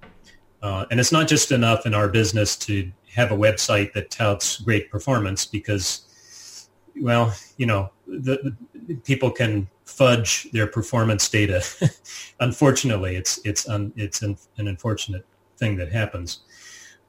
uh, 0.62 0.86
and 0.92 1.00
it's 1.00 1.12
not 1.12 1.28
just 1.28 1.52
enough 1.52 1.86
in 1.86 1.94
our 1.94 2.10
business 2.10 2.58
to 2.58 2.92
have 3.16 3.32
a 3.32 3.36
website 3.36 3.94
that 3.94 4.12
touts 4.12 4.60
great 4.60 4.92
performance 4.92 5.46
because, 5.46 6.70
well, 7.02 7.34
you 7.56 7.66
know, 7.66 7.90
the, 8.08 8.56
the 8.88 8.96
people 8.96 9.32
can 9.32 9.68
fudge 9.86 10.50
their 10.52 10.68
performance 10.68 11.28
data. 11.30 11.64
Unfortunately, 12.40 13.16
it's 13.16 13.40
it's 13.46 13.68
un, 13.68 13.92
it's 13.96 14.22
an, 14.22 14.38
an 14.58 14.68
unfortunate 14.68 15.26
thing 15.58 15.76
that 15.78 15.92
happens. 15.92 16.40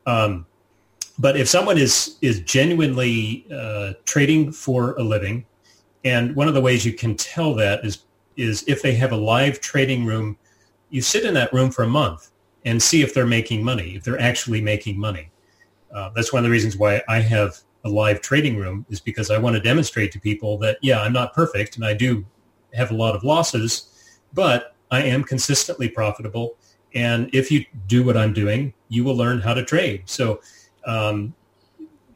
Um, 0.06 0.46
but 1.18 1.36
if 1.36 1.48
someone 1.48 1.78
is 1.78 2.16
is 2.20 2.40
genuinely 2.40 3.46
uh, 3.52 3.94
trading 4.04 4.52
for 4.52 4.94
a 4.94 5.02
living, 5.02 5.44
and 6.04 6.34
one 6.36 6.48
of 6.48 6.54
the 6.54 6.60
ways 6.60 6.84
you 6.84 6.92
can 6.92 7.16
tell 7.16 7.54
that 7.54 7.84
is 7.84 8.04
is 8.36 8.64
if 8.66 8.82
they 8.82 8.94
have 8.94 9.12
a 9.12 9.16
live 9.16 9.60
trading 9.60 10.04
room, 10.04 10.36
you 10.90 11.00
sit 11.00 11.24
in 11.24 11.34
that 11.34 11.52
room 11.52 11.70
for 11.70 11.82
a 11.82 11.88
month 11.88 12.30
and 12.64 12.82
see 12.82 13.02
if 13.02 13.14
they're 13.14 13.26
making 13.26 13.62
money, 13.62 13.96
if 13.96 14.04
they're 14.04 14.20
actually 14.20 14.60
making 14.60 14.98
money. 14.98 15.30
Uh, 15.94 16.10
that's 16.14 16.32
one 16.32 16.40
of 16.40 16.44
the 16.44 16.50
reasons 16.50 16.76
why 16.76 17.00
I 17.08 17.20
have 17.20 17.56
a 17.86 17.88
live 17.88 18.20
trading 18.20 18.56
room 18.56 18.84
is 18.90 19.00
because 19.00 19.30
I 19.30 19.38
want 19.38 19.54
to 19.56 19.62
demonstrate 19.62 20.12
to 20.12 20.20
people 20.20 20.58
that 20.58 20.78
yeah, 20.82 21.00
I'm 21.00 21.12
not 21.12 21.32
perfect 21.32 21.76
and 21.76 21.84
I 21.84 21.94
do 21.94 22.26
have 22.74 22.90
a 22.90 22.94
lot 22.94 23.14
of 23.14 23.24
losses, 23.24 24.18
but 24.34 24.74
I 24.90 25.02
am 25.02 25.24
consistently 25.24 25.88
profitable. 25.88 26.56
And 26.94 27.30
if 27.34 27.50
you 27.50 27.64
do 27.86 28.04
what 28.04 28.16
I'm 28.16 28.32
doing, 28.32 28.72
you 28.88 29.04
will 29.04 29.16
learn 29.16 29.40
how 29.40 29.54
to 29.54 29.64
trade. 29.64 30.02
So 30.06 30.40
um, 30.86 31.34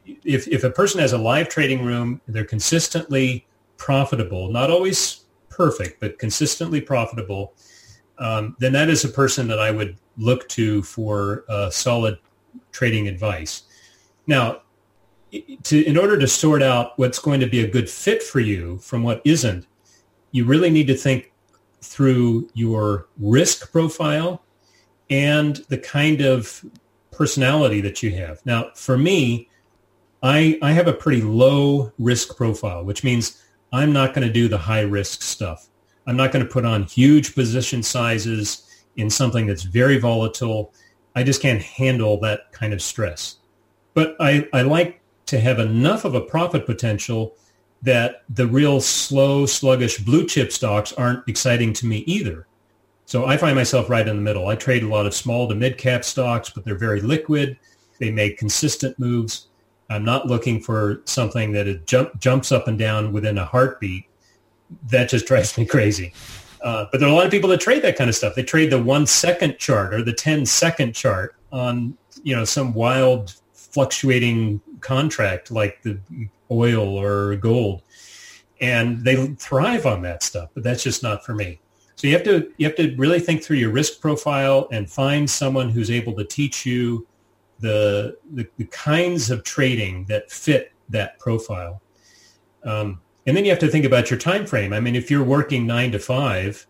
if, 0.05 0.47
if 0.47 0.63
a 0.63 0.69
person 0.69 0.99
has 0.99 1.13
a 1.13 1.17
live 1.17 1.49
trading 1.49 1.85
room, 1.85 2.21
they're 2.27 2.45
consistently 2.45 3.47
profitable, 3.77 4.51
not 4.51 4.69
always 4.69 5.25
perfect, 5.49 5.99
but 5.99 6.19
consistently 6.19 6.81
profitable, 6.81 7.53
um, 8.19 8.55
then 8.59 8.73
that 8.73 8.89
is 8.89 9.03
a 9.03 9.09
person 9.09 9.47
that 9.47 9.59
I 9.59 9.71
would 9.71 9.97
look 10.17 10.47
to 10.49 10.83
for 10.83 11.43
uh, 11.49 11.69
solid 11.69 12.17
trading 12.71 13.07
advice. 13.07 13.63
Now, 14.27 14.61
to, 15.63 15.85
in 15.85 15.97
order 15.97 16.17
to 16.19 16.27
sort 16.27 16.61
out 16.61 16.97
what's 16.97 17.19
going 17.19 17.39
to 17.39 17.47
be 17.47 17.63
a 17.63 17.67
good 17.67 17.89
fit 17.89 18.21
for 18.21 18.39
you 18.39 18.77
from 18.79 19.03
what 19.03 19.21
isn't, 19.23 19.65
you 20.31 20.45
really 20.45 20.69
need 20.69 20.87
to 20.87 20.95
think 20.95 21.31
through 21.81 22.49
your 22.53 23.07
risk 23.17 23.71
profile 23.71 24.43
and 25.09 25.57
the 25.69 25.77
kind 25.77 26.21
of 26.21 26.63
personality 27.11 27.81
that 27.81 28.01
you 28.01 28.11
have. 28.11 28.45
Now, 28.45 28.71
for 28.75 28.97
me, 28.97 29.49
I, 30.23 30.57
I 30.61 30.71
have 30.71 30.87
a 30.87 30.93
pretty 30.93 31.21
low 31.21 31.91
risk 31.97 32.37
profile, 32.37 32.85
which 32.85 33.03
means 33.03 33.43
I'm 33.73 33.91
not 33.91 34.13
going 34.13 34.27
to 34.27 34.33
do 34.33 34.47
the 34.47 34.57
high 34.57 34.81
risk 34.81 35.21
stuff. 35.21 35.67
I'm 36.07 36.15
not 36.15 36.31
going 36.31 36.45
to 36.45 36.51
put 36.51 36.65
on 36.65 36.83
huge 36.83 37.35
position 37.35 37.83
sizes 37.83 38.67
in 38.97 39.09
something 39.09 39.47
that's 39.47 39.63
very 39.63 39.97
volatile. 39.97 40.73
I 41.15 41.23
just 41.23 41.41
can't 41.41 41.61
handle 41.61 42.19
that 42.21 42.51
kind 42.51 42.73
of 42.73 42.81
stress. 42.81 43.37
But 43.93 44.15
I, 44.19 44.47
I 44.53 44.61
like 44.61 45.00
to 45.31 45.39
have 45.39 45.59
enough 45.59 46.03
of 46.03 46.13
a 46.13 46.19
profit 46.19 46.65
potential 46.65 47.37
that 47.81 48.23
the 48.27 48.45
real 48.45 48.81
slow, 48.81 49.45
sluggish 49.45 49.97
blue 49.99 50.27
chip 50.27 50.51
stocks 50.51 50.91
aren't 50.91 51.25
exciting 51.25 51.71
to 51.71 51.85
me 51.85 51.99
either. 51.99 52.47
So 53.05 53.25
I 53.25 53.37
find 53.37 53.55
myself 53.55 53.89
right 53.89 54.05
in 54.05 54.17
the 54.17 54.21
middle. 54.21 54.49
I 54.49 54.55
trade 54.55 54.83
a 54.83 54.89
lot 54.89 55.05
of 55.05 55.13
small 55.13 55.47
to 55.47 55.55
mid 55.55 55.77
cap 55.77 56.03
stocks, 56.03 56.49
but 56.49 56.65
they're 56.65 56.77
very 56.77 56.99
liquid. 56.99 57.57
They 57.97 58.11
make 58.11 58.37
consistent 58.37 58.99
moves. 58.99 59.47
I'm 59.89 60.03
not 60.03 60.27
looking 60.27 60.59
for 60.59 61.01
something 61.05 61.53
that 61.53 61.87
jump, 61.87 62.19
jumps 62.19 62.51
up 62.51 62.67
and 62.67 62.77
down 62.77 63.13
within 63.13 63.37
a 63.37 63.45
heartbeat. 63.45 64.03
That 64.89 65.07
just 65.07 65.25
drives 65.27 65.57
me 65.57 65.65
crazy. 65.65 66.13
Uh, 66.61 66.87
but 66.91 66.99
there 66.99 67.07
are 67.07 67.11
a 67.11 67.15
lot 67.15 67.25
of 67.25 67.31
people 67.31 67.49
that 67.51 67.61
trade 67.61 67.83
that 67.83 67.97
kind 67.97 68.09
of 68.09 68.17
stuff. 68.17 68.35
They 68.35 68.43
trade 68.43 68.69
the 68.69 68.83
one 68.83 69.07
second 69.07 69.59
chart 69.59 69.93
or 69.93 70.03
the 70.03 70.13
10 70.13 70.45
second 70.45 70.93
chart 70.93 71.37
on, 71.53 71.97
you 72.21 72.35
know, 72.35 72.43
some 72.43 72.73
wild 72.73 73.35
fluctuating 73.71 74.61
contract 74.81 75.51
like 75.51 75.81
the 75.83 75.99
oil 76.49 76.97
or 76.97 77.35
gold. 77.37 77.83
And 78.59 79.03
they 79.03 79.27
thrive 79.35 79.85
on 79.85 80.01
that 80.03 80.21
stuff, 80.21 80.49
but 80.53 80.63
that's 80.63 80.83
just 80.83 81.01
not 81.01 81.25
for 81.25 81.33
me. 81.33 81.59
So 81.95 82.07
you 82.07 82.13
have 82.13 82.23
to 82.23 82.51
you 82.57 82.65
have 82.65 82.75
to 82.77 82.95
really 82.95 83.19
think 83.19 83.43
through 83.43 83.57
your 83.57 83.71
risk 83.71 84.01
profile 84.01 84.67
and 84.71 84.89
find 84.89 85.29
someone 85.29 85.69
who's 85.69 85.91
able 85.91 86.13
to 86.15 86.23
teach 86.23 86.65
you 86.65 87.07
the 87.59 88.17
the, 88.33 88.47
the 88.57 88.65
kinds 88.65 89.29
of 89.29 89.43
trading 89.43 90.05
that 90.05 90.31
fit 90.31 90.73
that 90.89 91.19
profile. 91.19 91.81
Um, 92.63 93.01
and 93.27 93.37
then 93.37 93.45
you 93.45 93.51
have 93.51 93.59
to 93.59 93.67
think 93.67 93.85
about 93.85 94.09
your 94.09 94.19
time 94.19 94.45
frame. 94.45 94.73
I 94.73 94.79
mean, 94.79 94.95
if 94.95 95.11
you're 95.11 95.23
working 95.23 95.67
nine 95.67 95.91
to 95.91 95.99
five, 95.99 96.65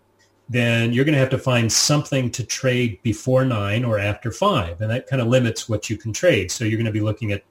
then 0.51 0.91
you're 0.91 1.05
going 1.05 1.13
to 1.13 1.19
have 1.19 1.29
to 1.29 1.37
find 1.37 1.71
something 1.71 2.29
to 2.31 2.43
trade 2.43 3.01
before 3.03 3.45
nine 3.45 3.85
or 3.85 3.97
after 3.97 4.31
five, 4.31 4.81
and 4.81 4.91
that 4.91 5.07
kind 5.07 5.21
of 5.21 5.29
limits 5.29 5.69
what 5.69 5.89
you 5.89 5.95
can 5.95 6.11
trade. 6.11 6.51
So 6.51 6.65
you're 6.65 6.77
going 6.77 6.85
to 6.85 6.91
be 6.91 6.99
looking 6.99 7.31
at 7.31 7.43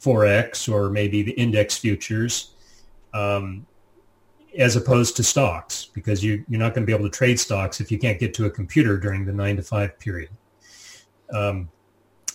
forex 0.00 0.72
or 0.72 0.88
maybe 0.88 1.22
the 1.22 1.32
index 1.32 1.76
futures. 1.76 2.52
Um, 3.12 3.66
as 4.58 4.74
opposed 4.76 5.16
to 5.16 5.22
stocks 5.22 5.90
because 5.92 6.24
you, 6.24 6.44
you're 6.48 6.60
not 6.60 6.74
going 6.74 6.82
to 6.82 6.86
be 6.86 6.92
able 6.92 7.08
to 7.08 7.14
trade 7.14 7.38
stocks 7.38 7.80
if 7.80 7.90
you 7.90 7.98
can't 7.98 8.18
get 8.18 8.32
to 8.34 8.46
a 8.46 8.50
computer 8.50 8.96
during 8.98 9.26
the 9.26 9.32
nine 9.32 9.56
to 9.56 9.62
five 9.62 9.98
period. 9.98 10.30
Um, 11.32 11.68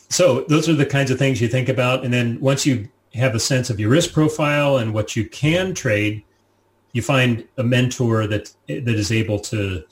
so 0.10 0.42
those 0.42 0.68
are 0.70 0.74
the 0.74 0.86
kinds 0.86 1.10
of 1.10 1.18
things 1.18 1.42
you 1.42 1.48
think 1.48 1.70
about. 1.70 2.04
And 2.04 2.14
then 2.14 2.40
once 2.40 2.66
you 2.66 2.90
have 3.16 3.34
a 3.34 3.40
sense 3.40 3.70
of 3.70 3.80
your 3.80 3.90
risk 3.90 4.14
profile 4.14 4.78
and 4.78 4.94
what 4.94 5.16
you 5.16 5.28
can 5.28 5.74
trade, 5.74 6.24
you 6.94 7.02
find 7.02 7.48
a 7.58 7.64
mentor 7.64 8.28
that 8.28 8.54
that 8.68 8.88
is 8.88 9.12
able 9.12 9.40
to 9.40 9.84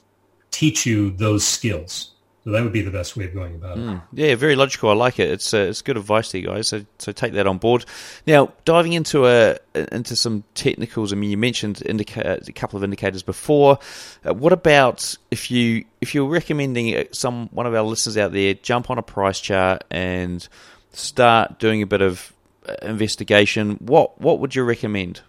teach 0.52 0.86
you 0.86 1.12
those 1.12 1.46
skills. 1.46 2.12
So 2.44 2.52
that 2.52 2.64
would 2.64 2.72
be 2.72 2.82
the 2.82 2.92
best 2.92 3.18
way 3.18 3.26
of 3.26 3.34
going 3.34 3.56
about 3.56 3.78
it. 3.78 3.82
Mm, 3.82 4.02
yeah, 4.14 4.34
very 4.36 4.56
logical. 4.56 4.90
I 4.90 4.94
like 4.94 5.20
it. 5.20 5.30
It's 5.30 5.54
uh, 5.54 5.58
it's 5.58 5.82
good 5.82 5.98
advice 5.98 6.32
to 6.32 6.40
you 6.40 6.48
guys. 6.48 6.70
So 6.70 6.86
so 6.98 7.12
take 7.12 7.34
that 7.34 7.46
on 7.46 7.58
board. 7.58 7.86
Now 8.26 8.54
diving 8.64 8.94
into 8.94 9.28
a 9.28 9.58
into 9.74 10.16
some 10.16 10.46
technicals. 10.56 11.12
I 11.12 11.18
mean, 11.18 11.30
you 11.30 11.38
mentioned 11.38 11.84
indica- 11.86 12.40
a 12.48 12.52
couple 12.54 12.78
of 12.78 12.84
indicators 12.84 13.24
before. 13.24 13.78
Uh, 14.26 14.34
what 14.34 14.54
about 14.54 15.18
if 15.32 15.52
you 15.52 15.84
if 16.00 16.16
you're 16.16 16.30
recommending 16.30 16.96
uh, 16.96 17.04
some 17.12 17.50
one 17.50 17.68
of 17.68 17.76
our 17.76 17.84
listeners 17.84 18.18
out 18.18 18.32
there 18.32 18.54
jump 18.54 18.90
on 18.90 18.98
a 18.98 19.04
price 19.04 19.42
chart 19.42 19.84
and 19.92 20.48
start 20.94 21.60
doing 21.60 21.82
a 21.82 21.86
bit 21.86 22.02
of 22.02 22.34
uh, 22.68 22.76
investigation? 22.84 23.72
What 23.76 24.20
what 24.20 24.40
would 24.40 24.56
you 24.56 24.64
recommend? 24.64 25.22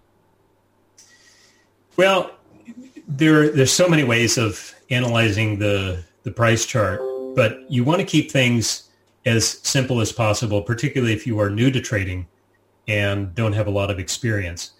Well, 1.97 2.31
there 3.17 3.51
there's 3.51 3.73
so 3.73 3.89
many 3.89 4.05
ways 4.05 4.39
of 4.39 4.75
analyzing 4.91 5.59
the 5.59 6.05
the 6.23 6.31
price 6.31 6.65
chart, 6.65 7.01
but 7.35 7.71
you 7.71 7.85
want 7.85 8.01
to 8.01 8.07
keep 8.07 8.31
things 8.31 8.91
as 9.27 9.47
simple 9.47 10.01
as 10.01 10.13
possible, 10.13 10.63
particularly 10.63 11.13
if 11.13 11.27
you 11.27 11.39
are 11.39 11.51
new 11.51 11.71
to 11.71 11.81
trading 11.81 12.27
and 12.89 13.35
don't 13.35 13.53
have 13.53 13.67
a 13.67 13.71
lot 13.71 13.91
of 13.91 13.99
experience. 13.99 14.73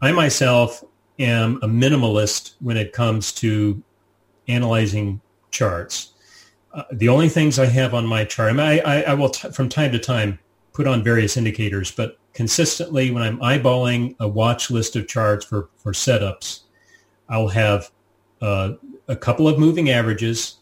I 0.00 0.12
myself 0.12 0.84
am 1.18 1.58
a 1.62 1.68
minimalist 1.68 2.54
when 2.60 2.76
it 2.76 2.92
comes 2.92 3.32
to 3.34 3.82
analyzing 4.46 5.20
charts. 5.50 6.12
Uh, 6.72 6.84
the 6.92 7.08
only 7.08 7.28
things 7.28 7.58
I 7.58 7.66
have 7.66 7.94
on 7.94 8.06
my 8.06 8.24
chart, 8.24 8.56
I, 8.58 8.78
I, 8.78 9.00
I 9.02 9.14
will 9.14 9.30
t- 9.30 9.50
from 9.50 9.68
time 9.68 9.90
to 9.92 9.98
time 9.98 10.38
put 10.72 10.86
on 10.86 11.02
various 11.02 11.36
indicators, 11.36 11.90
but 11.90 12.18
consistently 12.34 13.10
when 13.10 13.22
I'm 13.22 13.38
eyeballing 13.40 14.14
a 14.20 14.28
watch 14.28 14.70
list 14.70 14.94
of 14.94 15.08
charts 15.08 15.44
for, 15.44 15.70
for 15.76 15.92
setups, 15.92 16.60
I'll 17.28 17.48
have 17.48 17.90
uh, 18.40 18.72
a 19.08 19.16
couple 19.16 19.48
of 19.48 19.58
moving 19.58 19.90
averages 19.90 20.58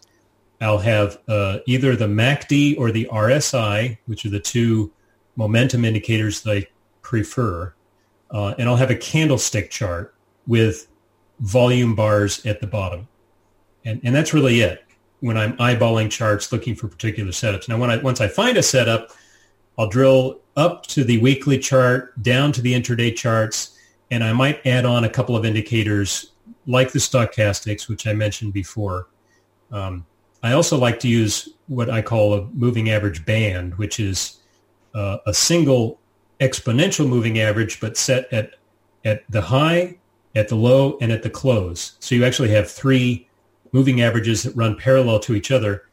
I'll 0.60 0.78
have 0.78 1.18
uh, 1.28 1.58
either 1.66 1.96
the 1.96 2.06
MACD 2.06 2.78
or 2.78 2.90
the 2.90 3.08
RSI, 3.12 3.98
which 4.06 4.24
are 4.24 4.30
the 4.30 4.40
two 4.40 4.92
momentum 5.36 5.84
indicators 5.84 6.42
that 6.42 6.50
I 6.50 6.66
prefer. 7.02 7.74
Uh, 8.30 8.54
and 8.58 8.68
I'll 8.68 8.76
have 8.76 8.90
a 8.90 8.96
candlestick 8.96 9.70
chart 9.70 10.14
with 10.46 10.88
volume 11.40 11.94
bars 11.94 12.44
at 12.46 12.60
the 12.60 12.66
bottom. 12.66 13.06
And, 13.84 14.00
and 14.02 14.14
that's 14.14 14.32
really 14.32 14.60
it 14.60 14.84
when 15.20 15.36
I'm 15.36 15.56
eyeballing 15.58 16.10
charts 16.10 16.50
looking 16.52 16.74
for 16.74 16.88
particular 16.88 17.30
setups. 17.30 17.68
Now, 17.68 17.78
when 17.78 17.90
I, 17.90 17.98
once 17.98 18.20
I 18.20 18.28
find 18.28 18.56
a 18.56 18.62
setup, 18.62 19.10
I'll 19.78 19.88
drill 19.88 20.40
up 20.56 20.86
to 20.86 21.04
the 21.04 21.18
weekly 21.18 21.58
chart, 21.58 22.20
down 22.22 22.50
to 22.52 22.62
the 22.62 22.72
intraday 22.72 23.14
charts, 23.14 23.78
and 24.10 24.24
I 24.24 24.32
might 24.32 24.66
add 24.66 24.86
on 24.86 25.04
a 25.04 25.08
couple 25.08 25.36
of 25.36 25.44
indicators 25.44 26.32
like 26.66 26.92
the 26.92 26.98
stochastics, 26.98 27.88
which 27.88 28.06
I 28.06 28.12
mentioned 28.12 28.52
before. 28.52 29.08
Um, 29.70 30.06
I 30.42 30.52
also 30.52 30.76
like 30.76 31.00
to 31.00 31.08
use 31.08 31.48
what 31.66 31.90
I 31.90 32.02
call 32.02 32.34
a 32.34 32.46
moving 32.46 32.90
average 32.90 33.24
band, 33.24 33.74
which 33.76 33.98
is 33.98 34.38
uh, 34.94 35.18
a 35.26 35.34
single 35.34 36.00
exponential 36.40 37.08
moving 37.08 37.38
average, 37.38 37.80
but 37.80 37.96
set 37.96 38.32
at 38.32 38.54
at 39.04 39.24
the 39.30 39.40
high, 39.40 39.96
at 40.34 40.48
the 40.48 40.56
low, 40.56 40.98
and 41.00 41.12
at 41.12 41.22
the 41.22 41.30
close. 41.30 41.96
So 42.00 42.14
you 42.14 42.24
actually 42.24 42.50
have 42.50 42.70
three 42.70 43.28
moving 43.72 44.00
averages 44.00 44.42
that 44.42 44.54
run 44.56 44.76
parallel 44.76 45.20
to 45.20 45.34
each 45.34 45.50
other, 45.50 45.88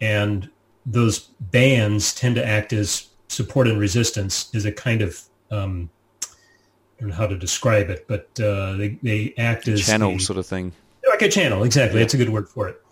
and 0.00 0.50
those 0.84 1.18
bands 1.40 2.14
tend 2.14 2.34
to 2.36 2.46
act 2.46 2.72
as 2.72 3.08
support 3.28 3.68
and 3.68 3.78
resistance 3.78 4.50
as 4.54 4.64
a 4.64 4.72
kind 4.72 5.02
of 5.02 5.20
um, 5.50 5.90
don't 6.98 7.10
know 7.10 7.14
how 7.14 7.26
to 7.26 7.36
describe 7.36 7.90
it, 7.90 8.06
but 8.08 8.28
uh, 8.40 8.72
they, 8.76 8.98
they 9.02 9.34
act 9.38 9.68
as 9.68 9.86
channel 9.86 10.16
a, 10.16 10.20
sort 10.20 10.38
of 10.38 10.46
thing. 10.46 10.72
Like 11.08 11.22
a 11.22 11.28
channel, 11.28 11.62
exactly. 11.62 12.00
That's 12.00 12.14
a 12.14 12.16
good 12.16 12.30
word 12.30 12.48
for 12.48 12.68
it. 12.68 12.82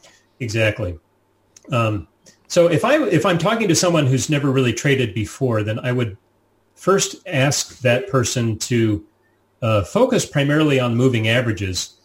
Exactly. 0.40 0.98
Um, 1.72 2.08
so 2.48 2.68
if 2.68 2.84
I 2.84 3.02
if 3.04 3.26
I'm 3.26 3.38
talking 3.38 3.68
to 3.68 3.74
someone 3.74 4.06
who's 4.06 4.30
never 4.30 4.50
really 4.50 4.72
traded 4.72 5.14
before, 5.14 5.62
then 5.62 5.78
I 5.80 5.92
would 5.92 6.16
first 6.74 7.16
ask 7.26 7.80
that 7.80 8.08
person 8.08 8.58
to 8.58 9.04
uh, 9.62 9.82
focus 9.82 10.24
primarily 10.24 10.78
on 10.78 10.94
moving 10.94 11.28
averages. 11.28 11.96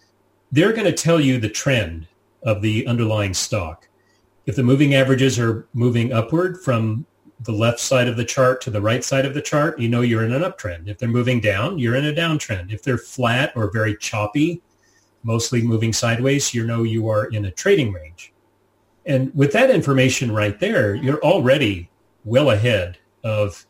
They're 0.51 0.73
going 0.73 0.85
to 0.85 0.93
tell 0.93 1.19
you 1.19 1.39
the 1.39 1.49
trend 1.49 2.07
of 2.43 2.61
the 2.61 2.87
underlying 2.87 3.33
stock. 3.33 3.87
If 4.45 4.55
the 4.55 4.63
moving 4.63 4.95
averages 4.95 5.37
are 5.37 5.67
moving 5.73 6.11
upward 6.11 6.61
from 6.61 7.05
the 7.43 7.51
left 7.51 7.79
side 7.79 8.07
of 8.07 8.17
the 8.17 8.25
chart 8.25 8.61
to 8.61 8.69
the 8.69 8.81
right 8.81 9.03
side 9.03 9.25
of 9.25 9.33
the 9.33 9.41
chart, 9.41 9.79
you 9.79 9.89
know 9.89 10.01
you're 10.01 10.23
in 10.23 10.31
an 10.31 10.43
uptrend. 10.43 10.87
If 10.87 10.97
they're 10.97 11.09
moving 11.09 11.39
down, 11.39 11.79
you're 11.79 11.95
in 11.95 12.05
a 12.05 12.13
downtrend. 12.13 12.71
If 12.71 12.83
they're 12.83 12.97
flat 12.97 13.51
or 13.55 13.71
very 13.71 13.95
choppy, 13.97 14.61
mostly 15.23 15.61
moving 15.61 15.93
sideways, 15.93 16.53
you 16.53 16.65
know 16.65 16.83
you 16.83 17.07
are 17.09 17.25
in 17.25 17.45
a 17.45 17.51
trading 17.51 17.93
range. 17.93 18.33
And 19.05 19.33
with 19.33 19.51
that 19.53 19.71
information 19.71 20.31
right 20.31 20.59
there, 20.59 20.93
you're 20.93 21.21
already 21.21 21.89
well 22.23 22.51
ahead 22.51 22.99
of 23.23 23.65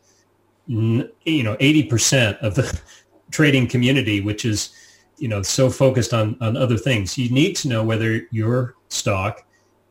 you 0.66 1.08
know 1.26 1.56
80% 1.56 2.38
of 2.38 2.54
the 2.54 2.80
trading 3.30 3.66
community 3.66 4.20
which 4.20 4.44
is 4.44 4.74
you 5.16 5.26
know 5.26 5.42
so 5.42 5.70
focused 5.70 6.12
on 6.12 6.36
on 6.40 6.56
other 6.56 6.76
things. 6.76 7.16
You 7.16 7.30
need 7.30 7.54
to 7.56 7.68
know 7.68 7.82
whether 7.82 8.26
your 8.30 8.74
stock 8.88 9.46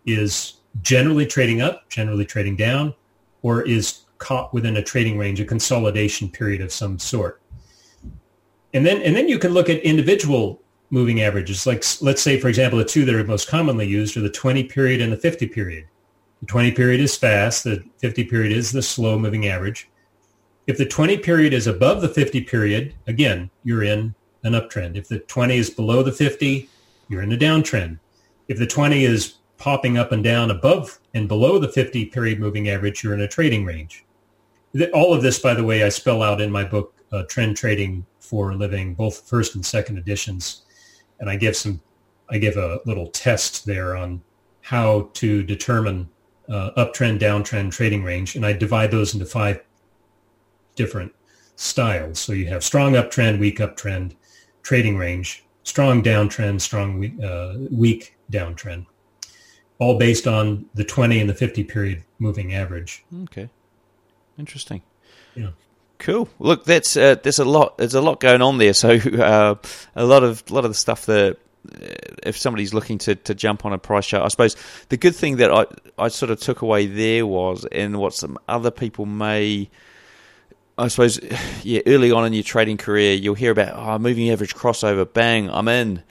is 0.06 0.62
generally 0.82 1.26
trading 1.26 1.62
up, 1.62 1.90
generally 1.90 2.26
trading 2.26 2.56
down, 2.56 2.94
or 3.42 3.62
is 3.64 4.02
caught 4.18 4.54
within 4.54 4.78
a 4.78 4.84
trading 4.84 5.18
range, 5.18 5.40
a 5.40 5.46
consolidation 5.46 6.30
period 6.30 6.62
of 6.62 6.72
some 6.72 7.00
sort. 7.00 7.42
And 8.74 8.86
then 8.86 9.02
and 9.02 9.16
then 9.16 9.28
you 9.28 9.40
can 9.40 9.54
look 9.54 9.70
at 9.70 9.80
individual 9.82 10.62
moving 10.90 11.22
averages. 11.22 11.66
Like 11.66 11.84
let's 12.02 12.22
say, 12.22 12.40
for 12.40 12.48
example, 12.48 12.80
the 12.80 12.86
two 12.86 13.06
that 13.06 13.16
are 13.16 13.24
most 13.24 13.48
commonly 13.48 13.88
used 13.88 14.16
are 14.16 14.22
the 14.22 14.30
20 14.30 14.66
period 14.66 15.02
and 15.02 15.12
the 15.12 15.18
50 15.18 15.48
period. 15.48 15.86
The 16.42 16.48
20 16.48 16.72
period 16.72 17.02
is 17.02 17.16
fast. 17.16 17.64
The 17.64 17.84
50 18.00 18.26
period 18.26 18.52
is 18.52 18.72
the 18.72 18.82
slow 18.82 19.18
moving 19.18 19.48
average. 19.48 19.90
If 20.68 20.78
the 20.78 20.86
20 20.86 21.18
period 21.18 21.54
is 21.54 21.68
above 21.68 22.02
the 22.02 22.10
50 22.10 22.42
period, 22.42 22.94
again, 23.08 23.50
you're 23.64 23.84
in 23.84 24.14
an 24.44 24.54
uptrend. 24.54 24.96
If 24.96 25.08
the 25.08 25.20
20 25.20 25.58
is 25.58 25.70
below 25.70 26.04
the 26.04 26.12
50, 26.12 26.70
you're 27.10 27.22
in 27.22 27.32
a 27.32 27.38
downtrend. 27.38 28.00
If 28.48 28.58
the 28.58 28.68
20 28.68 29.06
is 29.06 29.36
popping 29.62 29.98
up 29.98 30.12
and 30.12 30.24
down 30.24 30.52
above 30.52 31.00
and 31.14 31.28
below 31.28 31.60
the 31.60 31.70
50 31.70 32.06
period 32.08 32.40
moving 32.40 32.70
average, 32.70 33.04
you're 33.04 33.14
in 33.14 33.22
a 33.22 33.28
trading 33.28 33.64
range. 33.64 34.06
All 34.94 35.14
of 35.14 35.22
this, 35.22 35.40
by 35.40 35.54
the 35.54 35.64
way, 35.64 35.84
I 35.84 35.90
spell 35.90 36.22
out 36.24 36.42
in 36.42 36.52
my 36.52 36.64
book, 36.64 36.96
uh, 37.12 37.24
Trend 37.30 37.58
Trading 37.58 38.06
for 38.20 38.52
a 38.52 38.56
Living, 38.56 38.94
both 38.94 39.28
first 39.28 39.56
and 39.56 39.66
second 39.66 39.98
editions 39.98 40.64
and 41.22 41.30
I 41.30 41.38
give 41.38 41.56
some, 41.56 41.80
I 42.30 42.40
give 42.40 42.58
a 42.58 42.82
little 42.86 43.08
test 43.08 43.66
there 43.66 43.96
on 43.96 44.22
how 44.62 45.12
to 45.14 45.44
determine 45.44 46.10
uh, 46.50 46.72
uptrend, 46.76 47.20
downtrend, 47.20 47.72
trading 47.72 48.04
range, 48.04 48.36
and 48.36 48.46
I 48.46 48.54
divide 48.54 48.92
those 48.92 49.14
into 49.14 49.26
five 49.26 49.64
different 50.76 51.14
styles. 51.56 52.20
So 52.20 52.34
you 52.34 52.48
have 52.48 52.64
strong 52.64 52.94
uptrend, 52.94 53.40
weak 53.40 53.60
uptrend, 53.60 54.16
trading 54.64 54.98
range, 54.98 55.46
strong 55.64 56.04
downtrend, 56.04 56.60
strong 56.60 57.22
uh, 57.22 57.56
weak 57.72 58.18
downtrend, 58.32 58.88
all 59.82 59.98
based 59.98 60.28
on 60.28 60.64
the 60.76 60.84
20 60.84 61.20
and 61.20 61.28
the 61.28 61.34
50 61.34 61.64
period 61.64 62.04
moving 62.20 62.54
average. 62.54 63.04
Okay, 63.24 63.50
interesting. 64.38 64.84
Yeah. 65.36 65.50
Cool. 65.98 66.30
Look, 66.38 66.66
that's 66.66 66.96
uh, 66.96 67.16
there's 67.16 67.40
a 67.40 67.46
lot. 67.46 67.80
There's 67.80 67.96
a 67.96 68.02
lot 68.02 68.20
going 68.20 68.44
on 68.44 68.60
there. 68.60 68.74
So 68.74 68.90
uh, 69.20 69.56
a 69.96 70.06
lot 70.06 70.24
of 70.24 70.44
a 70.50 70.54
lot 70.54 70.66
of 70.66 70.72
the 70.72 70.76
stuff 70.76 71.08
that 71.08 71.38
uh, 71.68 71.86
if 72.24 72.38
somebody's 72.38 72.76
looking 72.76 73.00
to, 73.00 73.16
to 73.16 73.34
jump 73.34 73.66
on 73.66 73.74
a 73.74 73.80
price 73.80 74.06
chart, 74.06 74.24
I 74.24 74.28
suppose 74.28 74.56
the 74.90 74.98
good 74.98 75.16
thing 75.16 75.38
that 75.38 75.52
I 75.52 75.66
I 75.98 76.10
sort 76.10 76.30
of 76.30 76.40
took 76.40 76.62
away 76.62 76.86
there 76.86 77.26
was, 77.26 77.66
and 77.72 77.98
what 77.98 78.14
some 78.14 78.38
other 78.48 78.72
people 78.72 79.06
may. 79.08 79.70
I 80.78 80.88
suppose, 80.88 81.20
yeah, 81.64 81.82
early 81.88 82.12
on 82.12 82.26
in 82.26 82.34
your 82.34 82.44
trading 82.44 82.78
career, 82.78 83.16
you'll 83.16 83.36
hear 83.36 83.52
about 83.52 83.74
oh, 83.76 83.98
moving 83.98 84.30
average 84.30 84.54
crossover, 84.54 85.12
bang, 85.12 85.50
I'm 85.50 85.68
in. 85.68 86.04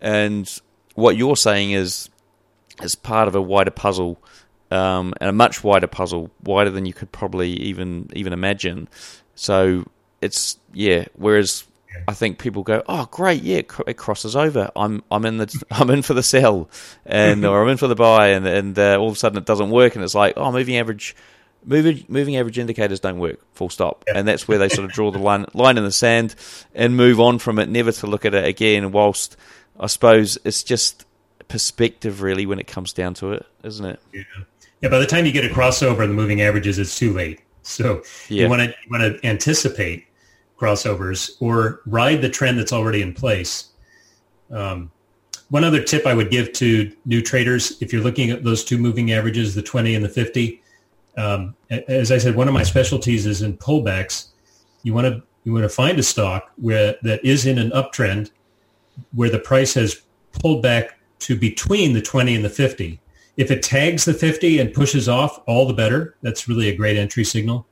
And 0.00 0.60
what 0.94 1.16
you're 1.16 1.36
saying 1.36 1.72
is 1.72 2.10
as 2.80 2.94
part 2.94 3.28
of 3.28 3.34
a 3.34 3.42
wider 3.42 3.70
puzzle, 3.70 4.18
um, 4.70 5.14
and 5.20 5.30
a 5.30 5.32
much 5.32 5.62
wider 5.62 5.86
puzzle, 5.86 6.30
wider 6.42 6.70
than 6.70 6.86
you 6.86 6.92
could 6.92 7.12
probably 7.12 7.50
even 7.50 8.10
even 8.14 8.32
imagine. 8.32 8.88
So 9.34 9.84
it's 10.20 10.58
yeah. 10.72 11.06
Whereas 11.14 11.64
I 12.08 12.14
think 12.14 12.38
people 12.38 12.62
go, 12.62 12.82
"Oh, 12.88 13.08
great, 13.10 13.42
yeah, 13.42 13.62
it 13.86 13.96
crosses 13.96 14.36
over. 14.36 14.70
I'm 14.76 15.02
I'm 15.10 15.24
in 15.24 15.38
the 15.38 15.64
I'm 15.70 15.90
in 15.90 16.02
for 16.02 16.14
the 16.14 16.22
sell, 16.22 16.68
and 17.06 17.44
or 17.44 17.62
I'm 17.62 17.68
in 17.68 17.76
for 17.76 17.88
the 17.88 17.94
buy, 17.94 18.28
and 18.28 18.46
and 18.46 18.78
uh, 18.78 18.96
all 18.98 19.08
of 19.08 19.14
a 19.14 19.18
sudden 19.18 19.38
it 19.38 19.46
doesn't 19.46 19.70
work, 19.70 19.94
and 19.94 20.04
it's 20.04 20.14
like, 20.14 20.34
oh, 20.36 20.50
moving 20.52 20.76
average, 20.76 21.14
moving 21.64 22.04
moving 22.08 22.36
average 22.36 22.58
indicators 22.58 23.00
don't 23.00 23.18
work. 23.18 23.40
Full 23.54 23.70
stop. 23.70 24.04
Yeah. 24.06 24.18
And 24.18 24.28
that's 24.28 24.48
where 24.48 24.58
they 24.58 24.68
sort 24.68 24.84
of 24.86 24.92
draw 24.92 25.10
the 25.10 25.18
line 25.18 25.46
line 25.54 25.78
in 25.78 25.84
the 25.84 25.92
sand 25.92 26.34
and 26.74 26.96
move 26.96 27.20
on 27.20 27.38
from 27.38 27.58
it, 27.58 27.68
never 27.68 27.92
to 27.92 28.06
look 28.06 28.24
at 28.24 28.34
it 28.34 28.44
again. 28.44 28.92
Whilst 28.92 29.36
I 29.78 29.86
suppose 29.86 30.38
it's 30.44 30.62
just 30.62 31.06
perspective, 31.48 32.22
really, 32.22 32.46
when 32.46 32.58
it 32.58 32.66
comes 32.66 32.92
down 32.92 33.14
to 33.14 33.32
it, 33.32 33.46
isn't 33.62 33.84
it? 33.84 34.00
Yeah. 34.12 34.22
Yeah. 34.80 34.88
By 34.90 34.98
the 34.98 35.06
time 35.06 35.24
you 35.24 35.32
get 35.32 35.44
a 35.44 35.54
crossover 35.54 36.02
in 36.02 36.10
the 36.10 36.14
moving 36.14 36.42
averages, 36.42 36.78
it's 36.78 36.98
too 36.98 37.12
late. 37.12 37.40
So 37.62 38.02
yeah. 38.28 38.42
you 38.42 38.48
want 38.48 38.62
to 38.62 38.74
want 38.90 39.02
to 39.02 39.26
anticipate 39.26 40.06
crossovers 40.58 41.36
or 41.40 41.80
ride 41.86 42.22
the 42.22 42.28
trend 42.28 42.58
that's 42.58 42.72
already 42.72 43.00
in 43.02 43.14
place. 43.14 43.70
Um, 44.50 44.90
one 45.48 45.64
other 45.64 45.82
tip 45.82 46.06
I 46.06 46.14
would 46.14 46.30
give 46.30 46.52
to 46.54 46.94
new 47.06 47.22
traders, 47.22 47.80
if 47.80 47.92
you're 47.92 48.02
looking 48.02 48.30
at 48.30 48.44
those 48.44 48.64
two 48.64 48.78
moving 48.78 49.12
averages, 49.12 49.54
the 49.54 49.62
20 49.62 49.94
and 49.94 50.04
the 50.04 50.08
50, 50.08 50.62
um, 51.16 51.54
as 51.70 52.10
I 52.10 52.18
said, 52.18 52.34
one 52.34 52.48
of 52.48 52.54
my 52.54 52.62
specialties 52.62 53.26
is 53.26 53.42
in 53.42 53.56
pullbacks. 53.56 54.28
You 54.82 54.94
want 54.94 55.06
to 55.06 55.22
you 55.44 55.52
want 55.52 55.64
to 55.64 55.68
find 55.68 55.98
a 55.98 56.02
stock 56.02 56.50
where 56.56 56.96
that 57.02 57.24
is 57.24 57.46
in 57.46 57.58
an 57.58 57.70
uptrend, 57.70 58.30
where 59.12 59.30
the 59.30 59.38
price 59.38 59.74
has 59.74 60.02
pulled 60.32 60.62
back 60.62 60.98
to 61.20 61.36
between 61.36 61.92
the 61.92 62.02
20 62.02 62.34
and 62.34 62.44
the 62.44 62.50
50. 62.50 63.00
If 63.36 63.50
it 63.50 63.62
tags 63.62 64.04
the 64.04 64.14
50 64.14 64.60
and 64.60 64.72
pushes 64.72 65.08
off, 65.08 65.42
all 65.46 65.66
the 65.66 65.74
better. 65.74 66.16
That's 66.22 66.48
really 66.48 66.68
a 66.68 66.76
great 66.76 66.96
entry 66.96 67.24
signal. 67.24 67.66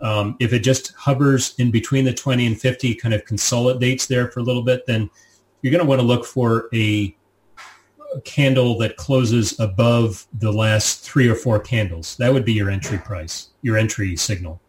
Um, 0.00 0.36
if 0.40 0.52
it 0.52 0.60
just 0.60 0.92
hovers 0.94 1.54
in 1.58 1.70
between 1.70 2.04
the 2.04 2.12
20 2.12 2.46
and 2.46 2.60
50, 2.60 2.94
kind 2.96 3.14
of 3.14 3.24
consolidates 3.24 4.06
there 4.06 4.30
for 4.30 4.40
a 4.40 4.42
little 4.42 4.62
bit, 4.62 4.86
then 4.86 5.10
you're 5.62 5.70
going 5.70 5.82
to 5.82 5.88
want 5.88 6.00
to 6.00 6.06
look 6.06 6.24
for 6.24 6.68
a, 6.74 7.16
candle 8.24 8.78
that 8.78 8.96
closes 8.96 9.58
above 9.58 10.26
the 10.34 10.52
last 10.52 11.00
three 11.00 11.28
or 11.28 11.34
four 11.34 11.58
candles. 11.58 12.16
That 12.16 12.32
would 12.32 12.44
be 12.44 12.52
your 12.52 12.70
entry 12.70 12.98
price, 12.98 13.48
your 13.62 13.76
entry 13.76 14.16
signal. 14.16 14.60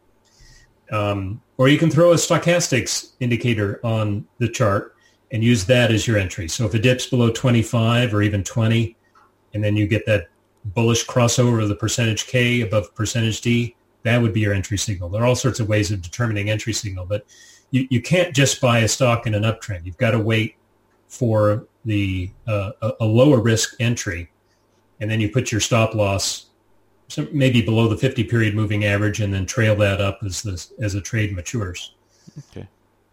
Um, 0.92 1.42
or 1.58 1.68
you 1.68 1.78
can 1.78 1.90
throw 1.90 2.12
a 2.12 2.16
stochastics 2.16 3.14
indicator 3.20 3.80
on 3.84 4.28
the 4.40 4.50
chart 4.50 4.95
and 5.36 5.44
use 5.44 5.66
that 5.66 5.92
as 5.92 6.08
your 6.08 6.18
entry. 6.18 6.48
So 6.48 6.66
if 6.66 6.74
it 6.76 6.80
dips 6.80 7.08
below 7.08 7.30
25 7.30 8.14
or 8.14 8.22
even 8.22 8.42
20, 8.42 8.96
and 9.54 9.62
then 9.62 9.76
you 9.76 9.86
get 9.86 10.06
that 10.06 10.30
bullish 10.64 11.06
crossover 11.06 11.62
of 11.62 11.68
the 11.68 11.76
percentage 11.76 12.28
K 12.28 12.62
above 12.62 12.96
percentage 12.96 13.42
D, 13.42 13.76
that 14.04 14.22
would 14.22 14.32
be 14.32 14.40
your 14.40 14.54
entry 14.54 14.78
signal. 14.78 15.10
There 15.10 15.22
are 15.22 15.26
all 15.26 15.36
sorts 15.36 15.60
of 15.60 15.68
ways 15.68 15.92
of 15.92 16.02
determining 16.02 16.50
entry 16.50 16.72
signal, 16.72 17.06
but 17.06 17.26
you, 17.72 17.86
you 17.90 18.02
can't 18.02 18.34
just 18.34 18.62
buy 18.62 18.80
a 18.80 18.88
stock 18.88 19.28
in 19.28 19.36
an 19.36 19.44
uptrend. 19.44 19.86
You've 19.86 19.98
got 19.98 20.12
to 20.12 20.20
wait 20.20 20.56
for 21.10 21.68
the 21.84 22.32
uh, 22.48 22.72
a, 23.02 23.06
lower 23.06 23.42
risk 23.42 23.76
entry, 23.82 24.32
and 25.02 25.12
then 25.12 25.20
you 25.20 25.30
put 25.30 25.52
your 25.52 25.60
stop 25.60 25.94
loss 25.94 26.46
maybe 27.34 27.62
below 27.62 27.90
the 27.90 27.98
50 27.98 28.24
period 28.24 28.56
moving 28.56 28.86
average, 28.86 29.20
and 29.20 29.34
then 29.34 29.46
trail 29.46 29.76
that 29.76 30.00
up 30.00 30.20
as 30.24 30.42
the 30.42 30.66
as 30.82 30.96
a 30.96 31.02
trade 31.02 31.36
matures. 31.36 31.94
Okay, 32.52 32.70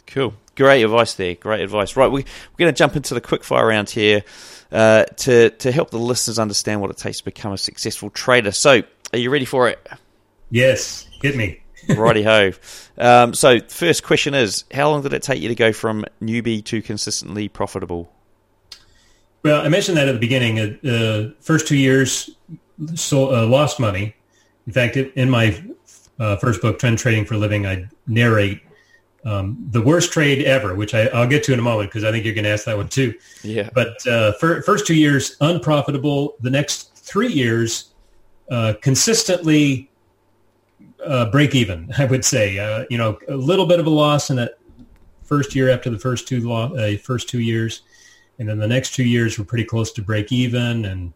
cool, 0.06 0.34
great 0.56 0.82
advice 0.82 1.14
there. 1.14 1.34
Great 1.34 1.60
advice. 1.60 1.96
Right, 1.96 2.10
we, 2.10 2.22
we're 2.22 2.58
going 2.58 2.72
to 2.72 2.78
jump 2.78 2.96
into 2.96 3.14
the 3.14 3.20
quick 3.20 3.44
fire 3.44 3.66
round 3.66 3.90
here 3.90 4.24
uh, 4.70 5.04
to 5.04 5.50
to 5.50 5.72
help 5.72 5.90
the 5.90 5.98
listeners 5.98 6.38
understand 6.38 6.80
what 6.80 6.90
it 6.90 6.96
takes 6.96 7.18
to 7.18 7.24
become 7.24 7.52
a 7.52 7.58
successful 7.58 8.10
trader. 8.10 8.52
So, 8.52 8.82
are 9.12 9.18
you 9.18 9.30
ready 9.30 9.44
for 9.44 9.68
it? 9.68 9.86
Yes, 10.50 11.06
hit 11.22 11.36
me. 11.36 11.62
Righty 11.88 12.22
ho. 12.22 12.52
Um, 12.98 13.34
so, 13.34 13.60
first 13.60 14.02
question 14.02 14.34
is 14.34 14.64
How 14.72 14.90
long 14.90 15.02
did 15.02 15.12
it 15.12 15.22
take 15.22 15.40
you 15.40 15.48
to 15.48 15.54
go 15.54 15.72
from 15.72 16.04
newbie 16.20 16.64
to 16.66 16.82
consistently 16.82 17.48
profitable? 17.48 18.12
Well, 19.42 19.64
I 19.64 19.68
mentioned 19.68 19.96
that 19.96 20.08
at 20.08 20.12
the 20.12 20.20
beginning. 20.20 20.58
Uh, 20.58 20.88
uh, 20.88 21.30
first 21.40 21.66
two 21.66 21.76
years, 21.76 22.30
so, 22.94 23.34
uh, 23.34 23.46
lost 23.46 23.80
money. 23.80 24.14
In 24.66 24.72
fact, 24.72 24.96
in 24.96 25.28
my 25.28 25.60
uh, 26.18 26.36
first 26.36 26.62
book, 26.62 26.78
Trend 26.78 26.98
Trading 26.98 27.24
for 27.24 27.34
a 27.34 27.38
Living, 27.38 27.66
I 27.66 27.88
narrate 28.06 28.60
um, 29.24 29.56
the 29.70 29.80
worst 29.80 30.12
trade 30.12 30.44
ever, 30.44 30.74
which 30.74 30.94
I, 30.94 31.04
will 31.12 31.28
get 31.28 31.44
to 31.44 31.52
in 31.52 31.58
a 31.58 31.62
moment 31.62 31.90
because 31.90 32.04
I 32.04 32.10
think 32.10 32.24
you're 32.24 32.34
going 32.34 32.44
to 32.44 32.50
ask 32.50 32.64
that 32.64 32.76
one 32.76 32.88
too. 32.88 33.14
Yeah. 33.42 33.70
But 33.72 34.04
uh, 34.06 34.32
for, 34.32 34.62
first 34.62 34.86
two 34.86 34.96
years, 34.96 35.36
unprofitable. 35.40 36.36
The 36.40 36.50
next 36.50 36.94
three 36.96 37.32
years, 37.32 37.92
uh, 38.50 38.74
consistently 38.82 39.90
uh, 41.04 41.30
break 41.30 41.54
even, 41.54 41.92
I 41.98 42.06
would 42.06 42.24
say. 42.24 42.58
Uh, 42.58 42.84
you 42.90 42.98
know, 42.98 43.18
a 43.28 43.36
little 43.36 43.66
bit 43.66 43.80
of 43.80 43.86
a 43.86 43.90
loss 43.90 44.30
in 44.30 44.36
that 44.36 44.58
first 45.24 45.54
year 45.54 45.70
after 45.70 45.88
the 45.88 45.98
first 45.98 46.26
two 46.26 46.46
lo- 46.46 46.74
uh, 46.76 46.96
first 46.98 47.28
two 47.28 47.40
years, 47.40 47.82
and 48.38 48.48
then 48.48 48.58
the 48.58 48.68
next 48.68 48.94
two 48.94 49.04
years 49.04 49.38
were 49.38 49.44
pretty 49.44 49.64
close 49.64 49.92
to 49.92 50.02
break 50.02 50.32
even, 50.32 50.84
and 50.84 51.12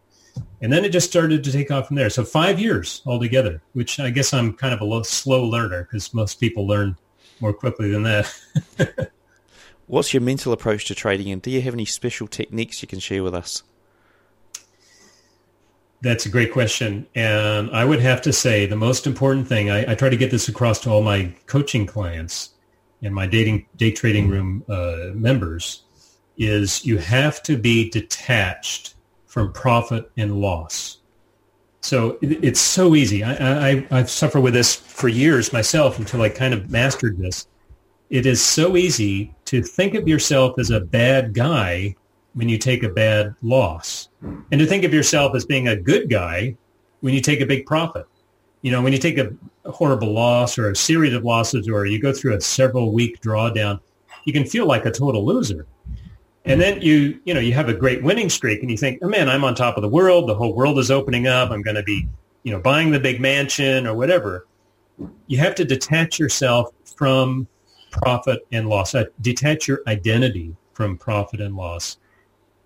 and 0.61 0.71
then 0.71 0.85
it 0.85 0.89
just 0.89 1.09
started 1.09 1.43
to 1.43 1.51
take 1.51 1.71
off 1.71 1.87
from 1.87 1.95
there. 1.95 2.09
So 2.09 2.23
five 2.23 2.59
years 2.59 3.01
altogether, 3.05 3.61
which 3.73 3.99
I 3.99 4.11
guess 4.11 4.33
I'm 4.33 4.53
kind 4.53 4.73
of 4.73 4.81
a 4.81 4.85
low, 4.85 5.01
slow 5.03 5.43
learner 5.43 5.83
because 5.83 6.13
most 6.13 6.39
people 6.39 6.67
learn 6.67 6.95
more 7.39 7.53
quickly 7.53 7.91
than 7.91 8.03
that. 8.03 8.33
What's 9.87 10.13
your 10.13 10.21
mental 10.21 10.51
approach 10.51 10.85
to 10.85 10.95
trading, 10.95 11.31
and 11.31 11.41
do 11.41 11.49
you 11.49 11.61
have 11.61 11.73
any 11.73 11.85
special 11.85 12.27
techniques 12.27 12.81
you 12.81 12.87
can 12.87 12.99
share 12.99 13.23
with 13.23 13.33
us? 13.33 13.63
That's 16.01 16.25
a 16.25 16.29
great 16.29 16.51
question. 16.51 17.07
And 17.15 17.71
I 17.71 17.85
would 17.85 18.01
have 18.01 18.21
to 18.23 18.33
say 18.33 18.65
the 18.65 18.75
most 18.75 19.07
important 19.07 19.47
thing, 19.47 19.69
I, 19.71 19.91
I 19.91 19.95
try 19.95 20.09
to 20.09 20.17
get 20.17 20.29
this 20.29 20.47
across 20.47 20.79
to 20.81 20.91
all 20.91 21.01
my 21.01 21.33
coaching 21.47 21.85
clients 21.85 22.51
and 23.01 23.15
my 23.15 23.25
dating 23.25 23.65
day 23.77 23.91
trading 23.91 24.29
room 24.29 24.63
uh, 24.69 25.11
members, 25.13 25.83
is 26.37 26.85
you 26.85 26.97
have 26.97 27.41
to 27.43 27.57
be 27.57 27.89
detached 27.89 28.95
from 29.25 29.51
profit 29.53 30.11
and 30.17 30.39
loss. 30.39 30.97
So 31.87 32.17
it, 32.21 32.43
it's 32.43 32.59
so 32.59 32.95
easy. 32.95 33.23
I, 33.23 33.69
I, 33.69 33.87
I've 33.91 34.09
suffered 34.09 34.41
with 34.41 34.53
this 34.53 34.75
for 34.75 35.07
years 35.07 35.53
myself 35.53 35.97
until 35.97 36.21
I 36.21 36.27
kind 36.27 36.53
of 36.53 36.69
mastered 36.69 37.17
this. 37.17 37.47
It 38.09 38.25
is 38.25 38.43
so 38.43 38.75
easy 38.75 39.33
to 39.45 39.63
think 39.63 39.93
of 39.93 40.05
yourself 40.05 40.59
as 40.59 40.69
a 40.69 40.81
bad 40.81 41.33
guy 41.33 41.95
when 42.33 42.49
you 42.49 42.57
take 42.57 42.83
a 42.83 42.89
bad 42.89 43.33
loss 43.41 44.09
and 44.21 44.59
to 44.59 44.65
think 44.65 44.83
of 44.83 44.93
yourself 44.93 45.33
as 45.33 45.45
being 45.45 45.69
a 45.69 45.77
good 45.77 46.09
guy 46.09 46.57
when 46.99 47.13
you 47.13 47.21
take 47.21 47.39
a 47.39 47.45
big 47.45 47.65
profit. 47.65 48.05
You 48.63 48.71
know, 48.71 48.81
when 48.81 48.91
you 48.91 48.99
take 48.99 49.17
a 49.17 49.31
horrible 49.71 50.11
loss 50.11 50.57
or 50.57 50.71
a 50.71 50.75
series 50.75 51.13
of 51.13 51.23
losses 51.23 51.69
or 51.69 51.85
you 51.85 52.01
go 52.01 52.11
through 52.11 52.35
a 52.35 52.41
several 52.41 52.91
week 52.91 53.21
drawdown, 53.21 53.79
you 54.25 54.33
can 54.33 54.43
feel 54.43 54.65
like 54.65 54.85
a 54.85 54.91
total 54.91 55.25
loser. 55.25 55.65
And 56.47 56.61
then 56.61 56.81
you, 56.81 57.19
you 57.25 57.33
know, 57.33 57.41
you 57.41 57.53
have 57.53 57.67
a 57.67 57.73
great 57.73 58.01
winning 58.01 58.29
streak 58.29 58.61
and 58.61 58.71
you 58.71 58.77
think, 58.77 58.99
oh 59.01 59.09
man, 59.09 59.27
I'm 59.27 59.43
on 59.43 59.53
top 59.53 59.75
of 59.75 59.81
the 59.81 59.89
world. 59.89 60.29
The 60.29 60.35
whole 60.35 60.55
world 60.55 60.79
is 60.79 60.89
opening 60.89 61.27
up. 61.27 61.51
I'm 61.51 61.61
going 61.61 61.75
to 61.75 61.83
be, 61.83 62.07
you 62.43 62.53
know, 62.53 62.59
buying 62.59 62.89
the 62.89 63.01
big 63.01 63.19
mansion 63.19 63.85
or 63.85 63.93
whatever. 63.93 64.47
You 65.27 65.37
have 65.39 65.55
to 65.55 65.65
detach 65.65 66.19
yourself 66.19 66.71
from 66.95 67.47
profit 67.91 68.47
and 68.53 68.69
loss. 68.69 68.95
Uh, 68.95 69.05
detach 69.19 69.67
your 69.67 69.81
identity 69.87 70.55
from 70.73 70.97
profit 70.97 71.41
and 71.41 71.57
loss. 71.57 71.97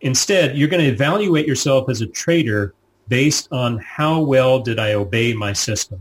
Instead, 0.01 0.55
you're 0.55 0.67
going 0.67 0.84
to 0.84 0.91
evaluate 0.91 1.47
yourself 1.47 1.89
as 1.89 2.01
a 2.01 2.07
trader 2.07 2.75
based 3.07 3.47
on 3.51 3.79
how 3.79 4.21
well 4.21 4.59
did 4.59 4.77
I 4.77 4.93
obey 4.93 5.34
my 5.34 5.53
system. 5.53 5.99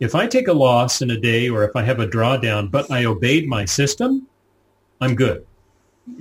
If 0.00 0.16
I 0.16 0.26
take 0.26 0.48
a 0.48 0.52
loss 0.52 1.02
in 1.02 1.12
a 1.12 1.20
day 1.20 1.48
or 1.48 1.62
if 1.62 1.76
I 1.76 1.82
have 1.82 2.00
a 2.00 2.06
drawdown, 2.06 2.68
but 2.68 2.90
I 2.90 3.04
obeyed 3.04 3.48
my 3.48 3.64
system, 3.64 4.26
I'm 5.00 5.14
good. 5.14 5.46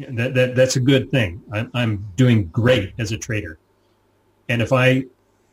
That, 0.09 0.33
that, 0.33 0.55
that's 0.55 0.75
a 0.75 0.79
good 0.79 1.11
thing. 1.11 1.41
I'm, 1.51 1.71
I'm 1.73 2.05
doing 2.15 2.47
great 2.47 2.93
as 2.97 3.11
a 3.11 3.17
trader. 3.17 3.57
And 4.47 4.61
if 4.61 4.73
I 4.73 5.05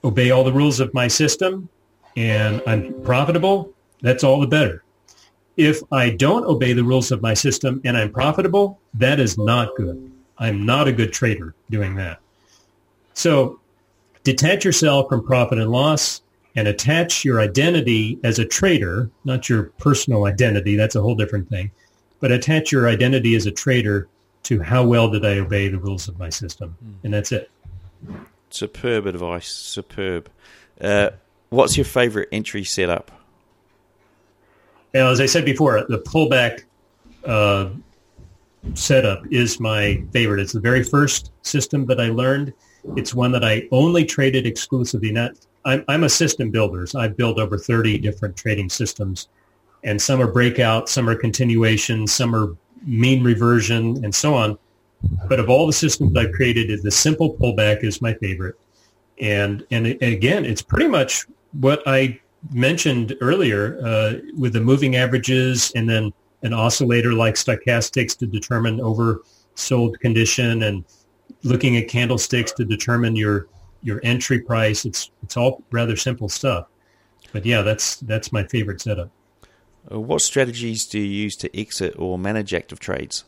obey 0.05 0.31
all 0.31 0.45
the 0.45 0.53
rules 0.53 0.81
of 0.81 0.93
my 0.95 1.09
system 1.09 1.69
and 2.17 2.63
I'm 2.67 3.03
profitable, 3.03 3.73
that's 4.01 4.25
all 4.25 4.41
the 4.41 4.47
better. 4.47 4.83
If 5.57 5.81
I 5.93 6.11
don't 6.11 6.45
obey 6.45 6.73
the 6.73 6.85
rules 6.85 7.11
of 7.13 7.23
my 7.23 7.35
system 7.35 7.81
and 7.85 7.97
I'm 7.97 8.13
profitable, 8.13 8.79
that 8.95 9.21
is 9.21 9.39
not 9.39 9.75
good. 9.77 10.13
I'm 10.39 10.67
not 10.67 10.89
a 10.89 10.93
good 10.93 11.13
trader 11.13 11.55
doing 11.71 11.95
that. 11.97 12.21
So 13.15 13.59
detach 14.23 14.65
yourself 14.65 15.09
from 15.09 15.25
profit 15.25 15.59
and 15.59 15.71
loss 15.71 16.23
and 16.57 16.69
attach 16.69 17.25
your 17.25 17.41
identity 17.41 18.19
as 18.25 18.39
a 18.39 18.45
trader, 18.45 19.11
not 19.25 19.49
your 19.49 19.65
personal 19.79 20.27
identity. 20.27 20.77
That's 20.77 20.97
a 20.97 21.03
whole 21.03 21.15
different 21.15 21.49
thing. 21.49 21.71
But 22.21 22.33
attach 22.33 22.73
your 22.73 22.89
identity 22.89 23.35
as 23.35 23.47
a 23.47 23.51
trader 23.51 24.09
to 24.47 24.63
how 24.63 24.85
well 24.85 25.11
did 25.11 25.25
I 25.25 25.39
obey 25.39 25.69
the 25.69 25.79
rules 25.79 26.07
of 26.07 26.19
my 26.19 26.29
system. 26.29 26.77
Hmm. 26.81 26.93
And 27.05 27.15
that's 27.15 27.33
it. 27.33 27.51
Superb 28.51 29.07
advice. 29.07 29.49
Superb. 29.49 30.31
Uh, 30.81 31.11
what's 31.51 31.77
your 31.77 31.85
favorite 31.85 32.29
entry 32.31 32.63
setup? 32.63 33.11
Now, 34.95 35.11
as 35.11 35.21
I 35.21 35.27
said 35.27 35.45
before, 35.45 35.85
the 35.89 35.99
pullback 35.99 36.63
uh, 37.25 37.71
setup 38.75 39.25
is 39.33 39.59
my 39.59 40.03
favorite. 40.13 40.41
It's 40.41 40.53
the 40.53 40.61
very 40.61 40.85
first 40.85 41.33
system 41.43 41.85
that 41.87 42.01
I 42.01 42.09
learned. 42.09 42.53
It's 42.97 43.13
one 43.13 43.33
that 43.33 43.45
I 43.45 43.65
only 43.73 44.05
traded 44.05 44.47
exclusively. 44.47 45.11
Not, 45.11 45.33
I'm, 45.65 45.85
I'm 45.89 46.05
a 46.05 46.09
system 46.09 46.51
builder. 46.51 46.87
So 46.87 47.01
I've 47.01 47.17
built 47.17 47.39
over 47.39 47.59
30 47.59 47.99
different 47.99 48.37
trading 48.37 48.71
systems, 48.71 49.29
and 49.83 50.01
some 50.01 50.23
are 50.23 50.31
breakout, 50.31 50.89
some 50.89 51.09
are 51.09 51.17
continuation, 51.17 52.07
some 52.07 52.35
are 52.35 52.57
mean 52.87 53.23
reversion, 53.23 54.05
and 54.05 54.15
so 54.15 54.35
on. 54.35 54.59
But 55.29 55.41
of 55.41 55.51
all 55.51 55.67
the 55.67 55.73
systems 55.73 56.17
I've 56.17 56.33
created, 56.33 56.83
the 56.83 56.91
simple 56.91 57.35
pullback 57.35 57.85
is 57.85 58.01
my 58.01 58.15
favorite. 58.15 58.57
And 59.21 59.67
and 59.71 59.87
again, 60.03 60.45
it's 60.45 60.63
pretty 60.63 60.89
much 60.89 61.27
what 61.53 61.83
I 61.87 62.21
mentioned 62.53 63.17
earlier 63.21 63.79
uh, 63.85 64.15
with 64.37 64.53
the 64.53 64.61
moving 64.61 64.97
averages 64.97 65.73
and 65.75 65.89
then 65.89 66.13
an 66.43 66.53
oscillator 66.53 67.13
like 67.13 67.35
stochastics 67.35 68.17
to 68.19 68.27
determine 68.27 68.79
oversold 68.79 69.99
condition 70.01 70.63
and 70.63 70.85
looking 71.43 71.77
at 71.77 71.89
candlesticks 71.89 72.53
to 72.53 72.65
determine 72.65 73.17
your 73.17 73.49
your 73.83 74.01
entry 74.03 74.41
price. 74.41 74.85
It's 74.85 75.11
it's 75.23 75.37
all 75.37 75.63
rather 75.71 75.97
simple 75.97 76.29
stuff. 76.29 76.67
But 77.33 77.45
yeah, 77.45 77.63
that's 77.63 77.97
that's 78.01 78.33
my 78.33 78.45
favorite 78.45 78.81
setup. 78.81 79.11
Uh, 79.91 80.01
what 80.01 80.21
strategies 80.21 80.87
do 80.87 80.99
you 80.99 81.05
use 81.25 81.37
to 81.37 81.59
exit 81.59 81.95
or 81.99 82.19
manage 82.19 82.53
active 82.53 82.81
trades? 82.81 83.25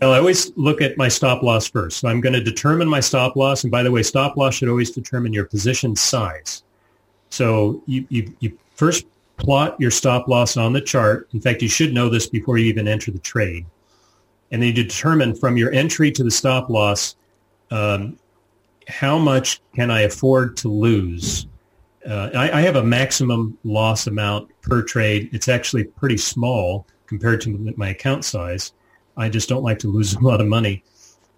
Well, 0.00 0.12
I 0.12 0.18
always 0.18 0.54
look 0.56 0.82
at 0.82 0.98
my 0.98 1.08
stop 1.08 1.42
loss 1.42 1.66
first. 1.68 1.98
So 1.98 2.08
I'm 2.08 2.20
going 2.20 2.34
to 2.34 2.42
determine 2.42 2.86
my 2.86 3.00
stop 3.00 3.34
loss. 3.34 3.64
And 3.64 3.70
by 3.70 3.82
the 3.82 3.90
way, 3.90 4.02
stop 4.02 4.36
loss 4.36 4.54
should 4.54 4.68
always 4.68 4.90
determine 4.90 5.32
your 5.32 5.46
position 5.46 5.96
size. 5.96 6.62
So 7.30 7.82
you, 7.86 8.06
you, 8.10 8.36
you 8.40 8.58
first 8.74 9.06
plot 9.38 9.76
your 9.80 9.90
stop 9.90 10.28
loss 10.28 10.56
on 10.56 10.72
the 10.72 10.80
chart. 10.80 11.28
In 11.32 11.40
fact, 11.40 11.62
you 11.62 11.68
should 11.68 11.94
know 11.94 12.10
this 12.10 12.26
before 12.26 12.58
you 12.58 12.66
even 12.66 12.86
enter 12.86 13.10
the 13.10 13.18
trade. 13.18 13.64
And 14.50 14.62
then 14.62 14.68
you 14.68 14.74
determine 14.74 15.34
from 15.34 15.56
your 15.56 15.72
entry 15.72 16.10
to 16.12 16.22
the 16.22 16.30
stop 16.30 16.68
loss, 16.68 17.16
um, 17.70 18.18
how 18.88 19.18
much 19.18 19.60
can 19.74 19.90
I 19.90 20.02
afford 20.02 20.56
to 20.58 20.68
lose? 20.68 21.46
Uh, 22.08 22.30
I, 22.34 22.58
I 22.58 22.60
have 22.60 22.76
a 22.76 22.84
maximum 22.84 23.58
loss 23.64 24.06
amount 24.06 24.50
per 24.66 24.82
trade. 24.82 25.30
It's 25.32 25.48
actually 25.48 25.84
pretty 25.84 26.18
small 26.18 26.86
compared 27.06 27.40
to 27.42 27.74
my 27.76 27.90
account 27.90 28.24
size. 28.24 28.72
I 29.16 29.28
just 29.28 29.48
don't 29.48 29.62
like 29.62 29.78
to 29.80 29.88
lose 29.88 30.14
a 30.16 30.20
lot 30.20 30.40
of 30.40 30.46
money. 30.46 30.84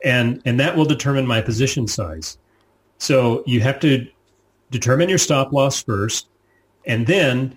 And, 0.04 0.42
and 0.44 0.58
that 0.60 0.76
will 0.76 0.84
determine 0.84 1.26
my 1.26 1.40
position 1.40 1.86
size. 1.86 2.38
So 2.98 3.42
you 3.46 3.60
have 3.60 3.78
to 3.80 4.06
determine 4.70 5.08
your 5.08 5.18
stop 5.18 5.52
loss 5.52 5.82
first. 5.82 6.28
And 6.86 7.06
then 7.06 7.56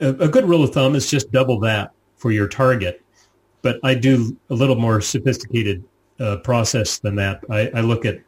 a, 0.00 0.08
a 0.08 0.28
good 0.28 0.44
rule 0.48 0.62
of 0.62 0.72
thumb 0.72 0.94
is 0.94 1.10
just 1.10 1.30
double 1.32 1.58
that 1.60 1.92
for 2.16 2.30
your 2.30 2.48
target. 2.48 3.02
But 3.62 3.80
I 3.82 3.94
do 3.94 4.36
a 4.50 4.54
little 4.54 4.76
more 4.76 5.00
sophisticated 5.00 5.82
uh, 6.20 6.36
process 6.38 6.98
than 6.98 7.16
that. 7.16 7.42
I, 7.50 7.70
I, 7.74 7.80
look 7.80 8.04
at, 8.04 8.18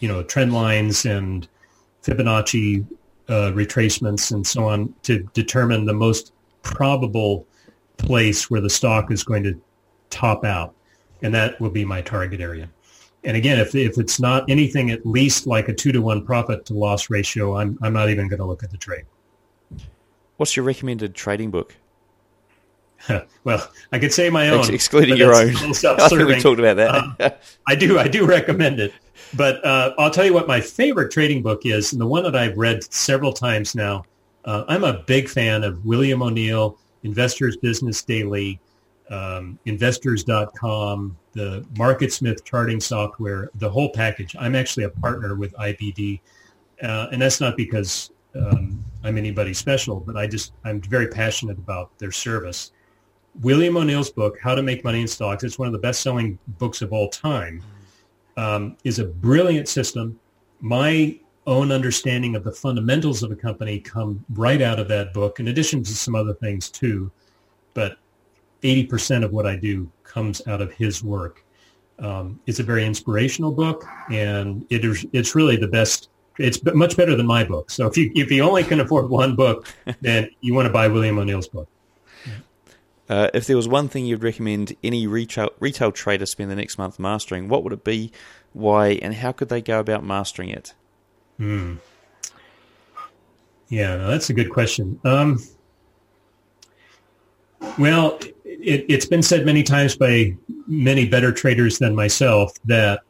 you 0.00 0.08
know, 0.08 0.22
trend 0.22 0.52
lines 0.52 1.06
and 1.06 1.48
Fibonacci 2.02 2.86
uh, 3.30 3.52
retracements 3.52 4.32
and 4.32 4.46
so 4.46 4.64
on 4.64 4.92
to 5.04 5.20
determine 5.32 5.86
the 5.86 5.94
most 5.94 6.32
probable 6.62 7.46
place 7.96 8.50
where 8.50 8.60
the 8.60 8.68
stock 8.68 9.10
is 9.10 9.22
going 9.22 9.42
to 9.44 9.60
top 10.10 10.44
out 10.44 10.74
and 11.22 11.34
that 11.34 11.58
will 11.60 11.70
be 11.70 11.84
my 11.84 12.02
target 12.02 12.40
area. 12.40 12.68
And 13.24 13.36
again, 13.36 13.58
if, 13.58 13.74
if 13.74 13.98
it's 13.98 14.18
not 14.18 14.48
anything 14.48 14.90
at 14.90 15.04
least 15.06 15.46
like 15.46 15.68
a 15.68 15.74
two 15.74 15.92
to 15.92 16.00
one 16.00 16.24
profit 16.24 16.64
to 16.66 16.74
loss 16.74 17.10
ratio, 17.10 17.56
I'm, 17.56 17.78
I'm 17.82 17.92
not 17.92 18.08
even 18.08 18.28
going 18.28 18.40
to 18.40 18.46
look 18.46 18.62
at 18.62 18.70
the 18.70 18.78
trade. 18.78 19.04
What's 20.38 20.56
your 20.56 20.64
recommended 20.64 21.14
trading 21.14 21.50
book? 21.50 21.76
well, 23.44 23.70
I 23.92 23.98
could 23.98 24.12
say 24.12 24.30
my 24.30 24.48
own, 24.48 24.60
Ex- 24.60 24.68
excluding 24.70 25.16
your 25.16 25.34
own. 25.34 25.50
I 25.56 26.08
think 26.08 26.28
we 26.28 26.40
talked 26.40 26.60
about 26.60 26.76
that. 26.76 27.20
uh, 27.20 27.30
I 27.68 27.74
do, 27.74 27.98
I 27.98 28.08
do 28.08 28.26
recommend 28.26 28.80
it. 28.80 28.92
But 29.36 29.64
uh, 29.64 29.94
I'll 29.98 30.10
tell 30.10 30.24
you 30.24 30.34
what 30.34 30.48
my 30.48 30.60
favorite 30.60 31.12
trading 31.12 31.42
book 31.42 31.62
is, 31.64 31.92
and 31.92 32.00
the 32.00 32.06
one 32.06 32.24
that 32.24 32.34
I've 32.34 32.56
read 32.56 32.82
several 32.92 33.32
times 33.32 33.74
now. 33.74 34.04
Uh, 34.44 34.64
I'm 34.68 34.84
a 34.84 35.02
big 35.06 35.28
fan 35.28 35.64
of 35.64 35.84
William 35.84 36.22
O'Neill, 36.22 36.78
Investors 37.02 37.56
Business 37.58 38.02
Daily, 38.02 38.58
um, 39.10 39.58
investors.com, 39.66 41.16
the 41.32 41.66
MarketSmith 41.74 42.44
charting 42.44 42.80
software, 42.80 43.50
the 43.56 43.68
whole 43.68 43.90
package. 43.90 44.34
I'm 44.38 44.54
actually 44.54 44.84
a 44.84 44.90
partner 44.90 45.34
with 45.34 45.52
IBD. 45.54 46.20
Uh, 46.82 47.08
and 47.12 47.20
that's 47.20 47.40
not 47.40 47.56
because 47.56 48.10
um, 48.34 48.82
I'm 49.04 49.18
anybody 49.18 49.52
special, 49.52 50.00
but 50.00 50.16
I 50.16 50.26
just, 50.26 50.52
I'm 50.64 50.80
very 50.80 51.08
passionate 51.08 51.58
about 51.58 51.96
their 51.98 52.12
service. 52.12 52.72
William 53.42 53.76
O'Neill's 53.76 54.10
book, 54.10 54.38
How 54.40 54.54
to 54.54 54.62
Make 54.62 54.84
Money 54.84 55.02
in 55.02 55.08
Stocks, 55.08 55.44
it's 55.44 55.58
one 55.58 55.66
of 55.66 55.72
the 55.72 55.78
best-selling 55.78 56.38
books 56.58 56.82
of 56.82 56.92
all 56.92 57.08
time, 57.08 57.62
um, 58.40 58.76
is 58.84 58.98
a 58.98 59.04
brilliant 59.04 59.68
system. 59.68 60.18
My 60.60 61.18
own 61.46 61.70
understanding 61.70 62.36
of 62.36 62.44
the 62.44 62.52
fundamentals 62.52 63.22
of 63.22 63.30
a 63.30 63.36
company 63.36 63.78
come 63.78 64.24
right 64.34 64.62
out 64.62 64.78
of 64.80 64.88
that 64.88 65.12
book, 65.12 65.40
in 65.40 65.48
addition 65.48 65.82
to 65.84 65.94
some 65.94 66.14
other 66.14 66.32
things 66.32 66.70
too. 66.70 67.10
But 67.74 67.98
80% 68.62 69.24
of 69.24 69.32
what 69.32 69.46
I 69.46 69.56
do 69.56 69.90
comes 70.04 70.46
out 70.46 70.62
of 70.62 70.72
his 70.72 71.04
work. 71.04 71.44
Um, 71.98 72.40
it's 72.46 72.60
a 72.60 72.62
very 72.62 72.86
inspirational 72.86 73.52
book, 73.52 73.84
and 74.10 74.64
it 74.70 74.86
is, 74.86 75.04
it's 75.12 75.34
really 75.34 75.56
the 75.56 75.68
best. 75.68 76.08
It's 76.38 76.58
much 76.64 76.96
better 76.96 77.14
than 77.14 77.26
my 77.26 77.44
book. 77.44 77.70
So 77.70 77.86
if 77.86 77.96
you 77.98 78.10
if 78.14 78.30
you 78.30 78.42
only 78.42 78.64
can 78.64 78.80
afford 78.80 79.10
one 79.10 79.36
book, 79.36 79.66
then 80.00 80.30
you 80.40 80.54
want 80.54 80.64
to 80.64 80.72
buy 80.72 80.88
William 80.88 81.18
O'Neill's 81.18 81.48
book. 81.48 81.68
Uh, 83.10 83.28
if 83.34 83.48
there 83.48 83.56
was 83.56 83.66
one 83.66 83.88
thing 83.88 84.06
you'd 84.06 84.22
recommend 84.22 84.76
any 84.84 85.04
retail 85.04 85.50
retail 85.58 85.90
trader 85.90 86.24
spend 86.24 86.48
the 86.48 86.54
next 86.54 86.78
month 86.78 86.96
mastering, 87.00 87.48
what 87.48 87.64
would 87.64 87.72
it 87.72 87.82
be? 87.82 88.12
Why 88.52 89.00
and 89.02 89.12
how 89.12 89.32
could 89.32 89.48
they 89.48 89.60
go 89.60 89.80
about 89.80 90.04
mastering 90.04 90.50
it? 90.50 90.74
Hmm. 91.36 91.74
Yeah, 93.68 93.96
that's 93.96 94.30
a 94.30 94.32
good 94.32 94.50
question. 94.50 95.00
Um, 95.02 95.40
well, 97.80 98.20
it, 98.44 98.88
has 98.88 99.06
been 99.06 99.24
said 99.24 99.44
many 99.44 99.64
times 99.64 99.96
by 99.96 100.36
many 100.68 101.08
better 101.08 101.32
traders 101.32 101.78
than 101.78 101.96
myself 101.96 102.52
that 102.66 103.00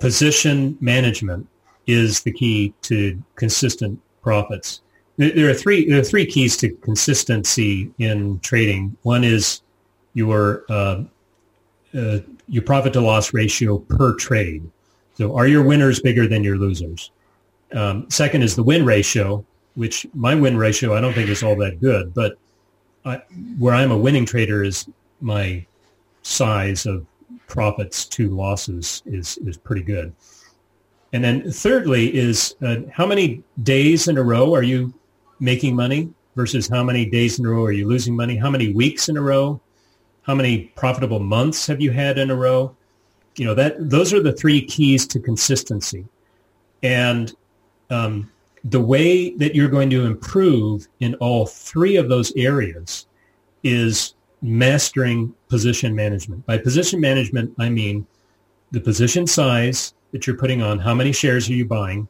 position 0.00 0.76
management 0.80 1.46
is 1.86 2.22
the 2.22 2.32
key 2.32 2.74
to 2.82 3.22
consistent 3.36 4.00
profits. 4.22 4.80
There 5.16 5.48
are 5.48 5.54
three 5.54 5.88
there 5.88 6.00
are 6.00 6.04
three 6.04 6.26
keys 6.26 6.56
to 6.58 6.70
consistency 6.70 7.90
in 7.98 8.40
trading. 8.40 8.96
One 9.02 9.22
is 9.22 9.62
your 10.14 10.64
uh, 10.68 11.04
uh, 11.96 12.18
your 12.48 12.62
profit 12.62 12.92
to 12.94 13.00
loss 13.00 13.32
ratio 13.32 13.78
per 13.78 14.14
trade. 14.16 14.68
So, 15.16 15.36
are 15.36 15.46
your 15.46 15.62
winners 15.62 16.00
bigger 16.00 16.26
than 16.26 16.42
your 16.42 16.56
losers? 16.56 17.12
Um, 17.72 18.10
second 18.10 18.42
is 18.42 18.56
the 18.56 18.62
win 18.62 18.84
ratio, 18.84 19.44
which 19.74 20.06
my 20.14 20.34
win 20.34 20.56
ratio 20.56 20.96
I 20.96 21.00
don't 21.00 21.12
think 21.12 21.28
is 21.28 21.42
all 21.42 21.56
that 21.56 21.80
good, 21.80 22.12
but 22.12 22.36
I, 23.04 23.22
where 23.58 23.74
I'm 23.74 23.92
a 23.92 23.98
winning 23.98 24.26
trader 24.26 24.64
is 24.64 24.88
my 25.20 25.64
size 26.22 26.86
of 26.86 27.06
profits 27.46 28.06
to 28.06 28.30
losses 28.30 29.02
is 29.06 29.38
is 29.38 29.56
pretty 29.56 29.82
good. 29.82 30.12
And 31.12 31.22
then 31.22 31.52
thirdly 31.52 32.12
is 32.12 32.56
uh, 32.60 32.78
how 32.90 33.06
many 33.06 33.44
days 33.62 34.08
in 34.08 34.18
a 34.18 34.22
row 34.22 34.52
are 34.52 34.64
you 34.64 34.92
making 35.44 35.76
money 35.76 36.08
versus 36.36 36.66
how 36.66 36.82
many 36.82 37.04
days 37.04 37.38
in 37.38 37.44
a 37.44 37.48
row 37.48 37.64
are 37.64 37.72
you 37.72 37.86
losing 37.86 38.16
money? 38.16 38.36
How 38.36 38.50
many 38.50 38.72
weeks 38.72 39.08
in 39.08 39.16
a 39.16 39.20
row? 39.20 39.60
How 40.22 40.34
many 40.34 40.72
profitable 40.74 41.20
months 41.20 41.66
have 41.66 41.80
you 41.80 41.90
had 41.90 42.18
in 42.18 42.30
a 42.30 42.34
row? 42.34 42.74
You 43.36 43.44
know 43.44 43.54
that 43.54 43.90
those 43.90 44.12
are 44.12 44.22
the 44.22 44.32
three 44.32 44.64
keys 44.64 45.06
to 45.08 45.20
consistency. 45.20 46.06
And 46.82 47.34
um, 47.90 48.30
the 48.64 48.80
way 48.80 49.34
that 49.36 49.54
you're 49.54 49.68
going 49.68 49.90
to 49.90 50.06
improve 50.06 50.88
in 51.00 51.14
all 51.16 51.46
three 51.46 51.96
of 51.96 52.08
those 52.08 52.32
areas 52.36 53.06
is 53.62 54.14
mastering 54.40 55.34
position 55.48 55.94
management. 55.94 56.44
By 56.46 56.58
position 56.58 57.00
management, 57.00 57.54
I 57.58 57.68
mean 57.68 58.06
the 58.70 58.80
position 58.80 59.26
size 59.26 59.94
that 60.12 60.26
you're 60.26 60.36
putting 60.36 60.62
on, 60.62 60.78
how 60.78 60.94
many 60.94 61.12
shares 61.12 61.48
are 61.50 61.54
you 61.54 61.66
buying, 61.66 62.08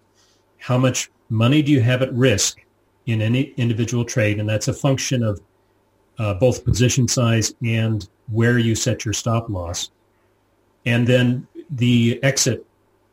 how 0.58 0.78
much 0.78 1.10
money 1.30 1.62
do 1.62 1.72
you 1.72 1.80
have 1.80 2.02
at 2.02 2.12
risk 2.12 2.63
in 3.06 3.20
any 3.20 3.54
individual 3.56 4.04
trade, 4.04 4.40
and 4.40 4.48
that's 4.48 4.68
a 4.68 4.72
function 4.72 5.22
of 5.22 5.40
uh, 6.18 6.34
both 6.34 6.64
position 6.64 7.06
size 7.08 7.54
and 7.64 8.08
where 8.30 8.58
you 8.58 8.74
set 8.74 9.04
your 9.04 9.14
stop 9.14 9.48
loss. 9.48 9.90
And 10.86 11.06
then 11.06 11.46
the 11.70 12.22
exit 12.22 12.64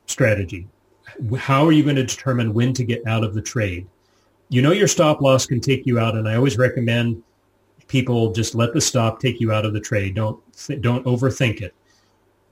strategy 0.06 0.68
how 1.38 1.66
are 1.66 1.72
you 1.72 1.84
going 1.84 1.96
to 1.96 2.06
determine 2.06 2.54
when 2.54 2.74
to 2.74 2.84
get 2.84 3.06
out 3.08 3.24
of 3.24 3.34
the 3.34 3.42
trade? 3.42 3.88
You 4.50 4.62
know 4.62 4.72
your 4.72 4.88
stop 4.88 5.22
loss 5.22 5.46
can 5.46 5.62
take 5.62 5.86
you 5.86 6.00
out, 6.00 6.16
and 6.16 6.28
I 6.28 6.36
always 6.36 6.58
recommend 6.58 7.24
people 7.88 8.32
just 8.32 8.56
let 8.56 8.74
the 8.74 8.82
stop 8.82 9.20
take 9.20 9.40
you 9.40 9.52
out 9.52 9.66
of 9.66 9.74
the 9.74 9.80
trade. 9.80 10.16
Don't 10.16 10.40
don't 10.82 11.06
overthink 11.06 11.62
it. 11.62 11.74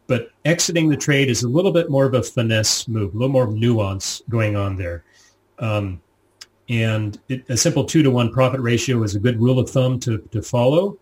But 0.08 0.32
exiting 0.46 0.90
the 0.90 0.98
trade 0.98 1.30
is 1.30 1.44
a 1.44 1.50
little 1.50 1.72
bit 1.72 1.90
more 1.90 2.06
of 2.06 2.14
a 2.14 2.24
finesse 2.24 2.88
move, 2.88 3.14
a 3.14 3.18
little 3.18 3.32
more 3.32 3.48
nuance 3.48 4.24
going 4.30 4.56
on 4.56 4.76
there. 4.76 5.04
Um, 5.60 6.02
and 6.70 7.20
it, 7.28 7.50
a 7.50 7.58
simple 7.58 7.84
two 7.84 8.04
to 8.04 8.12
one 8.12 8.32
profit 8.32 8.62
ratio 8.62 9.04
is 9.04 9.16
a 9.16 9.20
good 9.20 9.40
rule 9.42 9.60
of 9.60 9.70
thumb 9.70 10.00
to, 10.02 10.20
to 10.32 10.42
follow, 10.42 10.98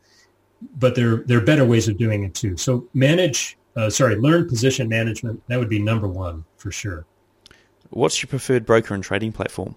but 0.80 0.96
there, 0.96 1.18
there 1.18 1.38
are 1.38 1.46
better 1.46 1.66
ways 1.66 1.88
of 1.88 1.98
doing 1.98 2.24
it 2.24 2.34
too. 2.34 2.58
So 2.58 2.88
manage 2.94 3.58
uh, 3.78 3.92
sorry, 3.92 4.16
learn 4.16 4.50
position 4.50 4.90
management. 4.90 5.42
That 5.48 5.60
would 5.60 5.70
be 5.70 5.80
number 5.80 6.08
one 6.08 6.44
for 6.58 6.72
sure. 6.72 7.06
What's 7.92 8.22
your 8.22 8.28
preferred 8.28 8.66
broker 8.66 8.96
and 8.96 9.04
trading 9.04 9.32
platform? 9.32 9.76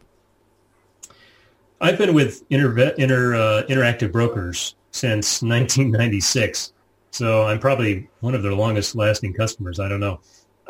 I've 1.83 1.99
been 1.99 2.15
with 2.15 2.43
Inter, 2.51 2.95
Inter 2.97 3.35
uh, 3.35 3.63
Interactive 3.69 4.11
Brokers 4.11 4.75
since 4.91 5.43
1996, 5.43 6.73
so 7.11 7.45
I'm 7.45 7.59
probably 7.59 8.09
one 8.21 8.35
of 8.35 8.43
their 8.43 8.55
longest 8.55 8.97
lasting 8.97 9.35
customers. 9.35 9.79
I 9.79 9.89
don't 9.89 10.01
know. 10.01 10.21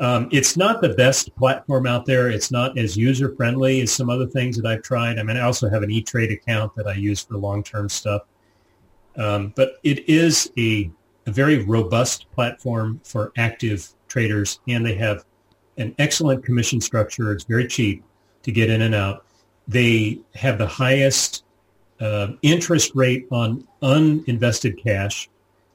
Um, 0.01 0.31
it's 0.33 0.57
not 0.57 0.81
the 0.81 0.95
best 0.95 1.35
platform 1.37 1.87
out 1.87 2.07
there. 2.07 2.31
It's 2.31 2.51
not 2.51 2.79
as 2.79 2.97
user 2.97 3.35
friendly 3.37 3.83
as 3.83 3.93
some 3.93 4.09
other 4.09 4.27
things 4.27 4.57
that 4.57 4.67
I've 4.67 4.83
tried. 4.83 5.19
I 5.19 5.23
mean, 5.23 5.37
I 5.37 5.43
also 5.43 5.69
have 5.69 5.83
an 5.83 5.91
E-Trade 5.91 6.33
account 6.33 6.75
that 6.77 6.87
I 6.87 6.95
use 6.95 7.23
for 7.23 7.37
long 7.37 7.63
term 7.63 7.89
stuff. 7.91 8.23
Um, 9.17 9.53
but 9.57 9.75
it 9.83 10.09
is 10.09 10.51
a, 10.57 10.91
a 11.27 11.31
very 11.31 11.65
robust 11.65 12.31
platform 12.33 12.99
for 13.05 13.31
active 13.37 13.91
traders, 14.09 14.61
and 14.69 14.85
they 14.85 14.95
have 14.95 15.27
an 15.77 15.95
excellent 15.99 16.45
commission 16.45 16.81
structure. 16.81 17.31
It's 17.33 17.45
very 17.45 17.67
cheap 17.67 18.03
to 18.43 18.53
get 18.53 18.71
in 18.71 18.81
and 18.83 18.95
out. 18.95 19.27
They 19.69 20.21
have 20.35 20.57
the 20.57 20.67
highest 20.67 21.45
uh, 22.01 22.29
interest 22.41 22.93
rate 22.95 23.27
on 23.31 23.69
uninvested 23.83 24.83
cash, 24.83 25.29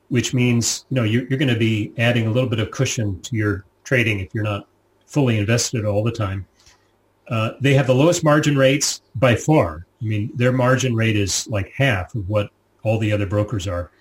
which 0.09 0.33
means 0.33 0.85
you 0.89 0.95
know 0.95 1.03
you're, 1.03 1.27
you're 1.27 1.37
going 1.37 1.53
to 1.53 1.59
be 1.59 1.93
adding 1.99 2.25
a 2.25 2.31
little 2.31 2.49
bit 2.49 2.59
of 2.59 2.71
cushion 2.71 3.21
to 3.21 3.35
your 3.35 3.65
trading 3.85 4.19
if 4.19 4.33
you're 4.33 4.43
not 4.43 4.67
fully 5.05 5.37
invested 5.37 5.85
all 5.85 6.03
the 6.03 6.11
time. 6.11 6.45
Uh, 7.29 7.51
they 7.61 7.73
have 7.73 7.87
the 7.87 7.95
lowest 7.95 8.23
margin 8.23 8.57
rates 8.57 9.01
by 9.15 9.35
far. 9.35 9.85
I 10.01 10.05
mean, 10.05 10.29
their 10.35 10.51
margin 10.51 10.93
rate 10.93 11.15
is 11.15 11.47
like 11.47 11.71
half 11.71 12.13
of 12.13 12.27
what 12.29 12.49
all 12.83 12.99
the 12.99 13.11
other 13.11 13.25
brokers 13.25 13.67
are. 13.67 13.91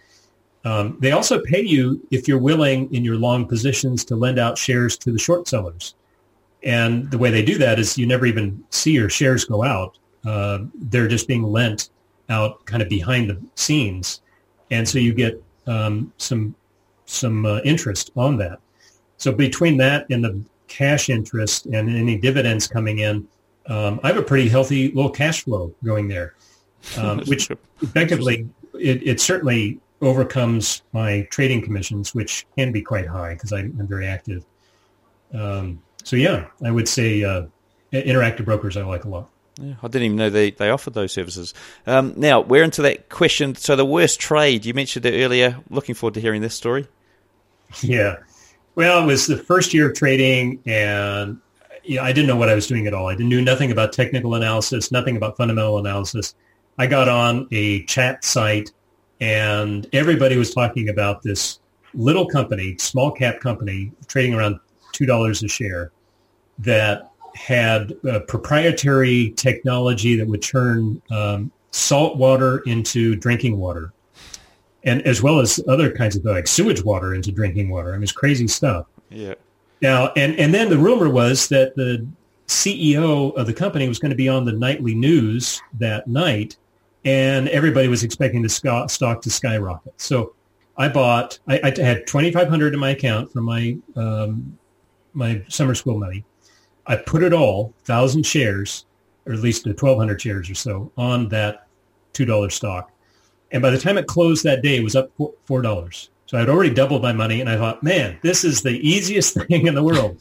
Um, 0.64 0.96
they 1.00 1.12
also 1.12 1.40
pay 1.42 1.62
you 1.62 2.06
if 2.10 2.26
you're 2.26 2.38
willing 2.38 2.92
in 2.92 3.04
your 3.04 3.16
long 3.16 3.46
positions 3.46 4.04
to 4.06 4.16
lend 4.16 4.38
out 4.38 4.58
shares 4.58 4.96
to 4.98 5.12
the 5.12 5.18
short 5.18 5.46
sellers. 5.46 5.94
And 6.62 7.10
the 7.10 7.18
way 7.18 7.30
they 7.30 7.44
do 7.44 7.58
that 7.58 7.78
is 7.78 7.98
you 7.98 8.06
never 8.06 8.24
even 8.26 8.64
see 8.70 8.92
your 8.92 9.10
shares 9.10 9.44
go 9.44 9.62
out. 9.62 9.98
Uh, 10.24 10.60
they're 10.74 11.08
just 11.08 11.28
being 11.28 11.42
lent 11.42 11.90
out 12.30 12.64
kind 12.64 12.82
of 12.82 12.88
behind 12.88 13.28
the 13.28 13.40
scenes. 13.54 14.22
And 14.70 14.88
so 14.88 14.98
you 14.98 15.12
get 15.12 15.42
um, 15.66 16.12
some 16.16 16.54
some 17.06 17.44
uh, 17.44 17.60
interest 17.64 18.10
on 18.16 18.38
that. 18.38 18.58
So 19.16 19.32
between 19.32 19.76
that 19.78 20.08
and 20.10 20.24
the 20.24 20.42
cash 20.68 21.08
interest 21.08 21.66
and 21.66 21.88
any 21.88 22.18
dividends 22.18 22.66
coming 22.66 22.98
in, 22.98 23.26
um, 23.66 24.00
I 24.02 24.08
have 24.08 24.16
a 24.16 24.22
pretty 24.22 24.48
healthy 24.48 24.90
little 24.92 25.10
cash 25.10 25.44
flow 25.44 25.74
going 25.82 26.08
there, 26.08 26.34
um, 26.98 27.20
which 27.26 27.50
effectively 27.80 28.48
it, 28.74 29.06
it, 29.06 29.20
certainly 29.20 29.80
overcomes 30.02 30.82
my 30.92 31.22
trading 31.30 31.62
commissions, 31.62 32.14
which 32.14 32.46
can 32.56 32.72
be 32.72 32.82
quite 32.82 33.06
high 33.06 33.34
because 33.34 33.52
I'm, 33.52 33.72
very 33.86 34.06
active. 34.06 34.44
Um, 35.32 35.82
so 36.02 36.16
yeah, 36.16 36.48
I 36.62 36.70
would 36.70 36.88
say 36.88 37.24
uh, 37.24 37.46
interactive 37.92 38.44
brokers 38.44 38.76
I 38.76 38.82
like 38.82 39.04
a 39.04 39.08
lot. 39.08 39.30
Yeah, 39.60 39.74
I 39.82 39.88
didn't 39.88 40.06
even 40.06 40.16
know 40.16 40.30
they, 40.30 40.50
they 40.50 40.70
offered 40.70 40.94
those 40.94 41.12
services. 41.12 41.54
Um, 41.86 42.14
now 42.16 42.40
we're 42.40 42.64
into 42.64 42.82
that 42.82 43.08
question. 43.08 43.54
So 43.54 43.76
the 43.76 43.84
worst 43.84 44.18
trade 44.18 44.66
you 44.66 44.74
mentioned 44.74 45.06
it 45.06 45.24
earlier. 45.24 45.60
Looking 45.70 45.94
forward 45.94 46.14
to 46.14 46.20
hearing 46.20 46.42
this 46.42 46.54
story. 46.54 46.86
Yeah. 47.82 48.18
Well, 48.76 49.04
it 49.04 49.06
was 49.06 49.26
the 49.28 49.36
first 49.36 49.72
year 49.72 49.88
of 49.88 49.96
trading, 49.96 50.60
and 50.66 51.40
you 51.84 51.96
know, 51.96 52.02
I 52.02 52.12
didn't 52.12 52.26
know 52.26 52.36
what 52.36 52.48
I 52.48 52.54
was 52.56 52.66
doing 52.66 52.88
at 52.88 52.94
all. 52.94 53.08
I 53.08 53.14
knew 53.14 53.40
nothing 53.40 53.70
about 53.70 53.92
technical 53.92 54.34
analysis, 54.34 54.90
nothing 54.90 55.16
about 55.16 55.36
fundamental 55.36 55.78
analysis. 55.78 56.34
I 56.76 56.88
got 56.88 57.08
on 57.08 57.46
a 57.52 57.84
chat 57.84 58.24
site, 58.24 58.72
and 59.20 59.86
everybody 59.92 60.36
was 60.36 60.52
talking 60.52 60.88
about 60.88 61.22
this 61.22 61.60
little 61.94 62.26
company, 62.26 62.76
small 62.78 63.12
cap 63.12 63.38
company, 63.38 63.92
trading 64.08 64.34
around 64.34 64.58
two 64.90 65.06
dollars 65.06 65.44
a 65.44 65.48
share, 65.48 65.92
that 66.58 67.12
had 67.36 67.94
proprietary 68.26 69.34
technology 69.36 70.16
that 70.16 70.26
would 70.26 70.42
turn 70.42 71.00
um, 71.12 71.52
salt 71.70 72.16
water 72.16 72.58
into 72.66 73.14
drinking 73.14 73.56
water 73.56 73.92
and 74.84 75.02
as 75.02 75.22
well 75.22 75.40
as 75.40 75.60
other 75.68 75.90
kinds 75.90 76.16
of 76.16 76.24
like 76.24 76.46
sewage 76.46 76.84
water 76.84 77.14
into 77.14 77.32
drinking 77.32 77.70
water. 77.70 77.90
I 77.90 77.96
mean, 77.96 78.02
it's 78.02 78.12
crazy 78.12 78.46
stuff. 78.46 78.86
Yeah. 79.10 79.34
Now, 79.80 80.12
and 80.16 80.38
and 80.38 80.54
then 80.54 80.68
the 80.68 80.78
rumor 80.78 81.08
was 81.08 81.48
that 81.48 81.74
the 81.74 82.06
CEO 82.46 83.34
of 83.36 83.46
the 83.46 83.52
company 83.52 83.88
was 83.88 83.98
going 83.98 84.10
to 84.10 84.16
be 84.16 84.28
on 84.28 84.44
the 84.44 84.52
nightly 84.52 84.94
news 84.94 85.60
that 85.78 86.06
night, 86.06 86.56
and 87.04 87.48
everybody 87.48 87.88
was 87.88 88.02
expecting 88.02 88.42
the 88.42 88.48
stock 88.48 89.22
to 89.22 89.30
skyrocket. 89.30 89.94
So 90.00 90.34
I 90.76 90.88
bought. 90.88 91.38
I, 91.48 91.60
I 91.64 91.80
had 91.80 92.06
twenty 92.06 92.30
five 92.30 92.48
hundred 92.48 92.74
in 92.74 92.80
my 92.80 92.90
account 92.90 93.32
from 93.32 93.44
my 93.44 93.76
um, 93.96 94.58
my 95.12 95.42
summer 95.48 95.74
school 95.74 95.98
money. 95.98 96.24
I 96.86 96.96
put 96.96 97.22
it 97.22 97.32
all, 97.32 97.72
thousand 97.84 98.24
shares, 98.24 98.84
or 99.26 99.32
at 99.32 99.40
least 99.40 99.66
twelve 99.76 99.98
hundred 99.98 100.20
shares 100.20 100.50
or 100.50 100.54
so, 100.54 100.92
on 100.96 101.28
that 101.30 101.66
two 102.12 102.24
dollar 102.24 102.50
stock 102.50 102.90
and 103.54 103.62
by 103.62 103.70
the 103.70 103.78
time 103.78 103.96
it 103.96 104.08
closed 104.08 104.42
that 104.42 104.62
day, 104.62 104.76
it 104.76 104.82
was 104.84 104.96
up 104.96 105.12
four 105.46 105.62
dollars. 105.62 106.10
So 106.26 106.36
I'd 106.36 106.48
already 106.48 106.74
doubled 106.74 107.02
my 107.02 107.12
money, 107.12 107.40
and 107.40 107.48
I 107.48 107.56
thought, 107.56 107.84
man, 107.84 108.18
this 108.20 108.42
is 108.42 108.62
the 108.62 108.76
easiest 108.86 109.34
thing 109.48 109.66
in 109.66 109.74
the 109.74 109.82
world. 109.82 110.18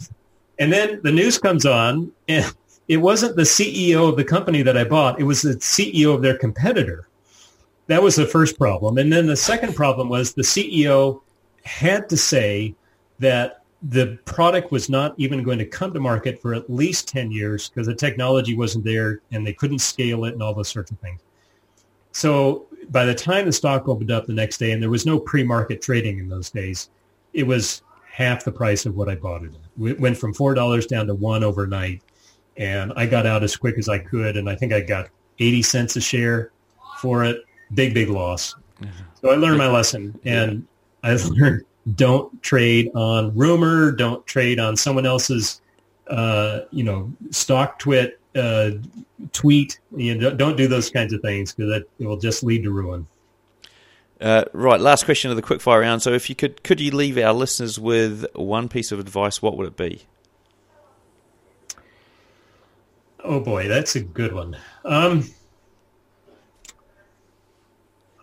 and 0.59 0.71
then 0.71 1.01
the 1.03 1.11
news 1.11 1.39
comes 1.39 1.65
on, 1.65 2.11
and 2.27 2.53
it 2.88 2.97
wasn't 2.97 3.36
the 3.36 3.41
CEO 3.41 4.07
of 4.07 4.17
the 4.17 4.23
company 4.23 4.61
that 4.61 4.77
I 4.77 4.84
bought; 4.84 5.19
it 5.19 5.23
was 5.23 5.41
the 5.41 5.55
CEO 5.55 6.13
of 6.13 6.21
their 6.21 6.38
competitor. 6.38 7.07
That 7.88 8.03
was 8.03 8.15
the 8.15 8.27
first 8.27 8.57
problem, 8.59 8.99
and 8.99 9.11
then 9.11 9.25
the 9.25 9.36
second 9.36 9.75
problem 9.75 10.09
was 10.09 10.34
the 10.34 10.43
CEO 10.43 11.21
had 11.65 12.09
to 12.09 12.17
say 12.17 12.75
that 13.17 13.63
the 13.81 14.19
product 14.25 14.71
was 14.71 14.89
not 14.89 15.15
even 15.17 15.41
going 15.41 15.57
to 15.57 15.65
come 15.65 15.91
to 15.93 15.99
market 15.99 16.39
for 16.39 16.53
at 16.53 16.69
least 16.69 17.07
10 17.09 17.31
years 17.31 17.67
because 17.67 17.88
the 17.88 17.95
technology 17.95 18.55
wasn't 18.55 18.86
there 18.86 19.19
and 19.31 19.45
they 19.45 19.51
couldn't 19.51 19.79
scale 19.79 20.23
it 20.23 20.34
and 20.34 20.41
all 20.41 20.53
those 20.53 20.69
sorts 20.69 20.89
of 20.89 20.99
things. 20.99 21.19
So 22.13 22.67
by 22.91 23.05
the 23.05 23.15
time 23.15 23.45
the 23.45 23.53
stock 23.53 23.88
opened 23.88 24.11
up 24.11 24.25
the 24.25 24.34
next 24.34 24.57
day, 24.57 24.71
and 24.71 24.81
there 24.81 24.89
was 24.89 25.05
no 25.05 25.19
pre-market 25.19 25.81
trading 25.81 26.19
in 26.19 26.29
those 26.29 26.49
days, 26.49 26.89
it 27.34 27.43
was 27.43 27.81
half 28.11 28.45
the 28.45 28.51
price 28.51 28.86
of 28.86 28.95
what 28.95 29.09
I 29.09 29.15
bought 29.15 29.43
it. 29.43 29.51
It 29.81 29.99
went 29.99 30.17
from 30.17 30.34
four 30.34 30.53
dollars 30.53 30.86
down 30.86 31.07
to 31.07 31.15
one 31.15 31.43
overnight, 31.43 32.01
and 32.57 32.93
I 32.95 33.05
got 33.05 33.25
out 33.25 33.43
as 33.43 33.55
quick 33.55 33.77
as 33.77 33.89
I 33.89 33.97
could, 33.97 34.38
and 34.38 34.49
I 34.49 34.55
think 34.55 34.73
I 34.73 34.81
got 34.81 35.09
eighty 35.39 35.61
cents 35.61 35.95
a 35.95 36.01
share 36.01 36.51
for 36.99 37.23
it. 37.23 37.43
Big, 37.73 37.93
big 37.93 38.09
loss. 38.09 38.55
So 39.21 39.31
I 39.31 39.36
learned 39.36 39.57
my 39.57 39.67
lesson, 39.67 40.19
and 40.25 40.67
I 41.03 41.15
learned 41.15 41.63
don't 41.95 42.41
trade 42.43 42.91
on 42.95 43.36
rumor, 43.36 43.91
don't 43.91 44.25
trade 44.25 44.59
on 44.59 44.75
someone 44.75 45.05
else's, 45.05 45.61
uh, 46.07 46.61
you 46.71 46.84
know, 46.84 47.11
stock 47.31 47.79
twit 47.79 48.19
uh, 48.36 48.71
tweet. 49.31 49.79
You 49.95 50.15
know, 50.15 50.31
don't 50.31 50.57
do 50.57 50.67
those 50.67 50.89
kinds 50.89 51.13
of 51.13 51.21
things 51.21 51.53
because 51.53 51.71
that 51.71 51.88
it 51.99 52.07
will 52.07 52.17
just 52.17 52.43
lead 52.43 52.63
to 52.63 52.71
ruin. 52.71 53.07
Uh, 54.21 54.45
right, 54.53 54.79
last 54.79 55.03
question 55.05 55.31
of 55.31 55.38
the 55.38 55.43
quickfire 55.43 55.81
round. 55.81 56.01
So, 56.01 56.13
if 56.13 56.29
you 56.29 56.36
could, 56.36 56.63
could 56.63 56.79
you 56.79 56.91
leave 56.95 57.17
our 57.17 57.34
listeners 57.34 57.79
with 57.79 58.25
one 58.36 58.69
piece 58.69 58.91
of 58.91 58.99
advice? 58.99 59.41
What 59.41 59.57
would 59.57 59.67
it 59.67 59.77
be? 59.77 60.03
Oh 63.23 63.39
boy, 63.39 63.67
that's 63.67 63.95
a 63.95 64.01
good 64.01 64.34
one. 64.34 64.57
Um, 64.84 65.29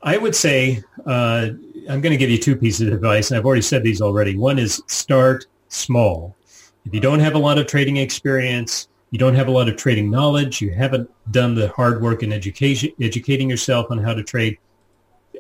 I 0.02 0.16
would 0.16 0.34
say 0.34 0.82
uh, 1.06 1.48
I'm 1.88 2.00
going 2.00 2.12
to 2.12 2.16
give 2.16 2.30
you 2.30 2.38
two 2.38 2.56
pieces 2.56 2.86
of 2.88 2.94
advice, 2.94 3.30
and 3.30 3.38
I've 3.38 3.46
already 3.46 3.62
said 3.62 3.82
these 3.82 4.02
already. 4.02 4.36
One 4.36 4.58
is 4.58 4.82
start 4.86 5.46
small. 5.68 6.36
If 6.84 6.94
you 6.94 7.00
don't 7.00 7.20
have 7.20 7.34
a 7.34 7.38
lot 7.38 7.58
of 7.58 7.66
trading 7.66 7.96
experience, 7.96 8.88
you 9.10 9.18
don't 9.18 9.34
have 9.34 9.48
a 9.48 9.50
lot 9.50 9.68
of 9.68 9.76
trading 9.76 10.10
knowledge, 10.10 10.60
you 10.60 10.70
haven't 10.70 11.10
done 11.30 11.54
the 11.54 11.68
hard 11.68 12.00
work 12.00 12.22
in 12.22 12.32
education, 12.32 12.90
educating 13.00 13.50
yourself 13.50 13.90
on 13.90 13.98
how 13.98 14.14
to 14.14 14.22
trade, 14.22 14.56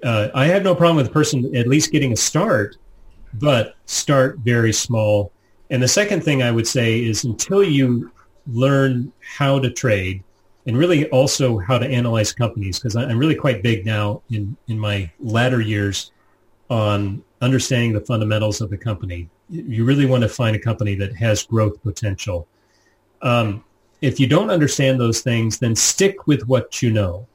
uh, 0.02 0.28
I 0.34 0.46
have 0.46 0.62
no 0.62 0.74
problem 0.74 0.96
with 0.96 1.08
a 1.08 1.12
person 1.12 1.54
at 1.54 1.66
least 1.66 1.92
getting 1.92 2.12
a 2.12 2.16
start, 2.16 2.76
but 3.34 3.76
start 3.86 4.38
very 4.38 4.72
small. 4.72 5.32
And 5.70 5.82
the 5.82 5.88
second 5.88 6.24
thing 6.24 6.42
I 6.42 6.50
would 6.50 6.66
say 6.66 7.04
is 7.04 7.24
until 7.24 7.62
you 7.62 8.10
learn 8.46 9.12
how 9.20 9.58
to 9.58 9.70
trade 9.70 10.24
and 10.66 10.76
really 10.76 11.08
also 11.10 11.58
how 11.58 11.78
to 11.78 11.86
analyze 11.86 12.32
companies, 12.32 12.78
because 12.78 12.96
I'm 12.96 13.18
really 13.18 13.34
quite 13.34 13.62
big 13.62 13.86
now 13.86 14.22
in, 14.30 14.56
in 14.68 14.78
my 14.78 15.10
latter 15.20 15.60
years 15.60 16.12
on 16.68 17.22
understanding 17.40 17.92
the 17.92 18.00
fundamentals 18.00 18.60
of 18.60 18.70
the 18.70 18.76
company. 18.76 19.28
You 19.48 19.84
really 19.84 20.06
want 20.06 20.22
to 20.22 20.28
find 20.28 20.54
a 20.54 20.58
company 20.58 20.94
that 20.96 21.14
has 21.16 21.42
growth 21.42 21.82
potential 21.82 22.46
um, 23.22 23.64
if 24.00 24.18
you 24.18 24.26
don't 24.26 24.50
understand 24.50 24.98
those 24.98 25.20
things, 25.20 25.58
then 25.58 25.76
stick 25.76 26.26
with 26.26 26.46
what 26.48 26.82
you 26.82 26.90
know. 26.90 27.26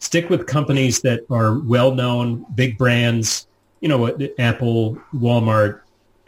Stick 0.00 0.30
with 0.30 0.46
companies 0.46 1.00
that 1.02 1.20
are 1.30 1.58
well-known, 1.60 2.46
big 2.54 2.78
brands, 2.78 3.46
you 3.80 3.88
know, 3.88 4.16
Apple, 4.38 4.98
Walmart, 5.14 5.80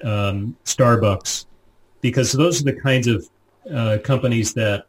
um, 0.05 0.57
Starbucks, 0.65 1.47
because 2.01 2.33
those 2.33 2.61
are 2.61 2.65
the 2.65 2.81
kinds 2.81 3.07
of 3.07 3.29
uh, 3.73 3.99
companies 4.03 4.55
that, 4.55 4.87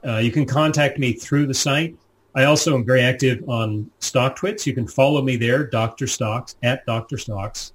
Uh, 0.07 0.17
you 0.17 0.31
can 0.31 0.45
contact 0.47 0.97
me 0.97 1.13
through 1.13 1.45
the 1.45 1.53
site. 1.53 1.95
I 2.33 2.45
also 2.45 2.73
am 2.73 2.83
very 2.83 3.01
active 3.01 3.47
on 3.47 3.91
StockTwits. 3.99 4.65
You 4.65 4.73
can 4.73 4.87
follow 4.87 5.21
me 5.21 5.35
there, 5.35 5.67
Dr. 5.67 6.05
Stoxx, 6.05 6.55
at 6.63 6.83
Dr. 6.87 7.17
Stoxx. 7.17 7.73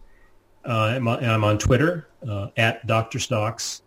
Uh, 0.66 0.94
I'm, 0.96 1.06
on, 1.06 1.24
I'm, 1.24 1.44
on 1.44 1.56
Twitter, 1.56 2.08
uh, 2.28 2.48
at 2.56 2.84
Dr. 2.88 3.20
Stoxx. 3.20 3.82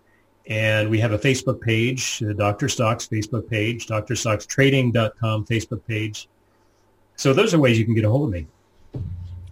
And 0.47 0.89
we 0.89 0.99
have 0.99 1.11
a 1.11 1.19
Facebook 1.19 1.59
page, 1.59 2.19
the 2.19 2.33
Dr. 2.33 2.67
Stoxx 2.67 3.09
Facebook 3.09 3.49
page, 3.49 3.87
drstoxxtrading.com 3.87 5.47
Facebook 5.47 5.85
page. 5.85 6.29
So 7.17 7.33
those 7.33 7.53
are 7.53 7.59
ways 7.59 7.77
you 7.77 7.83
can 7.83 7.93
get 7.93 8.05
a 8.05 8.09
hold 8.09 8.29
of 8.29 8.33
me. 8.33 8.47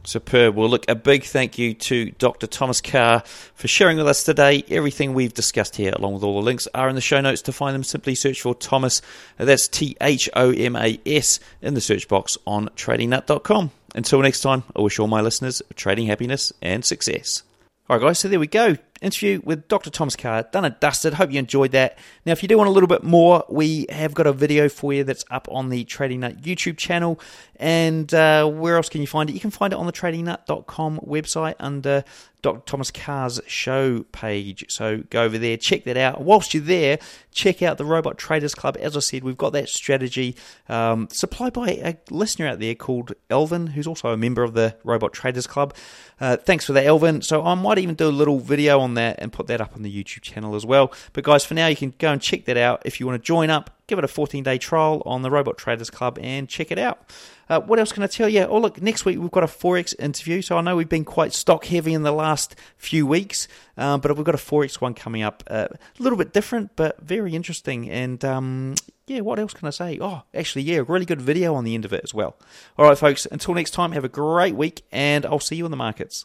Superb. 0.05 0.55
Well, 0.55 0.69
look, 0.69 0.85
a 0.89 0.95
big 0.95 1.23
thank 1.23 1.57
you 1.57 1.73
to 1.75 2.11
Dr. 2.11 2.45
Thomas 2.45 2.81
Carr 2.81 3.23
for 3.55 3.67
sharing 3.67 3.97
with 3.97 4.07
us 4.07 4.23
today. 4.23 4.63
Everything 4.69 5.13
we've 5.13 5.33
discussed 5.33 5.75
here, 5.75 5.93
along 5.95 6.15
with 6.15 6.23
all 6.23 6.35
the 6.35 6.45
links, 6.45 6.67
are 6.73 6.89
in 6.89 6.95
the 6.95 7.01
show 7.01 7.21
notes. 7.21 7.41
To 7.43 7.53
find 7.53 7.73
them, 7.73 7.83
simply 7.83 8.15
search 8.15 8.41
for 8.41 8.53
Thomas. 8.53 9.01
That's 9.37 9.67
T 9.67 9.95
H 10.01 10.29
O 10.35 10.51
M 10.51 10.75
A 10.75 10.99
S 11.05 11.39
in 11.61 11.73
the 11.73 11.81
search 11.81 12.07
box 12.07 12.37
on 12.45 12.69
tradingnut.com. 12.75 13.71
Until 13.95 14.21
next 14.21 14.41
time, 14.41 14.63
I 14.75 14.81
wish 14.81 14.99
all 14.99 15.07
my 15.07 15.21
listeners 15.21 15.61
trading 15.75 16.07
happiness 16.07 16.51
and 16.61 16.83
success. 16.83 17.43
All 17.89 17.97
right, 17.97 18.07
guys, 18.07 18.19
so 18.19 18.29
there 18.29 18.39
we 18.39 18.47
go. 18.47 18.77
Interview 19.01 19.41
with 19.43 19.67
Dr. 19.67 19.89
Thomas 19.89 20.15
Carr, 20.15 20.43
done 20.43 20.63
and 20.63 20.79
dusted. 20.79 21.15
Hope 21.15 21.33
you 21.33 21.39
enjoyed 21.39 21.73
that. 21.73 21.97
Now, 22.25 22.31
if 22.31 22.41
you 22.41 22.47
do 22.47 22.57
want 22.57 22.69
a 22.69 22.71
little 22.71 22.87
bit 22.87 23.03
more, 23.03 23.43
we 23.49 23.85
have 23.89 24.13
got 24.13 24.25
a 24.25 24.31
video 24.31 24.69
for 24.69 24.93
you 24.93 25.03
that's 25.03 25.25
up 25.29 25.49
on 25.51 25.67
the 25.67 25.83
Trading 25.83 26.21
Nut 26.21 26.41
YouTube 26.41 26.77
channel. 26.77 27.19
And 27.57 28.13
uh, 28.13 28.47
where 28.47 28.75
else 28.75 28.89
can 28.89 29.01
you 29.01 29.07
find 29.07 29.29
it? 29.29 29.33
You 29.33 29.39
can 29.39 29.51
find 29.51 29.73
it 29.73 29.77
on 29.77 29.85
the 29.85 29.91
tradingnut.com 29.91 31.01
website 31.01 31.55
under 31.59 32.03
Dr. 32.43 32.61
Thomas 32.65 32.91
Carr's 32.91 33.39
show 33.47 34.03
page. 34.11 34.65
So 34.67 35.03
go 35.09 35.23
over 35.23 35.37
there, 35.37 35.55
check 35.55 35.85
that 35.85 35.95
out. 35.95 36.21
Whilst 36.21 36.53
you're 36.53 36.61
there, 36.61 36.99
check 37.31 37.61
out 37.61 37.77
the 37.77 37.85
Robot 37.85 38.17
Traders 38.17 38.53
Club. 38.53 38.75
As 38.79 38.97
I 38.97 38.99
said, 38.99 39.23
we've 39.23 39.37
got 39.37 39.53
that 39.53 39.69
strategy 39.69 40.35
um, 40.67 41.07
supplied 41.09 41.53
by 41.53 41.69
a 41.69 41.95
listener 42.11 42.47
out 42.47 42.59
there 42.59 42.75
called 42.75 43.13
Elvin, 43.29 43.67
who's 43.67 43.87
also 43.87 44.09
a 44.09 44.17
member 44.17 44.43
of 44.43 44.53
the 44.53 44.75
Robot 44.83 45.13
Traders 45.13 45.47
Club. 45.47 45.73
Uh, 46.19 46.35
thanks 46.35 46.65
for 46.65 46.73
that, 46.73 46.85
Elvin. 46.85 47.21
So 47.21 47.43
I 47.45 47.53
might 47.55 47.77
even 47.77 47.95
do 47.95 48.07
a 48.07 48.09
little 48.09 48.39
video 48.39 48.79
on 48.81 48.95
that 48.95 49.15
and 49.19 49.31
put 49.31 49.47
that 49.47 49.61
up 49.61 49.73
on 49.75 49.81
the 49.81 50.03
YouTube 50.03 50.21
channel 50.21 50.53
as 50.55 50.65
well. 50.65 50.91
But 51.13 51.23
guys, 51.23 51.45
for 51.45 51.53
now, 51.53 51.67
you 51.67 51.77
can 51.77 51.93
go 51.97 52.11
and 52.11 52.21
check 52.21 52.45
that 52.45 52.57
out. 52.57 52.81
If 52.83 52.99
you 52.99 53.05
want 53.05 53.23
to 53.23 53.25
join 53.25 53.49
up, 53.49 53.69
give 53.93 53.99
it 53.99 54.05
a 54.05 54.07
14 54.07 54.43
day 54.43 54.57
trial 54.57 55.03
on 55.05 55.21
the 55.21 55.29
Robot 55.29 55.57
Traders 55.57 55.91
Club 55.91 56.17
and 56.19 56.49
check 56.49 56.71
it 56.71 56.79
out. 56.79 57.07
Uh, 57.47 57.59
what 57.59 57.77
else 57.77 57.91
can 57.91 58.01
I 58.01 58.07
tell 58.07 58.27
you? 58.27 58.41
Oh, 58.43 58.57
look, 58.57 58.81
next 58.81 59.05
week 59.05 59.19
we've 59.19 59.29
got 59.29 59.43
a 59.43 59.47
Forex 59.47 59.93
interview. 59.99 60.41
So 60.41 60.57
I 60.57 60.61
know 60.61 60.75
we've 60.75 60.89
been 60.89 61.05
quite 61.05 61.33
stock 61.33 61.65
heavy 61.65 61.93
in 61.93 62.01
the 62.01 62.11
last 62.11 62.55
few 62.77 63.05
weeks, 63.05 63.47
um, 63.77 64.01
but 64.01 64.15
we've 64.15 64.25
got 64.25 64.33
a 64.33 64.39
Forex 64.39 64.81
one 64.81 64.95
coming 64.95 65.21
up. 65.21 65.43
Uh, 65.47 65.67
a 65.71 66.03
little 66.03 66.17
bit 66.17 66.33
different, 66.33 66.75
but 66.75 66.99
very 67.01 67.35
interesting. 67.35 67.89
And 67.89 68.23
um, 68.25 68.75
yeah, 69.05 69.19
what 69.19 69.37
else 69.37 69.53
can 69.53 69.67
I 69.67 69.71
say? 69.71 69.99
Oh, 70.01 70.23
actually, 70.33 70.63
yeah, 70.63 70.77
a 70.77 70.83
really 70.83 71.05
good 71.05 71.21
video 71.21 71.53
on 71.53 71.65
the 71.65 71.75
end 71.75 71.85
of 71.85 71.93
it 71.93 72.01
as 72.03 72.13
well. 72.13 72.35
All 72.77 72.87
right, 72.87 72.97
folks, 72.97 73.27
until 73.27 73.53
next 73.53 73.71
time, 73.71 73.91
have 73.91 74.05
a 74.05 74.09
great 74.09 74.55
week, 74.55 74.83
and 74.91 75.25
I'll 75.25 75.39
see 75.39 75.57
you 75.57 75.65
in 75.65 75.71
the 75.71 75.77
markets. 75.77 76.21